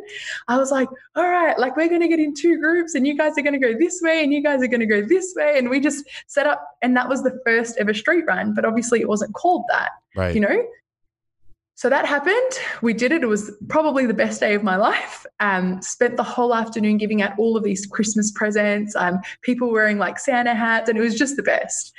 I 0.50 0.58
was 0.58 0.72
like, 0.72 0.90
"All 1.16 1.30
right, 1.30 1.58
like 1.58 1.78
we're 1.78 1.88
going 1.88 2.02
to 2.02 2.10
get 2.10 2.20
in 2.20 2.34
two 2.34 2.60
groups, 2.60 2.96
and 2.96 3.08
you 3.08 3.18
guys 3.18 3.38
are 3.38 3.42
going 3.42 3.60
to 3.60 3.66
go 3.66 3.78
this 3.80 4.02
way, 4.02 4.24
and 4.24 4.34
you 4.34 4.44
guys 4.44 4.62
are 4.62 4.68
going 4.68 4.82
to 4.82 4.86
go 4.86 5.02
this 5.02 5.34
way," 5.38 5.58
and 5.58 5.70
we 5.70 5.80
just 5.80 6.06
set 6.28 6.48
up, 6.48 6.68
and 6.82 6.98
that 6.98 7.08
was 7.08 7.24
the 7.24 7.40
first 7.46 7.78
ever 7.78 7.94
street 7.94 8.26
run. 8.28 8.54
But 8.54 8.66
obviously, 8.66 9.00
it 9.00 9.08
wasn't 9.08 9.34
called 9.36 9.64
that. 9.70 9.92
Right. 10.18 10.36
You 10.36 10.42
know 10.42 10.64
so 11.80 11.90
that 11.90 12.06
happened. 12.06 12.60
We 12.82 12.94
did 12.94 13.14
it. 13.14 13.24
It 13.24 13.28
was 13.28 13.54
probably 13.70 14.06
the 14.06 14.14
best 14.14 14.42
day 14.42 14.54
of 14.54 14.64
my 14.64 14.76
life. 14.76 15.26
Um, 15.40 15.82
spent 15.82 16.18
the 16.18 16.24
whole 16.24 16.54
afternoon 16.54 16.98
giving 16.98 17.22
out 17.22 17.40
all 17.40 17.56
of 17.56 17.64
these 17.64 17.86
Christmas 17.86 18.32
presents. 18.32 18.98
Um, 18.98 19.22
people 19.44 19.72
wearing 19.72 19.98
like 19.98 20.20
Santa 20.20 20.54
hats, 20.54 20.90
and 20.90 20.98
it 20.98 21.02
was 21.02 21.18
just 21.18 21.38
the 21.38 21.42
best. 21.42 21.94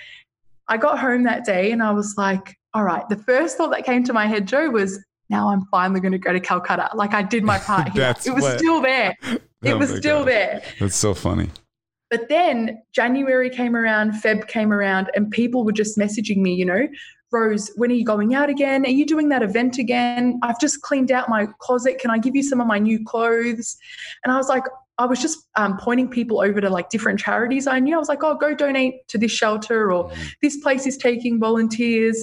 I 0.68 0.76
got 0.76 0.98
home 0.98 1.22
that 1.22 1.46
day 1.46 1.72
and 1.72 1.82
I 1.82 1.92
was 1.92 2.14
like, 2.18 2.58
all 2.74 2.84
right. 2.84 3.08
The 3.08 3.16
first 3.16 3.56
thought 3.56 3.70
that 3.70 3.86
came 3.86 4.04
to 4.04 4.12
my 4.12 4.26
head, 4.26 4.46
Joe, 4.46 4.68
was 4.68 5.02
now 5.30 5.48
I'm 5.48 5.64
finally 5.70 6.00
going 6.00 6.12
to 6.12 6.18
go 6.18 6.34
to 6.34 6.40
Calcutta. 6.40 6.90
Like 6.94 7.14
I 7.14 7.22
did 7.22 7.42
my 7.42 7.58
part 7.58 7.88
here. 7.92 8.14
it 8.26 8.34
was 8.34 8.42
what... 8.42 8.58
still 8.58 8.82
there. 8.82 9.16
It 9.62 9.74
oh 9.74 9.78
was 9.78 9.94
still 9.94 10.20
God. 10.20 10.28
there. 10.28 10.62
That's 10.78 10.96
so 10.96 11.12
funny. 11.12 11.50
But 12.10 12.30
then 12.30 12.82
January 12.92 13.50
came 13.50 13.76
around, 13.76 14.12
Feb 14.12 14.48
came 14.48 14.72
around, 14.72 15.10
and 15.14 15.30
people 15.30 15.64
were 15.64 15.72
just 15.72 15.98
messaging 15.98 16.38
me, 16.38 16.54
you 16.54 16.64
know, 16.64 16.88
Rose, 17.32 17.70
when 17.76 17.90
are 17.90 17.94
you 17.94 18.04
going 18.04 18.34
out 18.34 18.50
again? 18.50 18.84
Are 18.84 18.90
you 18.90 19.06
doing 19.06 19.28
that 19.28 19.42
event 19.42 19.78
again? 19.78 20.38
I've 20.42 20.60
just 20.60 20.82
cleaned 20.82 21.10
out 21.12 21.28
my 21.28 21.46
closet. 21.58 21.98
Can 21.98 22.10
I 22.10 22.18
give 22.18 22.34
you 22.34 22.42
some 22.42 22.60
of 22.60 22.66
my 22.66 22.78
new 22.78 23.04
clothes? 23.04 23.76
And 24.24 24.32
I 24.32 24.36
was 24.36 24.48
like, 24.48 24.64
I 24.98 25.06
was 25.06 25.20
just 25.20 25.46
um, 25.56 25.78
pointing 25.78 26.08
people 26.08 26.42
over 26.42 26.60
to 26.60 26.68
like 26.68 26.90
different 26.90 27.18
charities 27.18 27.66
I 27.66 27.78
knew. 27.80 27.94
I 27.94 27.98
was 27.98 28.08
like, 28.08 28.22
oh, 28.22 28.36
go 28.36 28.54
donate 28.54 29.08
to 29.08 29.18
this 29.18 29.32
shelter 29.32 29.90
or 29.92 30.10
mm. 30.10 30.32
this 30.42 30.58
place 30.58 30.86
is 30.86 30.98
taking 30.98 31.40
volunteers. 31.40 32.22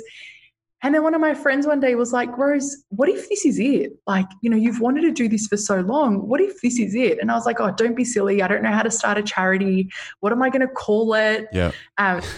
And 0.84 0.94
then 0.94 1.02
one 1.02 1.16
of 1.16 1.22
my 1.22 1.34
friends 1.34 1.66
one 1.66 1.80
day 1.80 1.96
was 1.96 2.14
like, 2.14 2.38
Rose, 2.38 2.84
what 2.90 3.10
if 3.10 3.28
this 3.30 3.46
is 3.46 3.58
it? 3.58 3.94
Like, 4.06 4.28
you 4.42 4.50
know, 4.50 4.58
you've 4.58 4.80
wanted 4.80 5.02
to 5.02 5.12
do 5.12 5.28
this 5.28 5.48
for 5.48 5.58
so 5.58 5.80
long. 5.80 6.28
What 6.28 6.40
if 6.40 6.62
this 6.62 6.78
is 6.78 6.94
it? 6.94 7.18
And 7.20 7.32
I 7.32 7.34
was 7.34 7.48
like, 7.48 7.60
oh, 7.60 7.72
don't 7.72 7.96
be 7.96 8.06
silly. 8.06 8.44
I 8.44 8.48
don't 8.48 8.62
know 8.62 8.72
how 8.72 8.84
to 8.84 8.92
start 8.92 9.18
a 9.18 9.24
charity. 9.24 9.90
What 10.20 10.32
am 10.32 10.44
I 10.44 10.52
going 10.52 10.62
to 10.62 10.68
call 10.68 11.16
it? 11.16 11.48
Yeah. 11.52 11.72
Um, 11.98 12.22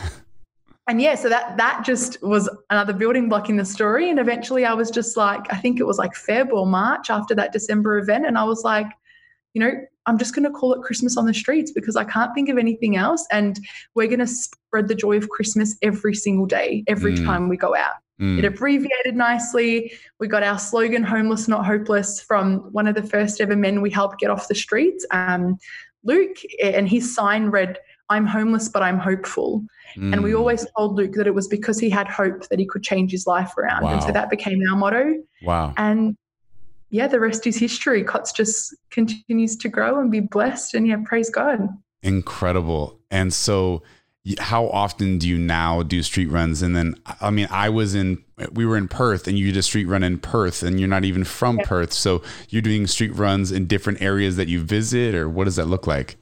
and 0.89 0.99
yeah, 0.99 1.13
so 1.13 1.29
that 1.29 1.55
that 1.57 1.85
just 1.85 2.21
was 2.23 2.49
another 2.71 2.93
building 2.93 3.29
block 3.29 3.47
in 3.47 3.57
the 3.57 3.63
story. 3.63 4.09
And 4.09 4.19
eventually 4.19 4.65
I 4.65 4.73
was 4.73 4.89
just 4.89 5.15
like, 5.15 5.45
I 5.53 5.57
think 5.57 5.79
it 5.79 5.85
was 5.85 5.99
like 5.99 6.13
Feb 6.13 6.51
or 6.51 6.65
March 6.65 7.11
after 7.11 7.35
that 7.35 7.53
December 7.53 7.99
event. 7.99 8.25
And 8.25 8.39
I 8.39 8.43
was 8.43 8.63
like, 8.63 8.87
you 9.53 9.61
know, 9.61 9.71
I'm 10.07 10.17
just 10.17 10.33
going 10.33 10.45
to 10.45 10.51
call 10.51 10.73
it 10.73 10.81
Christmas 10.81 11.15
on 11.15 11.27
the 11.27 11.33
streets 11.33 11.71
because 11.71 11.95
I 11.95 12.05
can't 12.05 12.33
think 12.33 12.49
of 12.49 12.57
anything 12.57 12.95
else. 12.95 13.25
And 13.31 13.59
we're 13.93 14.07
going 14.07 14.19
to 14.19 14.27
spread 14.27 14.87
the 14.87 14.95
joy 14.95 15.17
of 15.17 15.29
Christmas 15.29 15.77
every 15.83 16.15
single 16.15 16.47
day, 16.47 16.83
every 16.87 17.13
mm. 17.13 17.23
time 17.23 17.49
we 17.49 17.55
go 17.55 17.75
out. 17.75 17.95
It 18.21 18.43
abbreviated 18.43 19.15
nicely. 19.15 19.93
We 20.19 20.27
got 20.27 20.43
our 20.43 20.59
slogan, 20.59 21.03
Homeless 21.03 21.47
Not 21.47 21.65
Hopeless, 21.65 22.19
from 22.19 22.57
one 22.73 22.85
of 22.85 22.95
the 22.95 23.03
first 23.03 23.39
ever 23.39 23.55
men 23.55 23.81
we 23.81 23.89
helped 23.89 24.19
get 24.19 24.29
off 24.29 24.49
the 24.49 24.55
streets, 24.55 25.05
um, 25.11 25.57
Luke. 26.03 26.35
And 26.61 26.89
his 26.89 27.15
sign 27.15 27.45
read, 27.45 27.77
I'm 28.09 28.25
homeless, 28.25 28.67
but 28.69 28.81
I'm 28.81 28.97
hopeful. 28.97 29.63
Mm. 29.95 30.13
And 30.13 30.23
we 30.23 30.33
always 30.33 30.65
told 30.77 30.95
Luke 30.95 31.13
that 31.13 31.27
it 31.27 31.35
was 31.35 31.47
because 31.47 31.79
he 31.79 31.89
had 31.89 32.07
hope 32.07 32.47
that 32.49 32.59
he 32.59 32.65
could 32.65 32.83
change 32.83 33.11
his 33.11 33.27
life 33.27 33.57
around. 33.57 33.85
And 33.85 34.01
so 34.03 34.11
that 34.11 34.29
became 34.29 34.61
our 34.69 34.75
motto. 34.75 35.13
Wow. 35.43 35.73
And 35.77 36.17
yeah, 36.89 37.07
the 37.07 37.19
rest 37.19 37.45
is 37.45 37.57
history. 37.57 38.03
COTS 38.03 38.31
just 38.31 38.75
continues 38.89 39.55
to 39.57 39.69
grow 39.69 39.99
and 39.99 40.11
be 40.11 40.19
blessed. 40.19 40.73
And 40.73 40.87
yeah, 40.87 40.97
praise 41.03 41.29
God. 41.29 41.69
Incredible. 42.01 42.99
And 43.11 43.33
so, 43.33 43.83
how 44.37 44.67
often 44.67 45.17
do 45.17 45.27
you 45.27 45.37
now 45.37 45.81
do 45.81 46.03
street 46.03 46.27
runs? 46.27 46.61
And 46.61 46.75
then, 46.75 46.95
I 47.21 47.31
mean, 47.31 47.47
I 47.49 47.69
was 47.69 47.95
in, 47.95 48.23
we 48.51 48.65
were 48.65 48.77
in 48.77 48.87
Perth 48.87 49.27
and 49.27 49.37
you 49.37 49.47
did 49.47 49.57
a 49.57 49.63
street 49.63 49.85
run 49.85 50.03
in 50.03 50.19
Perth 50.19 50.61
and 50.61 50.79
you're 50.79 50.89
not 50.89 51.05
even 51.05 51.23
from 51.23 51.57
Perth. 51.59 51.93
So, 51.93 52.21
you're 52.49 52.61
doing 52.61 52.87
street 52.87 53.15
runs 53.15 53.51
in 53.51 53.65
different 53.65 54.01
areas 54.01 54.35
that 54.37 54.47
you 54.47 54.61
visit, 54.61 55.15
or 55.15 55.29
what 55.29 55.45
does 55.45 55.55
that 55.57 55.65
look 55.65 55.87
like? 55.87 56.17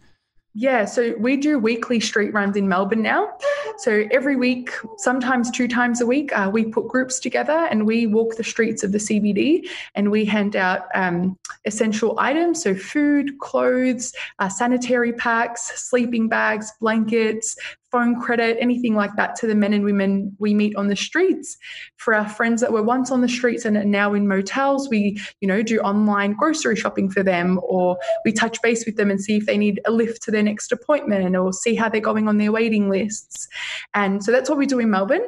Yeah, 0.59 0.85
so 0.85 1.13
we 1.19 1.37
do 1.37 1.59
weekly 1.59 1.99
street 1.99 2.33
runs 2.33 2.57
in 2.57 2.67
Melbourne 2.67 3.03
now. 3.03 3.31
So 3.77 4.07
every 4.09 4.35
week, 4.35 4.71
sometimes 4.97 5.51
two 5.51 5.67
times 5.67 6.01
a 6.01 6.05
week, 6.07 6.35
uh, 6.35 6.49
we 6.51 6.65
put 6.65 6.87
groups 6.87 7.19
together 7.19 7.67
and 7.69 7.85
we 7.85 8.07
walk 8.07 8.37
the 8.37 8.43
streets 8.43 8.83
of 8.83 8.91
the 8.91 8.97
CBD 8.97 9.69
and 9.93 10.09
we 10.09 10.25
hand 10.25 10.55
out 10.55 10.87
um, 10.95 11.37
essential 11.65 12.19
items. 12.19 12.63
So 12.63 12.73
food, 12.73 13.37
clothes, 13.37 14.13
uh, 14.39 14.49
sanitary 14.49 15.13
packs, 15.13 15.79
sleeping 15.79 16.27
bags, 16.27 16.71
blankets, 16.81 17.55
phone 17.91 18.19
credit, 18.19 18.57
anything 18.59 18.95
like 18.95 19.15
that 19.15 19.35
to 19.37 19.47
the 19.47 19.55
men 19.55 19.73
and 19.73 19.83
women 19.83 20.35
we 20.39 20.53
meet 20.53 20.75
on 20.75 20.87
the 20.87 20.95
streets. 20.95 21.57
For 21.97 22.13
our 22.13 22.27
friends 22.27 22.61
that 22.61 22.71
were 22.71 22.83
once 22.83 23.11
on 23.11 23.21
the 23.21 23.29
streets 23.29 23.65
and 23.65 23.77
are 23.77 23.85
now 23.85 24.13
in 24.13 24.27
motels, 24.27 24.89
we, 24.89 25.19
you 25.41 25.47
know, 25.47 25.61
do 25.61 25.79
online 25.79 26.33
grocery 26.33 26.75
shopping 26.75 27.09
for 27.09 27.23
them 27.23 27.59
or 27.63 27.97
we 28.25 28.31
touch 28.31 28.61
base 28.61 28.85
with 28.85 28.97
them 28.97 29.09
and 29.09 29.21
see 29.21 29.37
if 29.37 29.45
they 29.45 29.57
need 29.57 29.79
a 29.85 29.91
lift 29.91 30.21
to 30.23 30.31
their 30.31 30.43
next 30.43 30.71
appointment 30.71 31.35
or 31.35 31.53
see 31.53 31.75
how 31.75 31.89
they're 31.89 32.01
going 32.01 32.27
on 32.27 32.37
their 32.37 32.51
waiting 32.51 32.89
lists. 32.89 33.47
And 33.93 34.23
so 34.23 34.31
that's 34.31 34.49
what 34.49 34.57
we 34.57 34.65
do 34.65 34.79
in 34.79 34.89
Melbourne. 34.89 35.27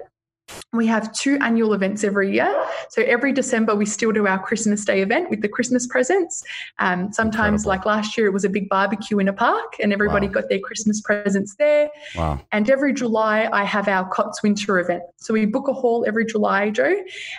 We 0.74 0.86
have 0.88 1.12
two 1.14 1.38
annual 1.42 1.74
events 1.74 2.04
every 2.04 2.32
year. 2.32 2.54
So 2.90 3.02
every 3.04 3.34
December, 3.34 3.76
we 3.76 3.86
still 3.86 4.12
do 4.12 4.28
our 4.28 4.38
Christmas 4.38 4.86
Day 4.86 5.02
event 5.02 5.30
with 5.30 5.42
the 5.42 5.48
Christmas 5.48 5.88
presents. 5.88 6.44
Um, 6.78 7.12
sometimes, 7.12 7.64
Incredible. 7.66 7.70
like 7.70 7.86
last 7.86 8.18
year, 8.18 8.28
it 8.28 8.34
was 8.34 8.46
a 8.46 8.50
big 8.50 8.70
barbecue 8.70 9.18
in 9.20 9.28
a 9.28 9.34
park 9.34 9.74
and 9.82 9.92
everybody 9.92 10.28
Wow. 10.28 10.34
got 10.34 10.50
their 10.50 10.60
Christmas 10.60 11.02
presents 11.02 11.56
there. 11.56 11.90
Wow. 12.16 12.40
And 12.52 12.70
every 12.70 12.94
July, 12.94 13.50
I 13.52 13.64
have 13.64 13.88
our 13.88 14.08
COTS 14.10 14.44
winter 14.44 14.80
event. 14.80 15.04
So 15.18 15.34
we 15.34 15.46
book 15.46 15.68
a 15.68 15.74
hall 15.74 16.06
every 16.08 16.26
July, 16.26 16.70
Joe, 16.70 16.96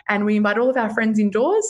and 0.08 0.24
we 0.24 0.36
invite 0.36 0.58
all 0.58 0.70
of 0.70 0.76
our 0.76 0.90
friends 0.90 1.18
indoors. 1.18 1.66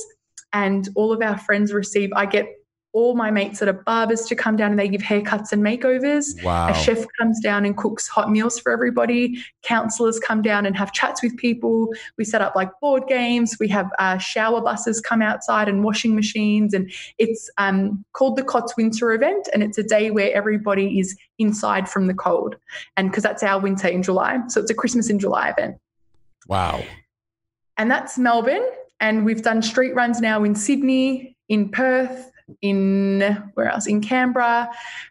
And 0.53 0.89
all 0.97 1.13
of 1.13 1.23
our 1.23 1.39
friends 1.39 1.73
receive, 1.73 2.11
I 2.17 2.27
get 2.27 2.47
all 2.93 3.15
my 3.15 3.31
mates 3.31 3.61
that 3.61 3.69
are 3.69 3.83
barbers 3.85 4.23
to 4.23 4.35
come 4.35 4.57
down 4.57 4.71
and 4.71 4.79
they 4.79 4.89
give 4.89 5.01
haircuts 5.01 5.53
and 5.53 5.63
makeovers. 5.63 6.43
Wow. 6.43 6.69
A 6.69 6.75
chef 6.75 7.07
comes 7.19 7.41
down 7.41 7.65
and 7.65 7.77
cooks 7.77 8.09
hot 8.09 8.31
meals 8.31 8.59
for 8.59 8.73
everybody. 8.73 9.43
Counselors 9.63 10.19
come 10.19 10.43
down 10.43 10.67
and 10.67 10.77
have 10.77 10.93
chats 10.93 11.23
with 11.23 11.37
people. 11.37 11.89
We 12.19 12.25
set 12.25 12.43
up 12.43 12.57
like 12.57 12.69
board 12.81 13.05
games. 13.07 13.57
We 13.61 13.69
have 13.69 13.91
uh, 13.99 14.19
shower 14.19 14.61
buses 14.61 15.01
come 15.01 15.23
outside 15.23 15.69
and 15.69 15.85
washing 15.85 16.17
machines. 16.17 16.75
And 16.75 16.93
it's 17.19 17.49
um, 17.59 18.05
called 18.13 18.37
the 18.37 18.43
COTS 18.43 18.77
Winter 18.77 19.13
Event. 19.13 19.49
And 19.55 19.63
it's 19.63 19.79
a 19.79 19.85
day 19.85 20.11
where 20.11 20.33
everybody 20.33 20.99
is 20.99 21.17
inside 21.39 21.89
from 21.89 22.09
the 22.09 22.15
cold. 22.15 22.57
And 22.97 23.11
because 23.11 23.23
that's 23.23 23.43
our 23.43 23.61
winter 23.61 23.87
in 23.89 24.03
July. 24.03 24.39
So 24.49 24.61
it's 24.61 24.71
a 24.71 24.75
Christmas 24.75 25.11
in 25.11 25.19
July 25.19 25.51
event. 25.51 25.77
Wow. 26.49 26.83
And 27.77 27.91
that's 27.91 28.19
Melbourne. 28.19 28.69
And 28.99 29.25
we've 29.25 29.43
done 29.43 29.63
street 29.63 29.95
runs 29.95 30.21
now 30.21 30.45
in 30.45 30.55
Sydney, 30.55 31.37
in 31.49 31.71
Perth, 31.71 32.30
in 32.63 33.21
where 33.55 33.67
else? 33.67 33.87
In 33.87 34.01
Canberra, 34.01 34.71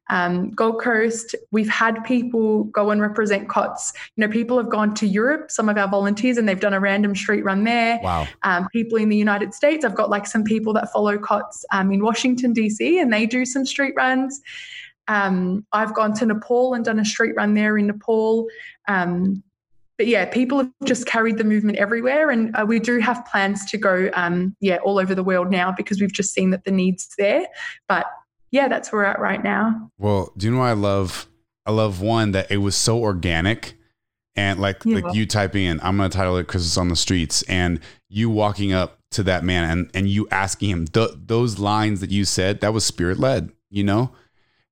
um, 0.09 0.51
Gold 0.51 0.81
Coast. 0.81 1.35
We've 1.51 1.69
had 1.69 2.03
people 2.03 2.65
go 2.65 2.91
and 2.91 3.01
represent 3.01 3.49
COTS. 3.49 3.93
You 4.15 4.25
know, 4.25 4.31
people 4.31 4.57
have 4.57 4.69
gone 4.69 4.93
to 4.95 5.07
Europe, 5.07 5.51
some 5.51 5.69
of 5.69 5.77
our 5.77 5.87
volunteers, 5.87 6.37
and 6.37 6.47
they've 6.47 6.59
done 6.59 6.73
a 6.73 6.79
random 6.79 7.15
street 7.15 7.43
run 7.43 7.63
there. 7.63 7.99
Wow. 8.03 8.27
Um, 8.43 8.67
people 8.71 8.97
in 8.97 9.09
the 9.09 9.17
United 9.17 9.53
States, 9.53 9.85
I've 9.85 9.95
got 9.95 10.09
like 10.09 10.27
some 10.27 10.43
people 10.43 10.73
that 10.73 10.91
follow 10.91 11.17
COTS 11.17 11.65
um, 11.71 11.91
in 11.91 12.03
Washington, 12.03 12.53
D.C., 12.53 12.99
and 12.99 13.11
they 13.11 13.25
do 13.25 13.45
some 13.45 13.65
street 13.65 13.93
runs. 13.95 14.41
Um, 15.07 15.65
I've 15.71 15.93
gone 15.95 16.13
to 16.15 16.25
Nepal 16.25 16.75
and 16.75 16.85
done 16.85 16.99
a 16.99 17.05
street 17.05 17.33
run 17.35 17.55
there 17.55 17.77
in 17.77 17.87
Nepal. 17.87 18.47
Um, 18.87 19.43
but 19.99 20.07
yeah, 20.07 20.23
people 20.23 20.59
have 20.59 20.71
just 20.85 21.05
carried 21.05 21.37
the 21.37 21.43
movement 21.43 21.77
everywhere, 21.77 22.29
and 22.29 22.55
uh, 22.55 22.65
we 22.65 22.79
do 22.79 22.99
have 22.99 23.21
plans 23.25 23.69
to 23.69 23.77
go, 23.77 24.09
um, 24.13 24.55
yeah, 24.61 24.77
all 24.77 24.97
over 24.97 25.13
the 25.13 25.23
world 25.25 25.51
now 25.51 25.73
because 25.73 25.99
we've 25.99 26.13
just 26.13 26.33
seen 26.33 26.51
that 26.51 26.63
the 26.63 26.71
needs 26.71 27.13
there. 27.17 27.45
But 27.89 28.05
yeah, 28.49 28.69
that's 28.69 28.93
where 28.93 29.01
we're 29.01 29.07
at 29.07 29.19
right 29.19 29.43
now. 29.43 29.91
Well, 29.97 30.31
do 30.37 30.47
you 30.47 30.53
know 30.55 30.61
I 30.61 30.71
love? 30.71 31.27
I 31.65 31.71
love 31.71 31.99
one 31.99 32.31
that 32.31 32.49
it 32.49 32.57
was 32.57 32.77
so 32.77 32.99
organic 32.99 33.75
and 34.37 34.61
like 34.61 34.85
Yeah. 34.85 35.01
like 35.01 35.13
you 35.13 35.25
typing 35.25 35.65
in, 35.65 35.81
I'm 35.83 35.97
gonna 35.97 36.07
title 36.07 36.37
it 36.37 36.47
Christmas 36.47 36.77
on 36.77 36.87
the 36.87 36.95
Streets, 36.95 37.41
and 37.49 37.81
you 38.07 38.29
walking 38.29 38.71
up 38.71 38.99
to 39.11 39.23
that 39.23 39.43
man 39.43 39.69
and 39.69 39.91
and 39.93 40.07
you 40.07 40.29
asking 40.31 40.69
him 40.69 40.87
th- 40.87 41.11
those 41.25 41.59
lines 41.59 41.99
that 41.99 42.09
you 42.09 42.23
said, 42.23 42.61
that 42.61 42.73
was 42.73 42.85
spirit 42.85 43.19
led, 43.19 43.51
you 43.69 43.83
know? 43.83 44.13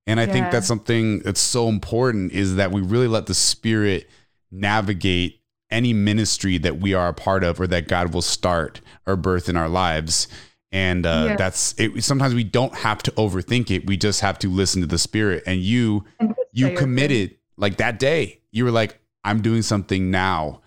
And 0.06 0.18
I 0.18 0.24
think 0.24 0.50
that's 0.50 0.66
something 0.66 1.18
that's 1.18 1.38
so 1.38 1.68
important 1.68 2.32
is 2.32 2.56
that 2.56 2.72
we 2.72 2.80
really 2.80 3.08
let 3.08 3.26
the 3.26 3.34
spirit 3.34 4.08
navigate 4.50 5.40
any 5.70 5.92
ministry 5.92 6.56
that 6.58 6.80
we 6.80 6.94
are 6.94 7.08
a 7.08 7.14
part 7.14 7.44
of 7.44 7.60
or 7.60 7.66
that 7.66 7.88
God 7.88 8.14
will 8.14 8.22
start 8.22 8.80
or 9.06 9.16
birth 9.16 9.48
in 9.48 9.56
our 9.56 9.68
lives. 9.68 10.28
And 10.72 11.04
uh, 11.06 11.26
Yes. 11.28 11.38
that's 11.38 11.74
it. 11.78 12.02
Sometimes 12.04 12.34
we 12.34 12.44
don't 12.44 12.74
have 12.74 13.02
to 13.04 13.10
overthink 13.12 13.70
it. 13.70 13.86
We 13.86 13.96
just 13.96 14.20
have 14.20 14.38
to 14.40 14.50
listen 14.50 14.80
to 14.80 14.86
the 14.86 14.98
spirit. 14.98 15.42
And 15.46 15.60
you, 15.60 16.04
And 16.20 16.34
you 16.52 16.74
committed 16.76 17.36
like 17.56 17.76
that 17.78 17.98
day. 17.98 18.40
You 18.50 18.64
were 18.64 18.70
like, 18.70 18.98
I'm 19.24 19.42
doing 19.42 19.62
something 19.62 20.10
now. 20.10 20.60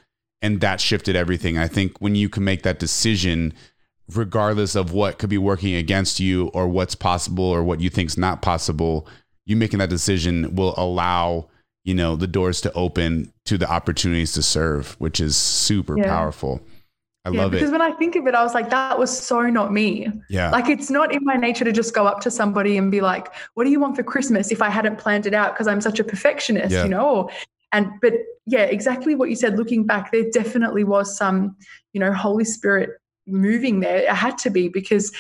And 0.43 0.59
that 0.61 0.81
shifted 0.81 1.15
everything. 1.15 1.57
I 1.57 1.67
think 1.67 1.99
when 1.99 2.15
you 2.15 2.29
can 2.29 2.43
make 2.43 2.63
that 2.63 2.79
decision, 2.79 3.53
regardless 4.13 4.75
of 4.75 4.91
what 4.91 5.19
could 5.19 5.29
be 5.29 5.37
working 5.37 5.75
against 5.75 6.19
you 6.19 6.47
or 6.47 6.67
what's 6.67 6.95
possible 6.95 7.45
or 7.45 7.63
what 7.63 7.79
you 7.79 7.89
think's 7.89 8.17
not 8.17 8.41
possible, 8.41 9.07
you 9.45 9.55
making 9.55 9.79
that 9.79 9.89
decision 9.89 10.55
will 10.55 10.73
allow, 10.77 11.47
you 11.83 11.93
know, 11.93 12.15
the 12.15 12.27
doors 12.27 12.61
to 12.61 12.71
open 12.73 13.31
to 13.45 13.57
the 13.57 13.69
opportunities 13.69 14.33
to 14.33 14.43
serve, 14.43 14.95
which 14.99 15.19
is 15.19 15.35
super 15.35 15.97
Yeah. 15.97 16.05
powerful. 16.07 16.61
I 17.23 17.29
Yeah, 17.29 17.41
love 17.41 17.51
because 17.51 17.69
it. 17.69 17.71
when 17.71 17.81
I 17.81 17.91
think 17.91 18.15
of 18.15 18.25
it, 18.27 18.33
I 18.33 18.43
was 18.43 18.53
like, 18.55 18.69
that 18.71 18.97
was 18.97 19.15
so 19.15 19.41
not 19.49 19.71
me. 19.71 20.07
Yeah. 20.29 20.49
Like, 20.51 20.69
it's 20.69 20.89
not 20.89 21.13
in 21.13 21.23
my 21.23 21.35
nature 21.35 21.63
to 21.65 21.71
just 21.71 21.93
go 21.93 22.07
up 22.07 22.19
to 22.21 22.31
somebody 22.31 22.77
and 22.77 22.91
be 22.91 23.01
like, 23.01 23.27
what 23.53 23.63
do 23.65 23.69
you 23.69 23.79
want 23.79 23.95
for 23.95 24.01
Christmas 24.03 24.51
if 24.51 24.61
I 24.61 24.69
hadn't 24.69 24.97
planned 24.97 25.25
it 25.27 25.33
out 25.33 25.53
because 25.53 25.67
I'm 25.67 25.81
such 25.81 25.99
a 25.99 26.03
perfectionist, 26.03 26.71
Yeah. 26.73 26.83
you 26.83 26.89
know? 26.89 27.29
And, 27.73 27.87
but 28.01 28.13
yeah, 28.47 28.63
exactly 28.63 29.13
what 29.15 29.29
you 29.29 29.35
said. 29.35 29.57
Looking 29.57 29.85
back, 29.85 30.11
there 30.11 30.29
definitely 30.31 30.83
was 30.83 31.15
some, 31.15 31.55
you 31.93 31.99
know, 31.99 32.11
Holy 32.11 32.43
Spirit 32.43 32.89
moving 33.27 33.79
there. 33.81 33.97
It 33.97 34.09
had 34.09 34.37
to 34.39 34.49
be 34.49 34.67
because, 34.67 35.11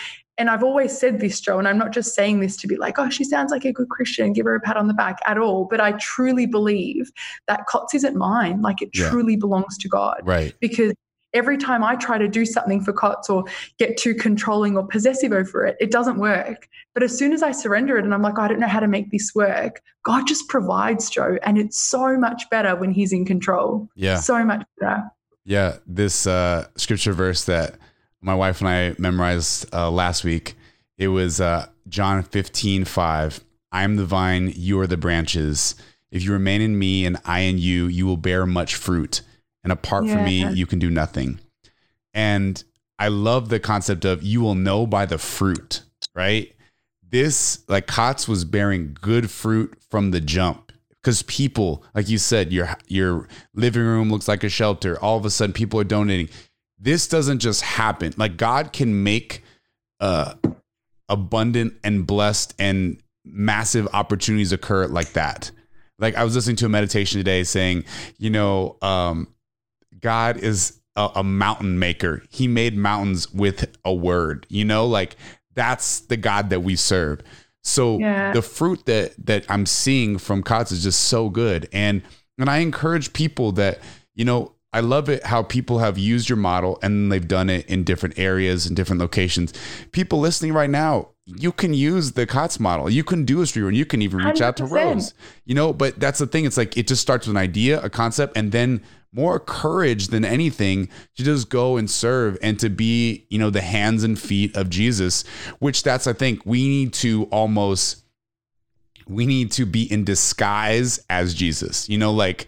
and 0.41 0.49
I've 0.49 0.63
always 0.63 0.97
said 0.97 1.19
this, 1.19 1.39
Joe, 1.39 1.59
and 1.59 1.67
I'm 1.67 1.77
not 1.77 1.91
just 1.91 2.15
saying 2.15 2.39
this 2.39 2.57
to 2.57 2.67
be 2.67 2.75
like, 2.75 2.97
oh, 2.97 3.11
she 3.11 3.23
sounds 3.23 3.51
like 3.51 3.63
a 3.63 3.71
good 3.71 3.89
Christian, 3.89 4.33
give 4.33 4.45
her 4.47 4.55
a 4.55 4.59
pat 4.59 4.75
on 4.75 4.87
the 4.87 4.93
back 4.95 5.19
at 5.27 5.37
all. 5.37 5.65
But 5.65 5.79
I 5.79 5.91
truly 5.99 6.47
believe 6.47 7.11
that 7.47 7.67
COTS 7.67 7.93
isn't 7.93 8.15
mine. 8.15 8.63
Like, 8.63 8.81
it 8.81 8.89
Yeah. 8.91 9.11
truly 9.11 9.35
belongs 9.35 9.77
to 9.77 9.87
God 9.87 10.19
right. 10.23 10.55
because 10.59 10.93
every 11.35 11.57
time 11.59 11.83
I 11.83 11.95
try 11.95 12.17
to 12.17 12.27
do 12.27 12.43
something 12.43 12.83
for 12.83 12.91
COTS 12.91 13.29
or 13.29 13.43
get 13.77 13.97
too 13.97 14.15
controlling 14.15 14.75
or 14.75 14.87
possessive 14.87 15.31
over 15.31 15.63
it, 15.63 15.77
it 15.79 15.91
doesn't 15.91 16.17
work. 16.17 16.67
But 16.95 17.03
as 17.03 17.15
soon 17.15 17.33
as 17.33 17.43
I 17.43 17.51
surrender 17.51 17.99
it 17.99 18.03
and 18.03 18.11
I'm 18.11 18.23
like, 18.23 18.39
I 18.39 18.47
don't 18.47 18.59
know 18.59 18.67
how 18.67 18.79
to 18.79 18.87
make 18.87 19.11
this 19.11 19.35
work, 19.35 19.79
God 20.03 20.25
just 20.25 20.49
provides, 20.49 21.07
Joe. 21.07 21.37
And 21.43 21.59
it's 21.59 21.77
so 21.77 22.17
much 22.17 22.49
better 22.49 22.75
when 22.75 22.89
He's 22.89 23.13
in 23.13 23.25
control. 23.25 23.89
Yeah. 23.95 24.15
So 24.19 24.43
much 24.43 24.65
better. 24.79 25.03
Yeah, 25.45 25.77
this 25.85 26.25
uh, 26.25 26.67
scripture 26.77 27.13
verse 27.13 27.45
that 27.45 27.75
my 28.21 28.35
wife 28.35 28.61
and 28.61 28.69
I 28.69 28.95
memorized 28.97 29.73
uh, 29.73 29.89
last 29.89 30.23
week, 30.23 30.55
it 30.97 31.07
was 31.07 31.41
uh, 31.41 31.67
John 31.87 32.23
15, 32.23 32.85
5. 32.85 33.43
I 33.71 33.83
am 33.83 33.95
the 33.95 34.05
vine, 34.05 34.53
you 34.55 34.79
are 34.79 34.87
the 34.87 34.97
branches. 34.97 35.75
If 36.11 36.23
you 36.23 36.33
remain 36.33 36.61
in 36.61 36.77
me 36.77 37.05
and 37.05 37.17
I 37.25 37.39
in 37.39 37.57
you, 37.57 37.87
you 37.87 38.05
will 38.05 38.17
bear 38.17 38.45
much 38.45 38.75
fruit. 38.75 39.21
And 39.63 39.71
apart 39.71 40.07
from 40.09 40.25
me, 40.25 40.47
you 40.53 40.65
can 40.65 40.79
do 40.79 40.89
nothing. 40.89 41.39
And 42.13 42.63
I 42.99 43.07
love 43.07 43.49
the 43.49 43.59
concept 43.59 44.05
of 44.05 44.21
you 44.23 44.41
will 44.41 44.55
know 44.55 44.85
by 44.85 45.05
the 45.05 45.17
fruit, 45.17 45.81
right? 46.13 46.53
This, 47.07 47.63
like 47.67 47.87
COTS 47.87 48.27
was 48.27 48.43
bearing 48.43 48.97
good 48.99 49.29
fruit 49.29 49.77
from 49.89 50.11
the 50.11 50.21
jump 50.21 50.71
because 51.01 51.23
people, 51.23 51.83
like 51.95 52.09
you 52.09 52.17
said, 52.17 52.53
your 52.53 52.75
your 52.87 53.27
living 53.53 53.83
room 53.83 54.11
looks 54.11 54.27
like 54.27 54.43
a 54.43 54.49
shelter. 54.49 54.99
All 54.99 55.17
of 55.17 55.25
a 55.25 55.29
sudden, 55.29 55.53
people 55.53 55.79
are 55.79 55.85
donating. 55.85 56.29
This 56.83 57.07
doesn't 57.07 57.39
just 57.39 57.61
happen. 57.61 58.13
Like 58.17 58.37
God 58.37 58.73
can 58.73 59.03
make 59.03 59.43
uh, 59.99 60.33
abundant 61.07 61.75
and 61.83 62.07
blessed 62.07 62.55
and 62.57 63.01
massive 63.23 63.87
opportunities 63.93 64.51
occur 64.51 64.87
like 64.87 65.13
that. 65.13 65.51
Like 65.99 66.15
I 66.15 66.23
was 66.23 66.33
listening 66.35 66.55
to 66.57 66.65
a 66.65 66.69
meditation 66.69 67.19
today 67.19 67.43
saying, 67.43 67.83
you 68.17 68.31
know, 68.31 68.77
um, 68.81 69.27
God 69.99 70.37
is 70.37 70.79
a, 70.95 71.09
a 71.17 71.23
mountain 71.23 71.77
maker. 71.77 72.23
He 72.29 72.47
made 72.47 72.75
mountains 72.75 73.31
with 73.31 73.69
a 73.85 73.93
word. 73.93 74.47
You 74.49 74.65
know, 74.65 74.87
like 74.87 75.15
that's 75.53 75.99
the 75.99 76.17
God 76.17 76.49
that 76.49 76.61
we 76.61 76.75
serve. 76.75 77.21
So 77.63 77.99
Yeah. 77.99 78.33
the 78.33 78.41
fruit 78.41 78.87
that 78.87 79.13
that 79.27 79.45
I'm 79.49 79.67
seeing 79.67 80.17
from 80.17 80.41
COTS 80.41 80.71
is 80.71 80.83
just 80.83 81.01
so 81.01 81.29
good. 81.29 81.69
And 81.71 82.01
and 82.39 82.49
I 82.49 82.57
encourage 82.57 83.13
people 83.13 83.51
that, 83.53 83.77
you 84.15 84.25
know, 84.25 84.55
I 84.73 84.79
love 84.79 85.09
it 85.09 85.25
how 85.25 85.43
people 85.43 85.79
have 85.79 85.97
used 85.97 86.29
your 86.29 86.37
model 86.37 86.79
and 86.81 87.11
they've 87.11 87.27
done 87.27 87.49
it 87.49 87.65
in 87.67 87.83
different 87.83 88.17
areas 88.17 88.65
and 88.65 88.75
different 88.75 89.01
locations. 89.01 89.53
People 89.91 90.19
listening 90.19 90.53
right 90.53 90.69
now, 90.69 91.09
you 91.25 91.51
can 91.51 91.73
use 91.73 92.13
the 92.13 92.25
COTS 92.25 92.59
model. 92.59 92.89
You 92.89 93.03
can 93.03 93.25
do 93.25 93.41
a 93.41 93.45
street 93.45 93.63
run. 93.63 93.75
You 93.75 93.85
can 93.85 94.01
even 94.01 94.19
reach 94.19 94.41
out 94.41 94.57
to 94.57 94.63
100%. 94.63 94.71
Rose. 94.71 95.13
You 95.45 95.55
know, 95.55 95.73
but 95.73 95.99
that's 95.99 96.19
the 96.19 96.27
thing. 96.27 96.45
It's 96.45 96.57
like 96.57 96.77
it 96.77 96.87
just 96.87 97.01
starts 97.01 97.27
with 97.27 97.35
an 97.35 97.41
idea, 97.41 97.81
a 97.81 97.89
concept, 97.89 98.37
and 98.37 98.51
then 98.51 98.81
more 99.13 99.39
courage 99.39 100.07
than 100.07 100.23
anything 100.23 100.87
to 101.17 101.23
just 101.23 101.49
go 101.49 101.75
and 101.75 101.89
serve 101.89 102.37
and 102.41 102.57
to 102.59 102.69
be, 102.69 103.25
you 103.29 103.37
know, 103.37 103.49
the 103.49 103.61
hands 103.61 104.03
and 104.03 104.17
feet 104.17 104.55
of 104.55 104.69
Jesus, 104.69 105.23
which 105.59 105.83
that's 105.83 106.07
I 106.07 106.13
think 106.13 106.45
we 106.45 106.67
need 106.67 106.93
to 106.93 107.25
almost 107.25 108.05
we 109.07 109.25
need 109.25 109.51
to 109.51 109.65
be 109.65 109.91
in 109.91 110.05
disguise 110.05 111.03
as 111.09 111.33
Jesus. 111.33 111.89
You 111.89 111.97
know, 111.97 112.13
like 112.13 112.47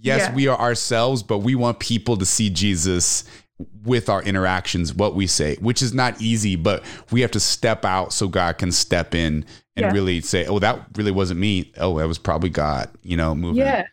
yes, 0.00 0.20
Yeah. 0.28 0.34
we 0.34 0.48
are 0.48 0.58
ourselves, 0.58 1.22
but 1.22 1.38
we 1.38 1.54
want 1.54 1.78
people 1.78 2.16
to 2.16 2.26
see 2.26 2.50
Jesus 2.50 3.24
with 3.84 4.08
our 4.08 4.22
interactions, 4.22 4.94
what 4.94 5.14
we 5.16 5.26
say, 5.26 5.56
which 5.56 5.82
is 5.82 5.92
not 5.92 6.20
easy, 6.20 6.54
but 6.54 6.84
we 7.10 7.20
have 7.22 7.30
to 7.32 7.40
step 7.40 7.84
out 7.84 8.12
so 8.12 8.28
God 8.28 8.56
can 8.58 8.70
step 8.70 9.14
in 9.14 9.44
and 9.76 9.84
Yeah. 9.86 9.92
really 9.92 10.20
say, 10.20 10.46
"Oh, 10.46 10.58
that 10.60 10.86
really 10.96 11.10
wasn't 11.10 11.40
me. 11.40 11.72
Oh, 11.76 11.98
that 11.98 12.06
was 12.06 12.18
probably 12.18 12.50
God." 12.50 12.88
You 13.02 13.16
know, 13.16 13.34
moving. 13.34 13.56
Yeah. 13.58 13.84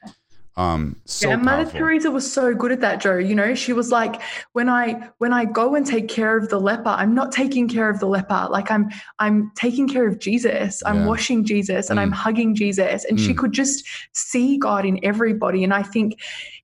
Um. 0.58 0.96
So 1.06 1.30
yeah, 1.30 1.36
Mother 1.36 1.64
powerful. 1.64 1.80
Teresa 1.82 2.12
was 2.12 2.32
so 2.32 2.54
good 2.56 2.72
at 2.72 2.82
that, 2.82 3.02
Joe. 3.02 3.18
You 3.18 3.36
know, 3.36 3.54
she 3.56 3.74
was 3.74 3.92
like, 3.92 4.22
when 4.54 4.70
I 4.70 5.10
when 5.18 5.34
I 5.34 5.46
go 5.46 5.76
and 5.76 5.86
take 5.86 6.08
care 6.08 6.38
of 6.38 6.50
the 6.50 6.60
leper, 6.60 6.90
I'm 6.90 7.14
not 7.14 7.32
taking 7.32 7.68
care 7.68 7.90
of 7.90 8.00
the 8.00 8.08
leper. 8.08 8.48
Like 8.50 8.72
I'm 8.72 8.90
I'm 9.20 9.52
taking 9.56 9.88
care 9.88 10.08
of 10.08 10.20
Jesus. 10.20 10.82
I'm 10.86 10.98
Yeah. 11.00 11.08
washing 11.08 11.44
Jesus 11.44 11.90
and 11.90 12.00
I'm 12.00 12.12
Mm. 12.12 12.16
hugging 12.16 12.56
Jesus. 12.56 13.06
And 13.06 13.20
she 13.20 13.34
Mm. 13.34 13.38
could 13.38 13.52
just 13.52 13.86
see 14.14 14.58
God 14.58 14.86
in 14.86 15.00
everybody. 15.04 15.64
And 15.64 15.74
I 15.74 15.84
think 15.84 16.20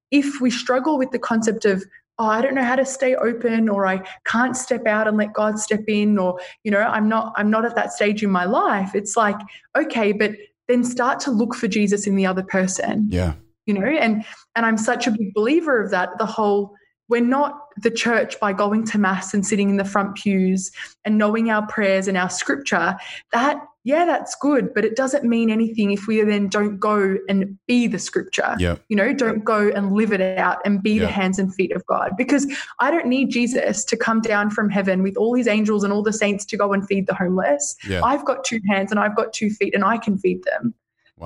if 0.09 0.39
we 0.41 0.49
struggle 0.49 0.97
with 0.97 1.11
the 1.11 1.19
concept 1.19 1.65
of 1.65 1.83
oh, 2.19 2.25
I 2.25 2.41
don't 2.41 2.53
know 2.53 2.63
how 2.63 2.75
to 2.75 2.85
stay 2.85 3.15
open 3.15 3.67
or 3.67 3.87
I 3.87 4.03
can't 4.25 4.55
step 4.55 4.85
out 4.85 5.07
and 5.07 5.17
let 5.17 5.33
God 5.33 5.57
step 5.57 5.83
in 5.87 6.19
or 6.19 6.39
you 6.63 6.69
know, 6.71 6.79
I'm 6.79 7.09
not 7.09 7.33
I'm 7.35 7.49
not 7.49 7.65
at 7.65 7.75
that 7.75 7.93
stage 7.93 8.23
in 8.23 8.31
my 8.31 8.45
life. 8.45 8.95
It's 8.95 9.17
like, 9.17 9.37
okay, 9.77 10.11
but 10.13 10.31
then 10.67 10.83
start 10.83 11.19
to 11.21 11.31
look 11.31 11.55
for 11.55 11.67
Jesus 11.67 12.07
in 12.07 12.15
the 12.15 12.25
other 12.25 12.43
person 12.43 13.07
Yeah. 13.09 13.33
You 13.65 13.73
know 13.73 13.85
and 13.85 14.23
and 14.55 14.65
i'm 14.65 14.77
such 14.77 15.07
a 15.07 15.11
big 15.11 15.33
believer 15.33 15.81
of 15.81 15.91
that 15.91 16.17
the 16.17 16.25
whole 16.25 16.73
we're 17.09 17.21
not 17.21 17.59
the 17.81 17.91
church 17.91 18.39
by 18.39 18.53
going 18.53 18.85
to 18.85 18.97
mass 18.97 19.33
and 19.33 19.45
sitting 19.45 19.69
in 19.69 19.77
the 19.77 19.83
front 19.85 20.15
pews 20.15 20.71
and 21.03 21.17
knowing 21.17 21.49
our 21.49 21.65
prayers 21.67 22.07
and 22.07 22.17
our 22.17 22.29
scripture 22.29 22.95
that 23.33 23.61
yeah 23.83 24.05
that's 24.05 24.35
good 24.39 24.73
but 24.73 24.85
it 24.85 24.95
doesn't 24.95 25.23
mean 25.25 25.49
anything 25.49 25.91
if 25.91 26.05
we 26.07 26.21
then 26.21 26.47
don't 26.47 26.77
go 26.79 27.17
and 27.27 27.57
be 27.67 27.87
the 27.87 27.97
scripture 27.99 28.55
Yeah. 28.59 28.75
you 28.89 28.95
know 28.95 29.11
don't 29.13 29.43
go 29.43 29.69
and 29.69 29.91
live 29.93 30.13
it 30.13 30.21
out 30.37 30.59
and 30.65 30.81
be 30.83 30.93
Yeah. 30.93 31.01
the 31.01 31.07
hands 31.07 31.37
and 31.39 31.53
feet 31.53 31.71
of 31.73 31.85
god 31.87 32.11
because 32.17 32.45
i 32.79 32.89
don't 32.91 33.07
need 33.07 33.29
jesus 33.31 33.83
to 33.85 33.97
come 33.97 34.21
down 34.21 34.49
from 34.51 34.69
heaven 34.69 35.01
with 35.03 35.17
all 35.17 35.33
his 35.35 35.47
angels 35.47 35.83
and 35.83 35.91
all 35.91 36.03
the 36.03 36.13
saints 36.13 36.45
to 36.45 36.57
go 36.57 36.71
and 36.73 36.87
feed 36.87 37.07
the 37.07 37.15
homeless 37.15 37.75
Yeah. 37.87 38.01
i've 38.03 38.23
got 38.23 38.43
two 38.43 38.59
hands 38.69 38.91
and 38.91 38.99
i've 38.99 39.15
got 39.15 39.33
two 39.33 39.49
feet 39.49 39.73
and 39.75 39.83
i 39.83 39.97
can 39.97 40.17
feed 40.17 40.43
them 40.43 40.73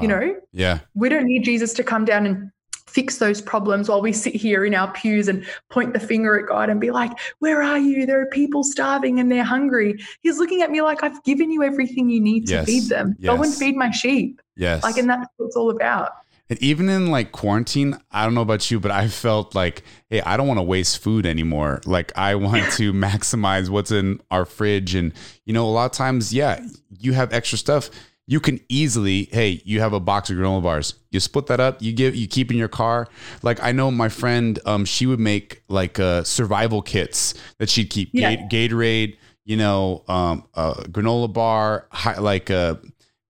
you 0.01 0.07
know 0.07 0.35
Yeah. 0.51 0.79
we 0.93 1.09
don't 1.09 1.25
need 1.25 1.43
Jesus 1.43 1.73
to 1.73 1.83
come 1.83 2.05
down 2.05 2.25
and 2.25 2.51
fix 2.87 3.17
those 3.17 3.41
problems 3.41 3.89
while 3.89 4.01
we 4.01 4.13
sit 4.13 4.33
here 4.33 4.63
in 4.63 4.73
our 4.73 4.89
pews 4.93 5.27
and 5.27 5.45
point 5.69 5.93
the 5.93 5.99
finger 5.99 6.39
at 6.39 6.47
God 6.47 6.69
and 6.69 6.79
be 6.79 6.91
like, 6.91 7.11
Where 7.39 7.61
are 7.61 7.77
you? 7.77 8.05
There 8.05 8.21
are 8.21 8.27
people 8.27 8.63
starving 8.63 9.19
and 9.19 9.29
they're 9.31 9.43
hungry. 9.43 9.95
He's 10.21 10.37
looking 10.39 10.61
at 10.61 10.71
me 10.71 10.81
like, 10.81 11.03
I've 11.03 11.21
given 11.23 11.51
you 11.51 11.63
everything 11.63 12.09
you 12.09 12.21
need 12.21 12.47
to 12.47 12.63
feed 12.63 12.83
them. 12.83 13.15
Go 13.21 13.41
and 13.41 13.53
feed 13.53 13.75
my 13.75 13.91
sheep. 13.91 14.41
Yes. 14.55 14.83
Like, 14.83 14.97
and 14.97 15.09
that's 15.09 15.27
what 15.37 15.47
it's 15.47 15.55
all 15.57 15.71
about. 15.71 16.11
And 16.47 16.61
even 16.61 16.89
in 16.89 17.07
like 17.07 17.31
quarantine, 17.31 17.97
I 18.11 18.23
don't 18.23 18.35
know 18.35 18.41
about 18.41 18.69
you, 18.69 18.79
but 18.79 18.91
I 18.91 19.07
felt 19.07 19.55
like, 19.55 19.83
hey, 20.09 20.21
I 20.21 20.37
don't 20.37 20.47
want 20.47 20.59
to 20.59 20.63
waste 20.63 20.99
food 20.99 21.25
anymore. 21.25 21.81
Like 21.85 22.11
I 22.15 22.35
want 22.35 22.71
to 22.73 22.93
maximize 22.93 23.67
what's 23.67 23.91
in 23.91 24.21
our 24.29 24.45
fridge. 24.45 24.93
And, 24.95 25.11
you 25.45 25.53
know, 25.53 25.65
a 25.65 25.71
lot 25.71 25.85
of 25.87 25.91
times, 25.91 26.33
yeah, 26.33 26.63
you 26.99 27.13
have 27.13 27.33
extra 27.33 27.57
stuff. 27.57 27.89
You 28.27 28.39
can 28.39 28.59
easily, 28.69 29.25
hey, 29.31 29.61
you 29.65 29.81
have 29.81 29.93
a 29.93 29.99
box 29.99 30.29
of 30.31 30.37
granola 30.37 30.63
bars. 30.63 30.95
You 31.11 31.19
split 31.19 31.45
that 31.47 31.59
up, 31.59 31.81
you 31.81 31.93
give, 31.93 32.15
you 32.15 32.27
keep 32.27 32.49
in 32.49 32.57
your 32.57 32.67
car. 32.67 33.07
Like 33.43 33.61
I 33.61 33.71
know 33.71 33.91
my 33.91 34.09
friend, 34.09 34.57
um, 34.65 34.83
she 34.85 35.05
would 35.05 35.19
make 35.19 35.61
like 35.69 35.99
uh, 35.99 36.23
survival 36.23 36.81
kits 36.81 37.35
that 37.59 37.69
she'd 37.69 37.89
keep 37.91 38.09
Yeah. 38.13 38.35
Gatorade, 38.47 39.17
you 39.45 39.57
know, 39.57 40.03
um, 40.07 40.43
a 40.55 40.73
granola 40.89 41.31
bar, 41.31 41.87
hi- 41.91 42.17
like 42.17 42.49
a, 42.49 42.79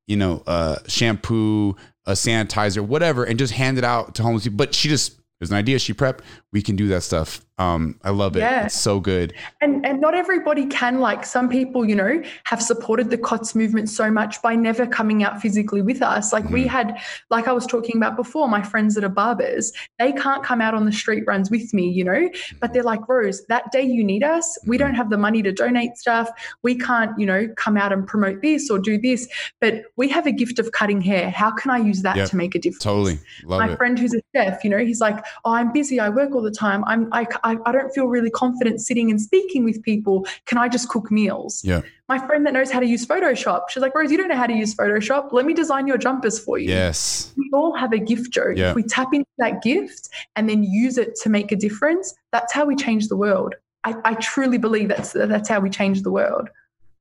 you 0.07 0.15
know, 0.15 0.41
uh, 0.47 0.77
shampoo, 0.87 1.75
a 2.05 2.11
sanitizer, 2.13 2.79
whatever, 2.85 3.23
and 3.25 3.37
just 3.37 3.51
hand 3.53 3.77
it 3.77 3.83
out 3.83 4.15
to 4.15 4.23
homeless 4.23 4.43
people. 4.43 4.57
But 4.57 4.73
she 4.73 4.87
just 4.87 5.19
there's 5.39 5.51
an 5.51 5.57
idea. 5.57 5.77
She 5.79 5.93
prepped. 5.93 6.19
We 6.53 6.61
can 6.61 6.75
do 6.77 6.87
that 6.89 7.03
stuff. 7.03 7.44
Um, 7.57 7.97
I 8.03 8.09
love 8.09 8.35
it. 8.35 8.39
Yeah. 8.39 8.65
It's 8.65 8.75
so 8.75 8.99
good. 8.99 9.33
And 9.61 9.85
and 9.85 10.01
not 10.01 10.13
everybody 10.13 10.65
can 10.65 10.99
like 10.99 11.25
some 11.25 11.47
people, 11.47 11.87
you 11.87 11.95
know, 11.95 12.21
have 12.43 12.61
supported 12.61 13.09
the 13.11 13.17
COTS 13.17 13.55
movement 13.55 13.87
so 13.89 14.11
much 14.11 14.41
by 14.41 14.55
never 14.55 14.85
coming 14.85 15.23
out 15.23 15.41
physically 15.41 15.81
with 15.81 16.01
us. 16.01 16.33
Like 16.33 16.49
we 16.49 16.65
Mhm. 16.65 16.67
had, 16.67 16.97
like 17.29 17.47
I 17.47 17.53
was 17.53 17.65
talking 17.65 17.95
about 17.95 18.17
before, 18.17 18.49
my 18.49 18.61
friends 18.61 18.93
that 18.95 19.05
are 19.05 19.09
barbers, 19.09 19.71
they 19.99 20.11
can't 20.11 20.43
come 20.43 20.59
out 20.59 20.73
on 20.73 20.83
the 20.85 20.91
street 20.91 21.23
runs 21.27 21.49
with 21.49 21.73
me, 21.73 21.87
you 21.89 22.03
know, 22.03 22.29
but 22.59 22.73
they're 22.73 22.83
like, 22.83 23.07
Rose, 23.07 23.45
that 23.47 23.71
day 23.71 23.83
you 23.83 24.03
need 24.03 24.23
us, 24.23 24.57
we 24.67 24.77
don't 24.77 24.95
have 24.95 25.09
the 25.09 25.17
money 25.17 25.41
to 25.43 25.53
donate 25.53 25.95
stuff. 25.95 26.29
We 26.61 26.77
can't, 26.77 27.17
you 27.17 27.25
know, 27.25 27.47
come 27.55 27.77
out 27.77 27.93
and 27.93 28.05
promote 28.05 28.41
this 28.41 28.69
or 28.69 28.79
do 28.79 28.97
this, 28.97 29.29
but 29.61 29.83
we 29.95 30.09
have 30.09 30.27
a 30.27 30.31
gift 30.33 30.59
of 30.59 30.73
cutting 30.73 30.99
hair. 30.99 31.29
How 31.29 31.51
can 31.51 31.71
I 31.71 31.77
use 31.77 32.01
that 32.01 32.17
Yep. 32.17 32.29
to 32.31 32.35
make 32.35 32.53
a 32.55 32.59
difference? 32.59 32.83
Totally 32.83 33.19
love 33.45 33.59
my 33.61 33.69
it. 33.71 33.77
friend 33.77 33.97
who's 33.97 34.13
a 34.13 34.21
chef, 34.35 34.61
you 34.65 34.69
know, 34.69 34.79
he's 34.79 34.99
like, 34.99 35.23
"Oh, 35.45 35.53
I'm 35.53 35.71
busy. 35.71 36.01
I 36.01 36.09
work 36.09 36.35
all 36.35 36.41
the 36.41 36.51
time. 36.51 36.83
I'm 36.85 37.07
I, 37.13 37.25
I 37.45 37.57
I 37.65 37.71
don't 37.71 37.91
feel 37.91 38.07
really 38.07 38.29
confident 38.29 38.81
sitting 38.81 39.09
and 39.09 39.21
speaking 39.21 39.63
with 39.63 39.81
people. 39.83 40.27
Can 40.45 40.57
I 40.57 40.67
just 40.67 40.89
cook 40.89 41.09
meals?" 41.11 41.61
Yeah. 41.63 41.81
My 42.09 42.19
friend 42.25 42.45
that 42.45 42.53
knows 42.53 42.71
how 42.71 42.79
to 42.79 42.85
use 42.85 43.05
Photoshop, 43.05 43.69
she's 43.69 43.81
like, 43.81 43.95
"Rose, 43.95 44.11
you 44.11 44.17
don't 44.17 44.27
know 44.27 44.41
how 44.43 44.47
to 44.47 44.53
use 44.53 44.75
Photoshop. 44.75 45.31
Let 45.31 45.45
me 45.45 45.53
design 45.53 45.87
your 45.87 45.97
jumpers 45.97 46.37
for 46.37 46.57
you." 46.57 46.69
Yes. 46.69 47.33
We 47.37 47.49
all 47.53 47.73
have 47.75 47.93
a 47.93 47.99
gift, 48.11 48.31
Joe. 48.31 48.51
Yeah. 48.55 48.69
If 48.71 48.75
we 48.75 48.83
tap 48.83 49.13
into 49.13 49.29
that 49.37 49.61
gift 49.61 50.09
and 50.35 50.49
then 50.49 50.63
use 50.63 50.97
it 50.97 51.15
to 51.23 51.29
make 51.29 51.51
a 51.51 51.55
difference, 51.55 52.13
that's 52.31 52.51
how 52.53 52.65
we 52.65 52.75
change 52.75 53.07
the 53.07 53.15
world. 53.15 53.55
I, 53.85 53.95
I 54.03 54.13
truly 54.15 54.57
believe 54.57 54.89
that's 54.89 55.13
that's 55.13 55.47
how 55.47 55.59
we 55.59 55.69
change 55.69 56.01
the 56.01 56.11
world. 56.11 56.49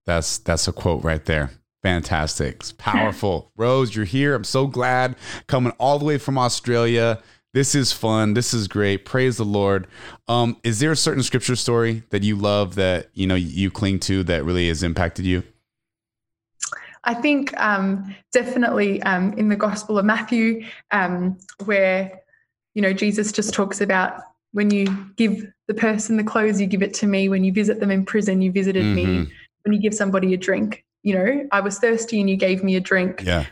That's 0.06 0.38
that's 0.38 0.68
a 0.68 0.72
quote 0.72 1.02
right 1.02 1.24
there. 1.24 1.50
Fantastic. 1.82 2.56
It's 2.56 2.72
powerful. 2.72 3.52
Rose, 3.56 3.94
you're 3.94 4.06
here. 4.06 4.34
I'm 4.34 4.44
so 4.44 4.66
glad 4.66 5.16
coming 5.48 5.72
all 5.78 5.98
the 5.98 6.06
way 6.06 6.16
from 6.16 6.38
Australia. 6.38 7.22
This 7.54 7.76
is 7.76 7.92
fun. 7.92 8.34
This 8.34 8.52
is 8.52 8.66
great. 8.66 9.04
Praise 9.04 9.36
the 9.36 9.44
Lord. 9.44 9.86
Um, 10.26 10.56
is 10.64 10.80
there 10.80 10.90
a 10.90 10.96
certain 10.96 11.22
scripture 11.22 11.54
story 11.54 12.02
that 12.10 12.24
you 12.24 12.34
love 12.34 12.74
that 12.74 13.10
you 13.14 13.28
know 13.28 13.36
you 13.36 13.70
cling 13.70 14.00
to 14.00 14.24
that 14.24 14.44
really 14.44 14.66
has 14.66 14.82
impacted 14.82 15.24
you? 15.24 15.44
I 17.04 17.14
think 17.14 17.56
um, 17.60 18.12
definitely 18.32 19.00
um, 19.04 19.34
in 19.34 19.48
the 19.48 19.56
Gospel 19.56 19.98
of 19.98 20.04
Matthew, 20.04 20.66
um, 20.90 21.38
where 21.64 22.20
you 22.74 22.82
know 22.82 22.92
Jesus 22.92 23.30
just 23.30 23.54
talks 23.54 23.80
about 23.80 24.20
when 24.50 24.72
you 24.72 24.86
give 25.16 25.46
the 25.68 25.74
person 25.74 26.16
the 26.16 26.24
clothes, 26.24 26.60
you 26.60 26.66
give 26.66 26.82
it 26.82 26.92
to 26.94 27.06
me. 27.06 27.28
When 27.28 27.44
you 27.44 27.52
visit 27.52 27.78
them 27.78 27.92
in 27.92 28.04
prison, 28.04 28.42
you 28.42 28.50
visited 28.50 28.84
me. 28.84 29.04
Mhm. 29.04 29.30
When 29.62 29.72
you 29.72 29.80
give 29.80 29.94
somebody 29.94 30.34
a 30.34 30.36
drink, 30.36 30.84
you 31.04 31.14
know, 31.14 31.46
I 31.52 31.60
was 31.60 31.78
thirsty 31.78 32.20
and 32.20 32.28
you 32.28 32.36
gave 32.36 32.64
me 32.64 32.74
a 32.74 32.80
drink. 32.80 33.22
Yeah. 33.24 33.46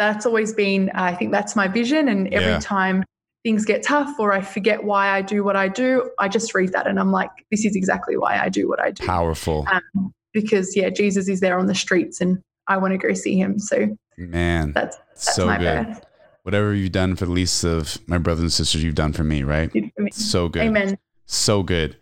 That's 0.00 0.24
always 0.24 0.54
been, 0.54 0.90
I 0.94 1.14
think 1.14 1.30
that's 1.30 1.54
my 1.54 1.68
vision. 1.68 2.08
And 2.08 2.26
every 2.32 2.52
Yeah. 2.52 2.58
time 2.60 3.04
things 3.44 3.66
get 3.66 3.82
tough 3.82 4.18
or 4.18 4.32
I 4.32 4.40
forget 4.40 4.82
why 4.82 5.10
I 5.10 5.20
do 5.20 5.44
what 5.44 5.56
I 5.56 5.68
do, 5.68 6.10
I 6.18 6.26
just 6.28 6.54
read 6.54 6.72
that 6.72 6.86
and 6.86 6.98
I'm 6.98 7.12
like, 7.12 7.30
this 7.50 7.66
is 7.66 7.76
exactly 7.76 8.16
why 8.16 8.38
I 8.42 8.48
do 8.48 8.66
what 8.66 8.80
I 8.80 8.92
do 8.92 9.04
Powerful. 9.06 9.66
um, 9.70 10.12
because 10.32 10.74
yeah, 10.74 10.88
Jesus 10.88 11.28
is 11.28 11.40
there 11.40 11.58
on 11.58 11.66
the 11.66 11.74
streets, 11.74 12.20
and 12.22 12.38
I 12.66 12.78
want 12.78 12.92
to 12.92 12.98
go 12.98 13.12
see 13.12 13.36
him. 13.36 13.58
So 13.58 13.94
Man. 14.16 14.72
that's 14.72 14.96
that's 14.96 15.34
so 15.34 15.46
my 15.46 15.58
good. 15.58 15.86
birth. 15.86 16.06
Whatever 16.44 16.72
you've 16.74 16.92
done 16.92 17.14
for 17.16 17.26
the 17.26 17.32
least 17.32 17.62
of 17.64 17.98
my 18.08 18.16
brothers 18.16 18.42
and 18.42 18.52
sisters, 18.52 18.82
you've 18.82 18.94
done 18.94 19.12
for 19.12 19.24
me, 19.24 19.42
right? 19.42 19.70
For 19.70 20.02
me. 20.02 20.10
So 20.12 20.48
good. 20.48 20.62
Amen. 20.62 20.96
So 21.26 21.62
good. 21.62 21.96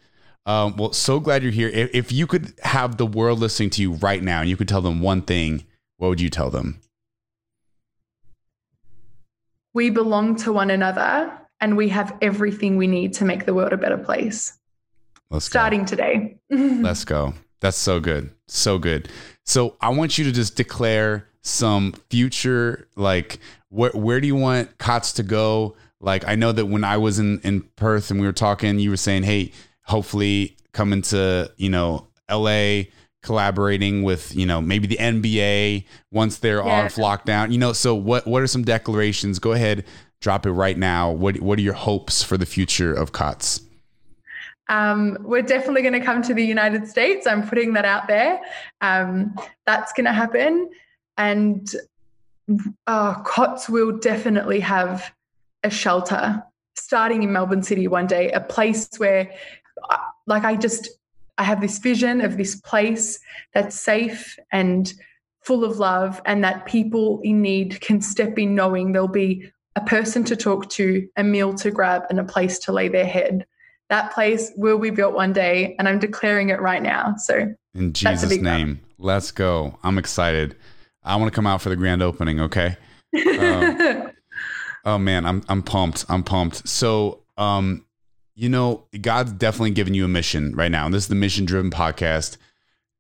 Um, 0.47 0.77
well, 0.77 0.93
so 0.93 1.19
glad 1.19 1.43
you're 1.43 1.51
here. 1.53 1.69
If, 1.69 1.91
if 1.93 2.13
you 2.13 2.29
could 2.29 2.55
have 2.63 2.97
the 2.97 3.07
world 3.07 3.41
listening 3.41 3.71
to 3.71 3.83
you 3.83 3.95
right 3.95 4.23
now 4.23 4.41
and 4.41 4.49
you 4.49 4.57
could 4.57 4.69
tell 4.69 4.81
them 4.83 5.01
one 5.01 5.23
thing, 5.23 5.65
what 5.97 6.09
would 6.09 6.21
you 6.21 6.31
tell 6.31 6.49
them? 6.51 6.81
We 9.79 9.91
belong 9.91 10.35
to 10.39 10.53
one 10.53 10.71
another, 10.71 11.31
and 11.61 11.77
we 11.77 11.89
have 11.91 12.19
everything 12.21 12.79
we 12.79 12.89
need 12.89 13.13
to 13.15 13.25
make 13.25 13.47
the 13.47 13.55
world 13.55 13.73
a 13.73 13.77
better 13.77 13.97
place. 13.97 14.59
Let's 15.31 15.49
go. 15.49 15.53
Starting 15.53 15.85
today. 15.85 16.37
Let's 16.51 17.05
go. 17.05 17.35
That's 17.61 17.77
so 17.77 18.01
good. 18.01 18.33
So 18.49 18.81
good. 18.81 19.09
So 19.45 19.77
I 19.81 19.91
want 19.91 20.19
you 20.19 20.25
to 20.25 20.33
just 20.33 20.57
declare 20.57 21.29
some 21.43 21.93
future, 22.11 22.89
like 22.97 23.39
where 23.69 23.93
where 23.93 24.21
do 24.21 24.27
you 24.27 24.35
want 24.35 24.79
COTS 24.79 25.13
to 25.13 25.23
go? 25.23 25.77
Like 26.01 26.27
I 26.27 26.35
know 26.35 26.51
that 26.51 26.67
when 26.67 26.83
I 26.83 26.97
was 26.97 27.21
in 27.21 27.39
in 27.45 27.61
Perth 27.77 28.11
and 28.11 28.21
we 28.21 28.27
were 28.27 28.33
talking, 28.33 28.81
you 28.81 28.91
were 28.91 28.97
saying, 28.97 29.23
"Hey, 29.23 29.53
hopefully 29.83 30.57
coming 30.73 31.03
to 31.03 31.53
you 31.57 31.71
know 31.71 32.09
L.A." 32.29 32.91
collaborating 33.23 34.03
with 34.03 34.35
you 34.35 34.47
know 34.47 34.61
maybe 34.61 34.87
the 34.87 34.97
NBA 34.99 35.85
once 36.13 36.39
they're 36.39 36.65
Yeah. 36.65 36.85
off 36.85 36.95
lockdown 36.95 37.51
you 37.53 37.59
know 37.59 37.73
so 37.73 37.95
what 37.95 38.27
what 38.27 38.43
are 38.43 38.47
some 38.47 38.63
declarations 38.63 39.39
go 39.39 39.53
ahead 39.53 39.85
drop 40.21 40.47
it 40.47 40.53
right 40.53 40.79
now 40.79 41.11
what 41.11 41.41
what 41.41 41.59
are 41.59 41.63
your 41.63 41.75
hopes 41.75 42.23
for 42.23 42.37
the 42.39 42.47
future 42.47 42.93
of 42.93 43.13
COTS 43.13 43.63
Um, 44.69 45.17
we're 45.23 45.43
definitely 45.43 45.81
going 45.83 45.95
to 45.99 46.01
come 46.05 46.21
to 46.23 46.35
the 46.35 46.45
United 46.45 46.87
States. 46.87 47.27
I'm 47.27 47.47
putting 47.49 47.73
that 47.73 47.87
out 47.87 48.07
there. 48.07 48.39
Um, 48.83 49.35
that's 49.65 49.93
going 49.95 50.05
to 50.05 50.13
happen. 50.13 50.69
And 51.17 51.67
uh, 52.87 53.15
COTS 53.23 53.69
will 53.71 53.97
definitely 53.99 54.61
have 54.61 55.11
a 55.65 55.71
shelter 55.71 56.43
starting 56.77 57.23
in 57.23 57.33
Melbourne 57.33 57.63
City 57.63 57.89
one 57.89 58.07
day, 58.07 58.31
a 58.33 58.41
place 58.41 58.91
where, 58.99 59.33
uh, 59.89 59.97
like, 60.27 60.45
I 60.45 60.55
just, 60.57 60.91
I 61.39 61.45
have 61.45 61.61
this 61.61 61.79
vision 61.79 62.21
of 62.21 62.37
this 62.37 62.57
place 62.61 63.19
that's 63.55 63.79
safe 63.79 64.39
and 64.53 64.93
full 65.43 65.65
of 65.65 65.79
love, 65.79 66.21
and 66.27 66.45
that 66.45 66.67
people 66.67 67.21
in 67.23 67.41
need 67.41 67.81
can 67.81 68.01
step 68.03 68.39
in 68.39 68.55
knowing 68.55 68.93
there'll 68.93 69.09
be 69.09 69.51
a 69.77 69.81
person 69.81 70.25
to 70.25 70.37
talk 70.37 70.69
to, 70.71 71.09
a 71.17 71.25
meal 71.25 71.55
to 71.55 71.71
grab, 71.71 72.03
and 72.11 72.21
a 72.21 72.25
place 72.25 72.59
to 72.61 72.73
lay 72.73 72.89
their 72.89 73.07
head 73.07 73.47
that 73.89 74.13
place 74.13 74.53
will 74.55 74.79
be 74.79 74.91
built 74.91 75.15
one 75.15 75.33
day 75.33 75.75
and 75.79 75.89
i'm 75.89 75.99
declaring 75.99 76.51
it 76.51 76.61
right 76.61 76.83
now 76.83 77.15
so 77.17 77.55
in 77.75 77.91
Jesus 77.95 78.29
big 78.29 78.45
one. 78.45 78.45
name 78.45 78.81
let's 78.99 79.31
go 79.31 79.79
I'm 79.83 79.97
excited 79.97 80.57
I 81.03 81.17
want 81.17 81.33
to 81.33 81.35
come 81.35 81.47
out 81.47 81.63
for 81.63 81.71
the 81.71 81.77
grand 81.77 82.03
opening 82.03 82.39
okay 82.39 82.77
Um, 83.39 84.13
Oh 84.89 84.97
man, 84.99 85.27
I'm 85.27 85.43
I'm 85.49 85.63
pumped. 85.63 86.07
I'm 86.09 86.23
pumped. 86.23 86.67
So, 86.67 87.21
um, 87.37 87.85
you 88.39 88.49
know, 88.49 88.85
God's 89.01 89.33
definitely 89.33 89.73
giving 89.73 89.95
you 89.95 90.05
a 90.05 90.09
mission 90.09 90.55
right 90.55 90.71
now. 90.71 90.87
And 90.87 90.95
This 90.95 91.03
is 91.03 91.09
the 91.09 91.17
mission 91.17 91.45
driven 91.45 91.73
podcast. 91.73 92.37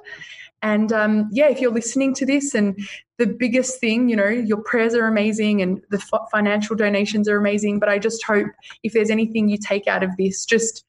And 0.63 0.93
um, 0.93 1.29
yeah, 1.33 1.49
if 1.49 1.61
you're 1.61 1.73
listening 1.73 2.15
to 2.15 2.27
this, 2.27 2.55
and 2.55 2.79
the 3.19 3.27
biggest 3.27 3.81
thing, 3.81 4.09
you 4.09 4.17
know, 4.17 4.29
your 4.29 4.61
prayers 4.63 4.95
are 4.95 5.07
amazing 5.07 5.63
and 5.63 5.81
the 5.91 5.99
f- 6.13 6.29
financial 6.31 6.75
donations 6.75 7.29
are 7.29 7.37
amazing. 7.37 7.79
But 7.79 7.89
I 7.89 7.99
just 7.99 8.25
hope 8.25 8.49
if 8.83 8.93
there's 8.93 9.11
anything 9.11 9.49
you 9.49 9.59
take 9.59 9.87
out 9.87 10.03
of 10.03 10.17
this, 10.17 10.45
just 10.45 10.85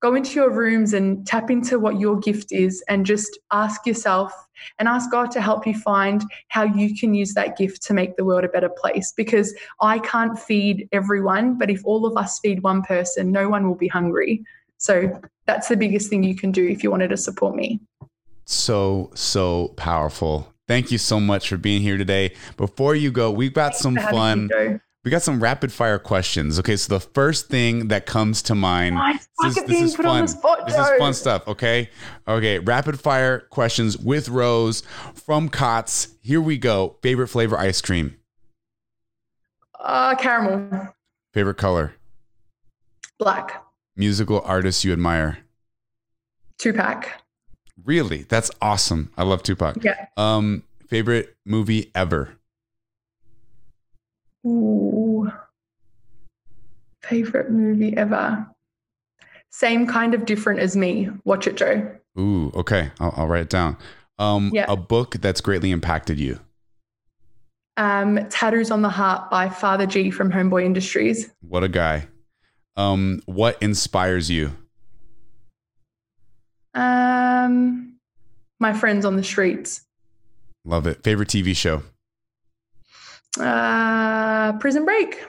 go 0.00 0.14
into 0.14 0.34
your 0.34 0.50
rooms 0.50 0.92
and 0.92 1.26
tap 1.26 1.50
into 1.50 1.78
what 1.78 1.98
your 1.98 2.18
gift 2.18 2.52
is 2.52 2.84
and 2.88 3.06
just 3.06 3.38
ask 3.52 3.86
yourself 3.86 4.32
and 4.78 4.88
ask 4.88 5.10
God 5.10 5.30
to 5.32 5.40
help 5.40 5.66
you 5.66 5.74
find 5.74 6.22
how 6.48 6.64
you 6.64 6.96
can 6.96 7.14
use 7.14 7.34
that 7.34 7.56
gift 7.56 7.82
to 7.84 7.94
make 7.94 8.16
the 8.16 8.24
world 8.24 8.44
a 8.44 8.48
better 8.48 8.68
place. 8.68 9.12
Because 9.16 9.54
I 9.80 9.98
can't 9.98 10.38
feed 10.38 10.88
everyone, 10.92 11.58
but 11.58 11.70
if 11.70 11.80
all 11.84 12.06
of 12.06 12.16
us 12.16 12.38
feed 12.40 12.62
one 12.62 12.82
person, 12.82 13.32
no 13.32 13.48
one 13.48 13.66
will 13.66 13.74
be 13.74 13.88
hungry. 13.88 14.44
So 14.78 15.18
that's 15.46 15.68
the 15.68 15.76
biggest 15.76 16.10
thing 16.10 16.22
you 16.22 16.36
can 16.36 16.52
do 16.52 16.66
if 16.66 16.82
you 16.82 16.90
wanted 16.90 17.08
to 17.08 17.16
support 17.16 17.56
me. 17.56 17.80
So, 18.46 19.10
so 19.14 19.68
powerful. 19.76 20.52
Thank 20.68 20.90
you 20.90 20.98
so 20.98 21.20
much 21.20 21.48
for 21.48 21.56
being 21.56 21.82
here 21.82 21.96
today. 21.96 22.34
Before 22.56 22.94
you 22.94 23.10
go, 23.10 23.30
we've 23.30 23.52
got 23.52 23.74
some 23.76 23.96
fun. 23.96 24.50
We 25.04 25.10
got 25.10 25.22
some 25.22 25.40
rapid 25.40 25.72
fire 25.72 26.00
questions. 26.00 26.58
Okay, 26.58 26.74
so 26.76 26.94
the 26.94 27.00
first 27.00 27.46
thing 27.48 27.88
that 27.88 28.06
comes 28.06 28.42
to 28.42 28.56
mind. 28.56 28.96
I 28.98 29.18
This 29.44 29.56
is, 29.56 29.64
this 29.64 29.82
is 29.82 29.96
fun. 29.96 30.26
spot, 30.26 30.66
This 30.66 30.76
is 30.76 30.88
fun 30.98 31.14
stuff. 31.14 31.46
Okay, 31.46 31.90
okay. 32.26 32.58
Rapid 32.58 32.98
fire 32.98 33.40
questions 33.50 33.96
with 33.96 34.28
Rose 34.28 34.82
from 35.14 35.48
COTS. 35.48 36.08
Here 36.22 36.40
we 36.40 36.58
go. 36.58 36.96
Favorite 37.02 37.28
flavor 37.28 37.56
ice 37.56 37.80
cream. 37.80 38.16
Uh, 39.78 40.16
caramel, 40.16 40.92
Favorite 41.32 41.58
color. 41.58 41.94
black, 43.20 43.62
Musical 43.94 44.40
artist 44.40 44.84
you 44.84 44.92
admire. 44.92 45.38
Tupac. 46.58 47.08
Really, 47.86 48.24
that's 48.24 48.50
awesome. 48.60 49.12
I 49.16 49.22
love 49.22 49.42
Tupac. 49.44 49.82
Yeah. 49.82 50.06
Um, 50.16 50.64
favorite 50.88 51.36
movie 51.46 51.90
ever. 51.94 52.36
Ooh. 54.44 55.30
Favorite 57.02 57.50
movie 57.50 57.96
ever. 57.96 58.46
Same 59.50 59.86
kind 59.86 60.14
of 60.14 60.26
different 60.26 60.60
as 60.60 60.76
me. 60.76 61.08
Watch 61.24 61.46
it, 61.46 61.56
Joe. 61.56 61.90
Ooh, 62.18 62.50
okay. 62.54 62.90
I'll, 63.00 63.14
I'll 63.16 63.26
write 63.28 63.42
it 63.42 63.50
down. 63.50 63.76
Um, 64.18 64.50
Yeah. 64.52 64.66
a 64.68 64.76
book 64.76 65.12
that's 65.20 65.40
greatly 65.40 65.70
impacted 65.70 66.18
you. 66.18 66.40
Um, 67.76 68.18
Tattoos 68.30 68.70
on 68.70 68.82
the 68.82 68.88
Heart 68.88 69.30
by 69.30 69.48
Father 69.48 69.86
G 69.86 70.10
from 70.10 70.32
Homeboy 70.32 70.64
Industries. 70.64 71.30
What 71.40 71.62
a 71.62 71.68
guy. 71.68 72.08
Um, 72.76 73.20
what 73.26 73.62
inspires 73.62 74.30
you? 74.30 74.52
Um, 76.76 77.96
my 78.60 78.72
friends 78.72 79.04
on 79.04 79.16
the 79.16 79.24
streets. 79.24 79.82
Love 80.64 80.86
it. 80.86 81.02
Favorite 81.02 81.28
TV 81.28 81.56
show. 81.56 81.82
Uh, 83.40 84.52
Prison 84.58 84.84
Break. 84.84 85.24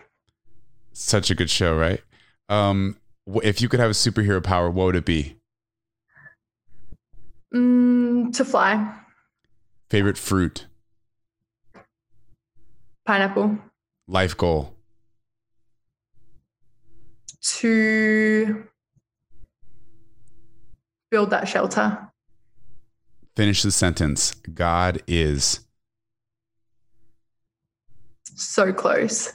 Such 0.93 1.29
a 1.31 1.35
good 1.35 1.49
show, 1.49 1.75
right? 1.75 2.01
Um, 2.49 2.97
if 3.43 3.61
you 3.61 3.69
could 3.69 3.79
have 3.79 3.89
a 3.89 3.93
superhero 3.93 4.43
power, 4.43 4.69
what 4.69 4.85
would 4.85 4.95
it 4.95 5.05
be? 5.05 5.35
Mm, 7.53 8.35
to 8.35 8.43
fly. 8.45 8.93
Favorite 9.89 10.17
fruit, 10.17 10.65
Pineapple. 13.05 13.57
life 14.07 14.35
goal, 14.35 14.73
To 17.41 18.65
build 21.09 21.29
that 21.31 21.47
shelter. 21.47 22.09
finish 23.35 23.61
the 23.61 23.71
sentence. 23.71 24.33
God 24.53 25.01
is. 25.07 25.59
So 28.35 28.73
close. 28.73 29.33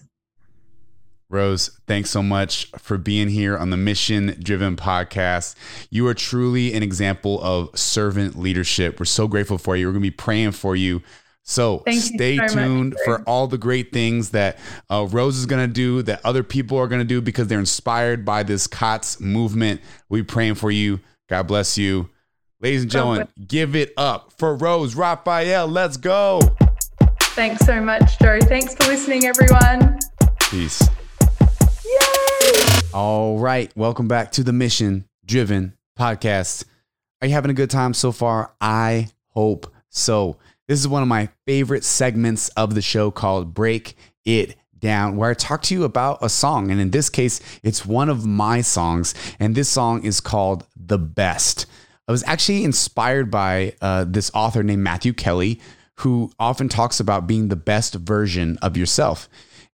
Rose, 1.28 1.80
thanks 1.86 2.10
so 2.10 2.22
much 2.22 2.66
for 2.78 2.98
being 2.98 3.28
here 3.28 3.56
on 3.56 3.70
the 3.70 3.76
Mission 3.76 4.36
Driven 4.42 4.76
podcast. 4.76 5.54
You 5.88 6.06
are 6.08 6.14
truly 6.14 6.74
an 6.74 6.82
example 6.82 7.40
of 7.42 7.76
servant 7.78 8.38
leadership. 8.38 9.00
We're 9.00 9.06
so 9.06 9.26
grateful 9.26 9.56
for 9.56 9.74
you. 9.74 9.86
We're 9.86 9.92
going 9.92 10.02
to 10.02 10.10
be 10.10 10.16
praying 10.16 10.52
for 10.52 10.76
you. 10.76 11.00
So 11.42 11.78
Thank 11.78 12.00
stay 12.02 12.36
so 12.36 12.48
tuned 12.48 12.92
Greg. 12.94 13.04
for 13.04 13.22
all 13.22 13.46
the 13.46 13.56
great 13.58 13.92
things 13.92 14.30
that 14.30 14.58
uh, 14.90 15.08
Rose 15.10 15.38
is 15.38 15.46
going 15.46 15.66
to 15.66 15.72
do, 15.72 16.02
that 16.02 16.20
other 16.24 16.42
people 16.42 16.76
are 16.78 16.86
going 16.86 17.00
to 17.00 17.04
do 17.06 17.20
because 17.22 17.48
they're 17.48 17.58
inspired 17.58 18.24
by 18.24 18.42
this 18.42 18.66
COTS 18.66 19.18
movement. 19.20 19.80
We're 20.08 20.24
praying 20.24 20.56
for 20.56 20.70
you. 20.70 21.00
God 21.33 21.47
bless 21.47 21.78
you. 21.78 22.11
Ladies 22.61 22.83
and 22.83 22.91
gentlemen, 22.91 23.26
give 23.49 23.74
it 23.74 23.95
up 23.97 24.35
for 24.37 24.55
Rose 24.55 24.95
Raphael. 24.95 25.66
Let's 25.66 25.97
go. 25.97 26.43
Thanks 27.20 27.64
so 27.64 27.80
much, 27.80 28.18
Joe. 28.18 28.39
Thanks 28.43 28.74
for 28.74 28.85
listening, 28.85 29.24
everyone. 29.24 29.99
Peace. 30.41 30.87
Yay! 31.87 32.80
All 32.93 33.39
right. 33.39 33.74
Welcome 33.74 34.09
back 34.09 34.33
to 34.33 34.45
the 34.45 34.53
Mission 34.53 35.09
Driven 35.24 35.72
Podcast. 35.99 36.66
Are 37.22 37.28
you 37.28 37.33
having 37.33 37.51
a 37.51 37.55
good 37.55 37.70
time 37.70 37.95
so 37.95 38.12
far? 38.12 38.53
I 38.61 39.09
hope 39.28 39.72
so. 39.89 40.37
This 40.68 40.78
is 40.80 40.87
one 40.87 41.01
of 41.01 41.09
my 41.09 41.30
favorite 41.47 41.85
segments 41.85 42.51
of 42.51 42.74
the 42.74 42.83
show 42.83 43.11
called 43.11 43.55
Break 43.55 43.97
It 44.26 44.57
Down, 44.78 45.16
where 45.16 45.30
I 45.30 45.35
talk 45.35 45.62
to 45.62 45.74
you 45.74 45.85
about 45.85 46.18
a 46.20 46.28
song. 46.28 46.70
And 46.70 46.78
in 46.78 46.91
this 46.91 47.09
case, 47.09 47.41
it's 47.62 47.87
one 47.87 48.11
of 48.11 48.26
my 48.26 48.61
songs. 48.61 49.14
And 49.41 49.55
this 49.55 49.70
song 49.70 50.05
is 50.05 50.20
called 50.20 50.66
The 50.93 50.99
Best. 50.99 51.64
I 52.07 52.12
was 52.12 52.22
actually 52.24 52.64
inspired 52.64 53.30
by 53.30 53.74
uh, 53.80 54.05
this 54.07 54.30
author 54.34 54.62
named 54.62 54.82
Matthew 54.82 55.14
Kelly, 55.14 55.59
who 56.01 56.30
often 56.38 56.68
talks 56.68 57.01
about 57.01 57.26
being 57.26 57.49
the 57.49 57.57
best 57.57 57.95
version 57.95 58.59
of 58.61 58.76
yourself. 58.76 59.26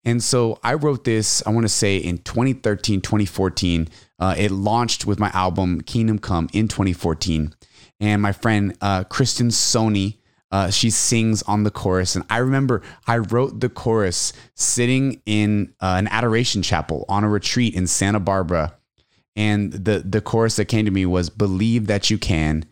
And 0.04 0.22
so 0.22 0.60
I 0.62 0.74
wrote 0.74 1.02
this, 1.02 1.42
I 1.44 1.50
want 1.50 1.64
to 1.64 1.68
say 1.68 1.96
in 1.96 2.18
2013, 2.18 3.00
2014. 3.00 3.88
Uh, 4.20 4.36
it 4.38 4.52
launched 4.52 5.06
with 5.06 5.18
my 5.18 5.30
album 5.34 5.80
Kingdom 5.80 6.20
Come 6.20 6.48
in 6.52 6.68
2014. 6.68 7.52
And 7.98 8.22
my 8.22 8.30
friend 8.30 8.76
uh, 8.80 9.02
Kristen 9.02 9.48
Sony, 9.48 10.18
uh, 10.52 10.70
she 10.70 10.90
sings 10.90 11.42
on 11.42 11.64
the 11.64 11.72
chorus. 11.72 12.14
And 12.14 12.24
I 12.30 12.36
remember 12.36 12.80
I 13.08 13.18
wrote 13.18 13.58
the 13.58 13.68
chorus 13.68 14.32
sitting 14.54 15.20
in 15.26 15.74
uh, 15.80 15.96
an 15.98 16.06
adoration 16.06 16.62
chapel 16.62 17.04
on 17.08 17.24
a 17.24 17.28
retreat 17.28 17.74
in 17.74 17.88
Santa 17.88 18.20
Barbara. 18.20 18.77
And 19.38 19.72
the, 19.72 20.00
the 20.00 20.20
chorus 20.20 20.56
that 20.56 20.64
came 20.64 20.84
to 20.84 20.90
me 20.90 21.06
was 21.06 21.30
Believe 21.30 21.86
that 21.86 22.10
you 22.10 22.18
can 22.18 22.64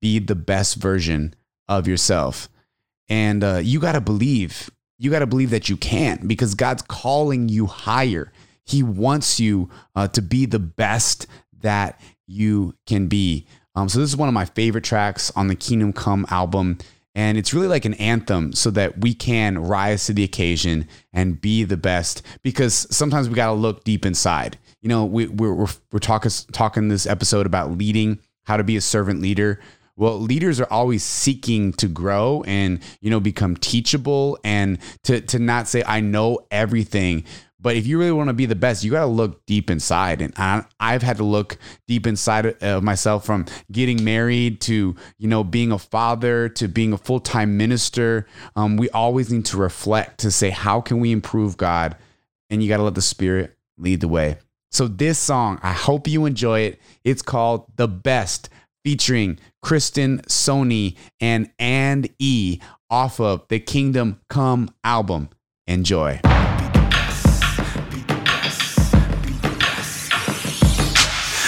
be 0.00 0.18
the 0.18 0.34
best 0.34 0.76
version 0.76 1.34
of 1.68 1.86
yourself. 1.86 2.48
And 3.06 3.44
uh, 3.44 3.60
you 3.62 3.80
got 3.80 3.92
to 3.92 4.00
believe, 4.00 4.70
you 4.98 5.10
got 5.10 5.18
to 5.18 5.26
believe 5.26 5.50
that 5.50 5.68
you 5.68 5.76
can 5.76 6.26
because 6.26 6.54
God's 6.54 6.82
calling 6.82 7.50
you 7.50 7.66
higher. 7.66 8.32
He 8.64 8.82
wants 8.82 9.38
you 9.38 9.68
uh, 9.94 10.08
to 10.08 10.22
be 10.22 10.46
the 10.46 10.58
best 10.58 11.26
that 11.60 12.00
you 12.26 12.74
can 12.86 13.08
be. 13.08 13.46
Um, 13.74 13.90
so, 13.90 13.98
this 13.98 14.08
is 14.08 14.16
one 14.16 14.28
of 14.28 14.34
my 14.34 14.46
favorite 14.46 14.84
tracks 14.84 15.30
on 15.36 15.48
the 15.48 15.54
Kingdom 15.54 15.92
Come 15.92 16.24
album. 16.30 16.78
And 17.14 17.36
it's 17.36 17.52
really 17.52 17.68
like 17.68 17.84
an 17.84 17.94
anthem 17.94 18.54
so 18.54 18.70
that 18.70 19.00
we 19.00 19.12
can 19.12 19.58
rise 19.58 20.06
to 20.06 20.14
the 20.14 20.24
occasion 20.24 20.88
and 21.12 21.40
be 21.40 21.62
the 21.64 21.76
best 21.76 22.22
because 22.42 22.86
sometimes 22.90 23.28
we 23.28 23.34
got 23.34 23.48
to 23.48 23.52
look 23.52 23.84
deep 23.84 24.06
inside. 24.06 24.56
You 24.82 24.88
know, 24.88 25.04
we, 25.04 25.26
we're, 25.26 25.52
we're, 25.52 25.68
we're 25.92 25.98
talking, 25.98 26.30
talking 26.52 26.88
this 26.88 27.06
episode 27.06 27.46
about 27.46 27.72
leading, 27.72 28.18
how 28.44 28.56
to 28.56 28.64
be 28.64 28.76
a 28.76 28.80
servant 28.80 29.20
leader. 29.20 29.60
Well, 29.96 30.20
leaders 30.20 30.60
are 30.60 30.70
always 30.70 31.02
seeking 31.02 31.72
to 31.74 31.88
grow 31.88 32.44
and, 32.46 32.80
you 33.00 33.10
know, 33.10 33.18
become 33.18 33.56
teachable 33.56 34.38
and 34.44 34.78
to, 35.04 35.22
to 35.22 35.38
not 35.38 35.68
say, 35.68 35.82
I 35.86 36.00
know 36.00 36.40
everything. 36.50 37.24
But 37.58 37.76
if 37.76 37.86
you 37.86 37.98
really 37.98 38.12
want 38.12 38.28
to 38.28 38.34
be 38.34 38.46
the 38.46 38.54
best, 38.54 38.84
you 38.84 38.90
got 38.90 39.00
to 39.00 39.06
look 39.06 39.44
deep 39.46 39.70
inside. 39.70 40.20
And 40.20 40.34
I, 40.38 40.64
have 40.78 41.02
had 41.02 41.16
to 41.16 41.24
look 41.24 41.58
deep 41.88 42.06
inside 42.06 42.62
of 42.62 42.84
myself 42.84 43.24
from 43.24 43.46
getting 43.72 44.04
married 44.04 44.60
to, 44.62 44.94
you 45.18 45.28
know, 45.28 45.42
being 45.42 45.72
a 45.72 45.78
father 45.78 46.48
to 46.50 46.68
being 46.68 46.92
a 46.92 46.98
full 46.98 47.18
time 47.18 47.56
minister. 47.56 48.26
Um, 48.54 48.76
we 48.76 48.90
always 48.90 49.32
need 49.32 49.46
to 49.46 49.56
reflect 49.56 50.20
to 50.20 50.30
say, 50.30 50.50
how 50.50 50.80
can 50.80 51.00
we 51.00 51.10
improve 51.10 51.56
God? 51.56 51.96
And 52.50 52.62
you 52.62 52.68
got 52.68 52.76
to 52.76 52.82
let 52.82 52.94
the 52.94 53.02
Spirit 53.02 53.56
lead 53.78 54.00
the 54.00 54.08
way. 54.08 54.36
So, 54.70 54.88
this 54.88 55.18
song, 55.18 55.58
I 55.62 55.72
hope 55.72 56.08
you 56.08 56.26
enjoy 56.26 56.60
it. 56.60 56.80
It's 57.04 57.22
called 57.22 57.66
The 57.76 57.88
Best 57.88 58.48
featuring 58.84 59.38
Kristen 59.62 60.20
Sony 60.28 60.96
and 61.20 61.50
and 61.58 62.08
E 62.18 62.60
off 62.90 63.20
of 63.20 63.46
the 63.48 63.58
Kingdom 63.58 64.20
Come 64.28 64.70
album. 64.84 65.30
Enjoy. 65.66 66.20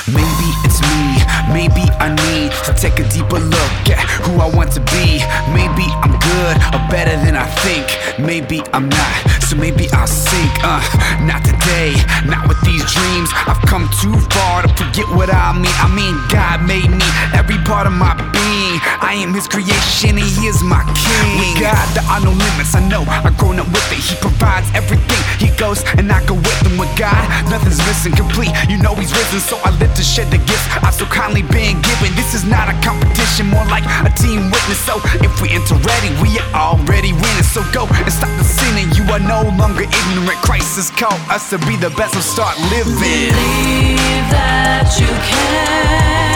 Maybe 0.08 0.48
it's 0.64 0.80
me, 0.82 1.52
maybe 1.52 1.88
I 2.01 2.14
need 2.14 2.55
to 2.64 2.72
take 2.78 2.99
a 3.03 3.07
deeper 3.11 3.42
look 3.42 3.82
at 3.90 3.99
who 4.22 4.38
I 4.38 4.49
want 4.55 4.70
to 4.78 4.82
be. 4.94 5.18
Maybe 5.51 5.86
I'm 6.03 6.14
good 6.14 6.57
or 6.70 6.82
better 6.86 7.16
than 7.26 7.34
I 7.34 7.46
think. 7.66 7.86
Maybe 8.18 8.62
I'm 8.72 8.88
not, 8.88 9.14
so 9.42 9.57
maybe 9.57 9.90
I'll 9.92 10.07
sink. 10.07 10.53
Uh, 10.62 10.78
not 11.26 11.42
today, 11.42 11.99
not 12.26 12.46
with 12.46 12.61
these 12.62 12.82
dreams. 12.86 13.30
I've 13.51 13.61
come 13.66 13.90
too 13.99 14.14
far 14.30 14.62
to 14.62 14.70
forget 14.78 15.11
what 15.18 15.30
I 15.32 15.53
mean. 15.59 15.74
I 15.82 15.90
mean, 15.90 16.14
God 16.30 16.62
made 16.62 16.90
me 16.90 17.09
every 17.34 17.59
part 17.66 17.86
of 17.86 17.94
my 17.94 18.14
being. 18.30 18.78
I 19.03 19.18
am 19.18 19.34
His 19.34 19.49
creation 19.49 20.18
and 20.18 20.28
He 20.38 20.46
is 20.46 20.62
my 20.62 20.86
King. 20.94 21.34
With 21.42 21.66
God, 21.66 21.82
there 21.99 22.07
are 22.07 22.22
no 22.22 22.30
limits. 22.30 22.74
I 22.78 22.82
know 22.86 23.03
I've 23.09 23.36
grown 23.38 23.59
up 23.59 23.66
with 23.74 23.86
it. 23.90 23.99
He 23.99 24.14
provides 24.22 24.70
everything. 24.74 25.22
He 25.42 25.51
goes 25.59 25.82
and 25.99 26.11
I 26.12 26.22
go 26.26 26.34
with 26.34 26.61
Him. 26.62 26.78
With 26.78 26.94
God, 26.94 27.26
nothing's 27.51 27.82
missing, 27.90 28.14
complete. 28.14 28.55
You 28.70 28.78
know 28.78 28.94
He's 28.94 29.11
risen, 29.11 29.40
so 29.40 29.59
I 29.66 29.74
live 29.82 29.90
to 29.99 30.03
share 30.03 30.26
the 30.26 30.38
gifts 30.38 30.66
I've 30.82 30.94
so 30.94 31.07
kindly 31.07 31.42
been 31.42 31.74
given. 31.82 31.88
This 32.14 32.34
is 32.34 32.45
not 32.45 32.68
a 32.68 32.76
competition, 32.84 33.47
more 33.49 33.64
like 33.66 33.84
a 34.05 34.12
team 34.12 34.51
witness. 34.51 34.78
So 34.84 35.01
if 35.24 35.41
we 35.41 35.51
enter 35.51 35.74
ready, 35.74 36.11
we 36.20 36.39
are 36.39 36.76
already 36.76 37.12
winning. 37.12 37.49
So 37.49 37.64
go 37.72 37.86
and 37.89 38.12
stop 38.12 38.30
the 38.36 38.45
sinning. 38.45 38.93
You 38.93 39.05
are 39.12 39.18
no 39.20 39.49
longer 39.57 39.84
ignorant. 39.84 40.39
Christ 40.45 40.76
has 40.76 40.91
called 40.91 41.20
us 41.30 41.51
to 41.51 41.59
be 41.59 41.76
the 41.76 41.91
best, 41.97 42.14
so 42.14 42.20
start 42.20 42.59
living. 42.70 43.32
Believe 43.32 44.28
that 44.28 44.93
you 45.01 45.07
can 45.07 46.27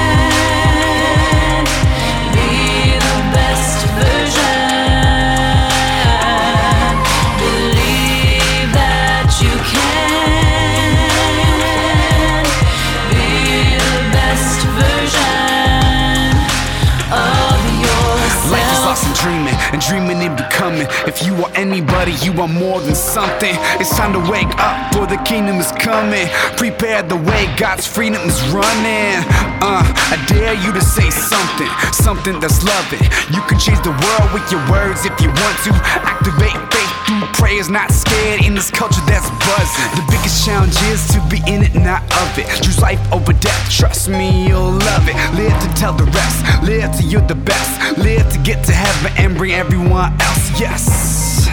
dreaming 19.23 19.55
and 19.73 19.81
dreaming 19.81 20.19
and 20.27 20.37
becoming. 20.37 20.87
If 21.07 21.23
you 21.25 21.35
are 21.45 21.53
anybody, 21.55 22.13
you 22.27 22.35
are 22.43 22.49
more 22.49 22.81
than 22.81 22.95
something. 22.95 23.55
It's 23.79 23.95
time 23.97 24.13
to 24.13 24.23
wake 24.31 24.51
up, 24.59 24.93
for 24.93 25.07
the 25.07 25.17
kingdom 25.23 25.57
is 25.63 25.71
coming. 25.73 26.27
Prepare 26.59 27.03
the 27.03 27.17
way, 27.17 27.47
God's 27.57 27.87
freedom 27.87 28.23
is 28.27 28.39
running. 28.51 29.23
Uh, 29.63 29.87
I 29.87 30.19
dare 30.27 30.55
you 30.55 30.73
to 30.73 30.83
say 30.83 31.09
something, 31.11 31.71
something 31.93 32.41
that's 32.41 32.65
loving. 32.65 33.05
You 33.31 33.41
can 33.47 33.59
change 33.59 33.81
the 33.87 33.95
world 33.95 34.29
with 34.35 34.47
your 34.51 34.63
words 34.69 35.07
if 35.07 35.15
you 35.23 35.31
want 35.31 35.57
to. 35.67 35.73
Activate 36.03 36.59
faith 36.75 36.82
through 37.21 37.33
prayers, 37.33 37.69
not 37.69 37.91
scared 37.91 38.45
in 38.45 38.55
this 38.55 38.71
culture 38.71 39.01
that's 39.07 39.29
buzzing. 39.45 39.91
The 39.97 40.05
biggest 40.11 40.45
challenge 40.45 40.77
is 40.93 41.07
to 41.13 41.21
be 41.29 41.39
in 41.51 41.63
it, 41.63 41.75
not 41.75 42.03
of 42.23 42.39
it. 42.39 42.47
Choose 42.63 42.81
life 42.81 43.01
over 43.13 43.33
death, 43.33 43.71
trust 43.71 44.09
me, 44.09 44.47
you'll 44.49 44.73
love 44.73 45.09
it. 45.09 45.17
Live 45.35 45.57
to 45.63 45.69
tell 45.75 45.93
the 45.93 46.05
rest, 46.05 46.63
live 46.63 46.95
till 46.97 47.09
you're 47.09 47.27
the 47.27 47.35
best. 47.35 47.99
Live 47.99 48.31
to 48.33 48.39
get 48.39 48.65
to 48.67 48.73
heaven 48.73 49.13
and 49.19 49.37
bring 49.37 49.53
everyone 49.53 50.13
else, 50.21 50.61
yes. 50.61 51.49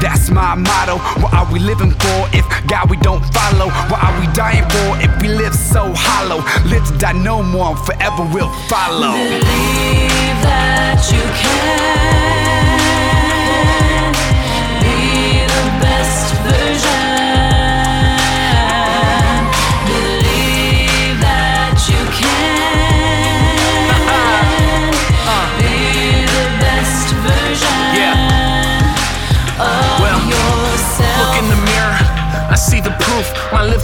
That's 0.00 0.30
my 0.30 0.54
motto. 0.54 0.98
What 1.20 1.34
are 1.34 1.52
we 1.52 1.58
living 1.58 1.90
for 1.90 2.28
if 2.32 2.46
God 2.68 2.88
we 2.88 2.96
don't 2.98 3.24
follow? 3.34 3.68
What 3.90 4.02
are 4.02 4.20
we 4.20 4.26
dying 4.32 4.62
for 4.70 4.88
if 5.02 5.10
we 5.20 5.28
live 5.28 5.54
so 5.54 5.92
hollow? 5.94 6.38
Live 6.70 6.86
to 6.86 6.98
die 6.98 7.12
no 7.12 7.42
more, 7.42 7.76
forever 7.76 8.28
we'll 8.32 8.52
follow. 8.68 9.12
Believe 9.12 10.38
that 10.46 11.02
you 11.10 11.22
can 11.42 12.47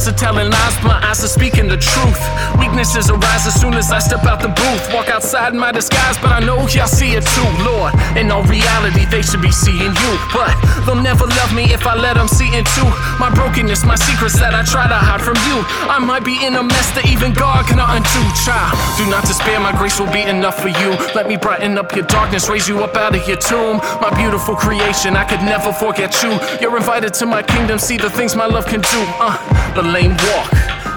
Lips 0.04 0.20
are 0.20 0.26
telling 0.26 0.50
lies, 0.50 0.76
my 0.84 1.00
eyes 1.00 1.24
are 1.24 1.32
speaking 1.32 1.66
the 1.66 1.78
truth. 1.78 2.20
Weaknesses 2.60 3.08
arise 3.08 3.46
as 3.46 3.58
soon 3.58 3.72
as 3.72 3.90
I 3.90 4.00
step 4.00 4.24
out 4.24 4.42
the 4.42 4.48
booth. 4.48 4.92
Walk 4.92 5.08
outside 5.08 5.54
in 5.54 5.58
my 5.58 5.72
disguise, 5.72 6.18
but 6.18 6.28
I 6.28 6.40
know 6.40 6.60
y'all 6.68 6.86
see 6.86 7.16
it 7.16 7.24
too, 7.32 7.48
Lord. 7.64 7.94
In 8.12 8.30
all 8.30 8.42
reality, 8.44 9.06
they 9.06 9.22
should 9.22 9.40
be 9.40 9.50
seeing 9.50 9.96
you. 9.96 10.12
But 10.28 10.52
they'll 10.84 11.00
never 11.00 11.24
love 11.24 11.54
me 11.54 11.72
if 11.72 11.86
I 11.86 11.96
let 11.96 12.20
them 12.20 12.28
see 12.28 12.52
into 12.52 12.84
my 13.16 13.32
brokenness, 13.32 13.84
my 13.86 13.94
secrets 13.94 14.38
that 14.40 14.52
I 14.52 14.60
try 14.68 14.84
to 14.88 14.94
hide 14.94 15.22
from 15.22 15.40
you. 15.48 15.64
I 15.88 15.98
might 15.98 16.24
be 16.24 16.36
in 16.44 16.56
a 16.56 16.62
mess 16.62 16.92
that 16.92 17.08
even 17.08 17.32
God 17.32 17.64
cannot 17.64 17.96
undo. 17.96 18.20
Child, 18.44 18.76
do 19.00 19.08
not 19.08 19.24
despair, 19.24 19.58
my 19.58 19.72
grace 19.72 19.98
will 19.98 20.12
be 20.12 20.20
enough 20.20 20.60
for 20.60 20.68
you. 20.68 21.00
Let 21.16 21.28
me 21.28 21.38
brighten 21.38 21.78
up 21.78 21.96
your 21.96 22.04
darkness, 22.12 22.50
raise 22.50 22.68
you 22.68 22.84
up 22.84 22.94
out 22.96 23.16
of 23.16 23.26
your 23.26 23.40
tomb. 23.40 23.80
My 24.04 24.12
beautiful 24.12 24.54
creation, 24.54 25.16
I 25.16 25.24
could 25.24 25.40
never 25.40 25.72
forget 25.72 26.12
you. 26.20 26.36
You're 26.60 26.76
invited 26.76 27.14
to 27.14 27.26
my 27.26 27.42
kingdom, 27.42 27.78
see 27.78 27.96
the 27.96 28.10
things 28.10 28.36
my 28.36 28.44
love 28.44 28.66
can 28.66 28.82
do. 28.82 29.00
Uh, 29.16 29.63
the 29.74 29.82
lame 29.82 30.16
walk. 30.28 30.50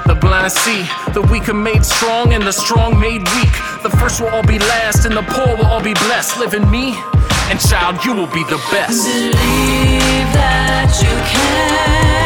The 0.06 0.16
blind 0.16 0.52
see, 0.52 0.86
the 1.14 1.22
weak 1.32 1.50
are 1.50 1.54
made 1.54 1.84
strong, 1.84 2.34
and 2.34 2.44
the 2.44 2.54
strong 2.54 3.00
made 3.00 3.22
weak. 3.36 3.52
The 3.82 3.90
first 4.00 4.22
will 4.22 4.30
all 4.30 4.46
be 4.46 4.60
last, 4.60 5.06
and 5.06 5.16
the 5.16 5.24
poor 5.24 5.58
will 5.58 5.66
all 5.66 5.82
be 5.82 5.94
blessed. 5.94 6.40
Live 6.40 6.54
in 6.54 6.70
me, 6.70 6.96
and 7.50 7.60
child, 7.60 8.04
you 8.06 8.14
will 8.14 8.28
be 8.28 8.44
the 8.44 8.62
best. 8.72 9.06
Believe 9.06 10.28
that 10.34 10.94
you 11.02 11.16
can 11.32 12.17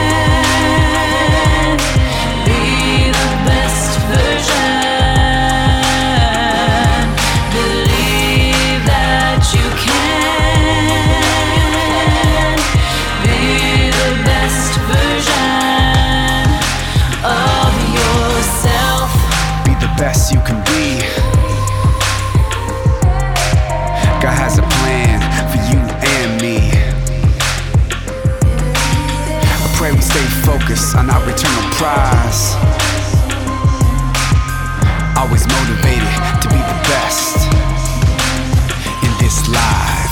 focused 30.71 30.95
on 30.95 31.09
our 31.09 31.29
eternal 31.29 31.69
prize. 31.71 32.55
Always 35.17 35.45
motivated 35.47 36.07
to 36.41 36.47
be 36.47 36.55
the 36.55 36.77
best 36.87 37.35
in 39.03 39.11
this 39.19 39.49
life. 39.49 40.07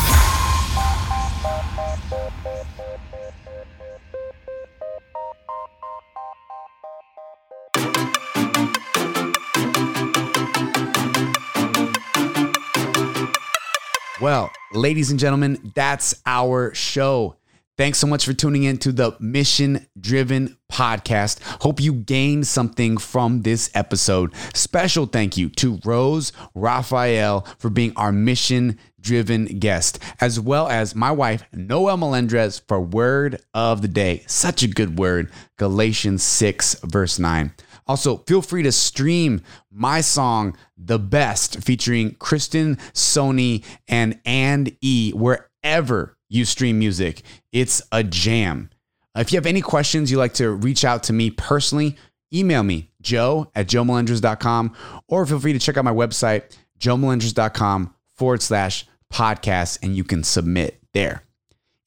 Well, 14.20 14.52
ladies 14.74 15.10
and 15.10 15.20
gentlemen, 15.20 15.72
that's 15.74 16.14
our 16.26 16.74
show. 16.74 17.38
Thanks 17.80 17.98
so 17.98 18.08
much 18.08 18.26
for 18.26 18.34
tuning 18.34 18.64
in 18.64 18.78
to 18.80 18.92
the 18.92 19.16
Mission 19.22 19.88
Driven 19.98 20.58
podcast. 20.70 21.40
Hope 21.62 21.80
you 21.80 21.94
gained 21.94 22.46
something 22.46 22.98
from 22.98 23.44
this 23.44 23.72
episode. 23.74 24.34
Special 24.54 25.06
thank 25.06 25.38
you 25.38 25.48
to 25.52 25.80
Rose 25.86 26.34
Raphael 26.54 27.48
for 27.58 27.70
being 27.70 27.94
our 27.96 28.12
mission 28.12 28.78
driven 29.00 29.46
guest, 29.46 29.98
as 30.20 30.42
well 30.42 30.68
as 30.68 30.94
my 30.94 31.10
wife, 31.10 31.46
Noel 31.54 31.98
Melendres, 31.98 32.62
for 32.68 32.82
word 32.82 33.42
of 33.54 33.82
the 33.82 33.88
day. 33.88 34.26
Such 34.28 34.62
a 34.62 34.68
good 34.68 35.00
word, 35.00 35.32
Galatians 35.58 36.22
6, 36.22 36.82
verse 36.84 37.18
9. 37.18 37.54
Also, 37.88 38.18
feel 38.28 38.42
free 38.42 38.64
to 38.64 38.74
stream 38.74 39.42
my 39.72 40.02
song, 40.02 40.58
The 40.78 41.00
Best, 41.00 41.64
featuring 41.64 42.16
Kristen, 42.16 42.76
Sony, 42.94 43.64
and 43.88 44.20
And 44.26 44.76
E, 44.82 45.14
wherever 45.14 46.18
you 46.30 46.46
stream 46.46 46.80
music. 46.80 47.24
It's 47.52 47.82
a 47.92 48.04
jam. 48.04 48.70
If 49.16 49.32
you 49.32 49.38
have 49.38 49.46
any 49.46 49.62
questions 49.62 50.12
you'd 50.12 50.20
like 50.20 50.36
to 50.36 50.52
reach 50.52 50.86
out 50.86 51.04
to 51.04 51.14
me 51.14 51.32
personally, 51.32 51.98
email 52.34 52.64
me, 52.64 52.92
joe 53.02 53.52
at 53.56 53.68
joemelendres.com, 53.68 54.76
or 55.08 55.26
feel 55.26 55.40
free 55.40 55.54
to 55.54 55.60
check 55.60 55.78
out 55.78 55.84
my 55.84 55.92
website, 55.92 56.56
joemelendres.com 56.80 57.94
forward 58.16 58.42
slash 58.42 58.86
podcast, 59.12 59.80
and 59.82 59.96
you 59.96 60.04
can 60.04 60.24
submit 60.24 60.80
there. 60.94 61.24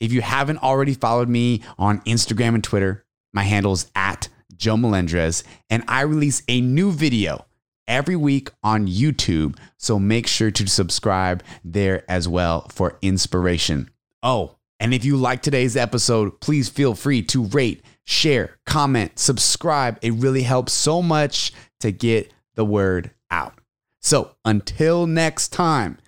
If 0.00 0.12
you 0.12 0.20
haven't 0.20 0.58
already 0.58 0.94
followed 0.94 1.28
me 1.28 1.62
on 1.78 2.00
Instagram 2.00 2.54
and 2.54 2.64
Twitter, 2.64 3.04
my 3.32 3.44
handle 3.44 3.72
is 3.72 3.90
at 3.94 4.28
Joe 4.56 4.74
Melendres, 4.74 5.44
and 5.70 5.84
I 5.86 6.02
release 6.02 6.42
a 6.48 6.60
new 6.60 6.90
video 6.90 7.46
every 7.86 8.16
week 8.16 8.50
on 8.62 8.88
YouTube. 8.88 9.56
So 9.76 9.98
make 9.98 10.26
sure 10.26 10.50
to 10.50 10.66
subscribe 10.66 11.42
there 11.64 12.04
as 12.10 12.28
well 12.28 12.68
for 12.68 12.98
inspiration. 13.00 13.90
Oh, 14.22 14.56
and 14.78 14.94
if 14.94 15.04
you 15.04 15.16
like 15.16 15.42
today's 15.42 15.76
episode, 15.76 16.40
please 16.40 16.68
feel 16.68 16.94
free 16.94 17.22
to 17.22 17.44
rate, 17.44 17.84
share, 18.04 18.58
comment, 18.66 19.18
subscribe. 19.18 19.98
It 20.02 20.12
really 20.14 20.42
helps 20.42 20.72
so 20.72 21.02
much 21.02 21.52
to 21.80 21.90
get 21.90 22.32
the 22.54 22.64
word 22.64 23.10
out. 23.30 23.54
So 24.00 24.34
until 24.44 25.06
next 25.06 25.48
time, 25.48 25.98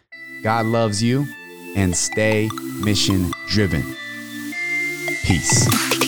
God 0.43 0.67
loves 0.67 1.03
you 1.03 1.27
and 1.77 1.97
stay 1.97 2.49
mission 2.81 3.33
driven. 3.49 3.83
Peace. 5.25 6.04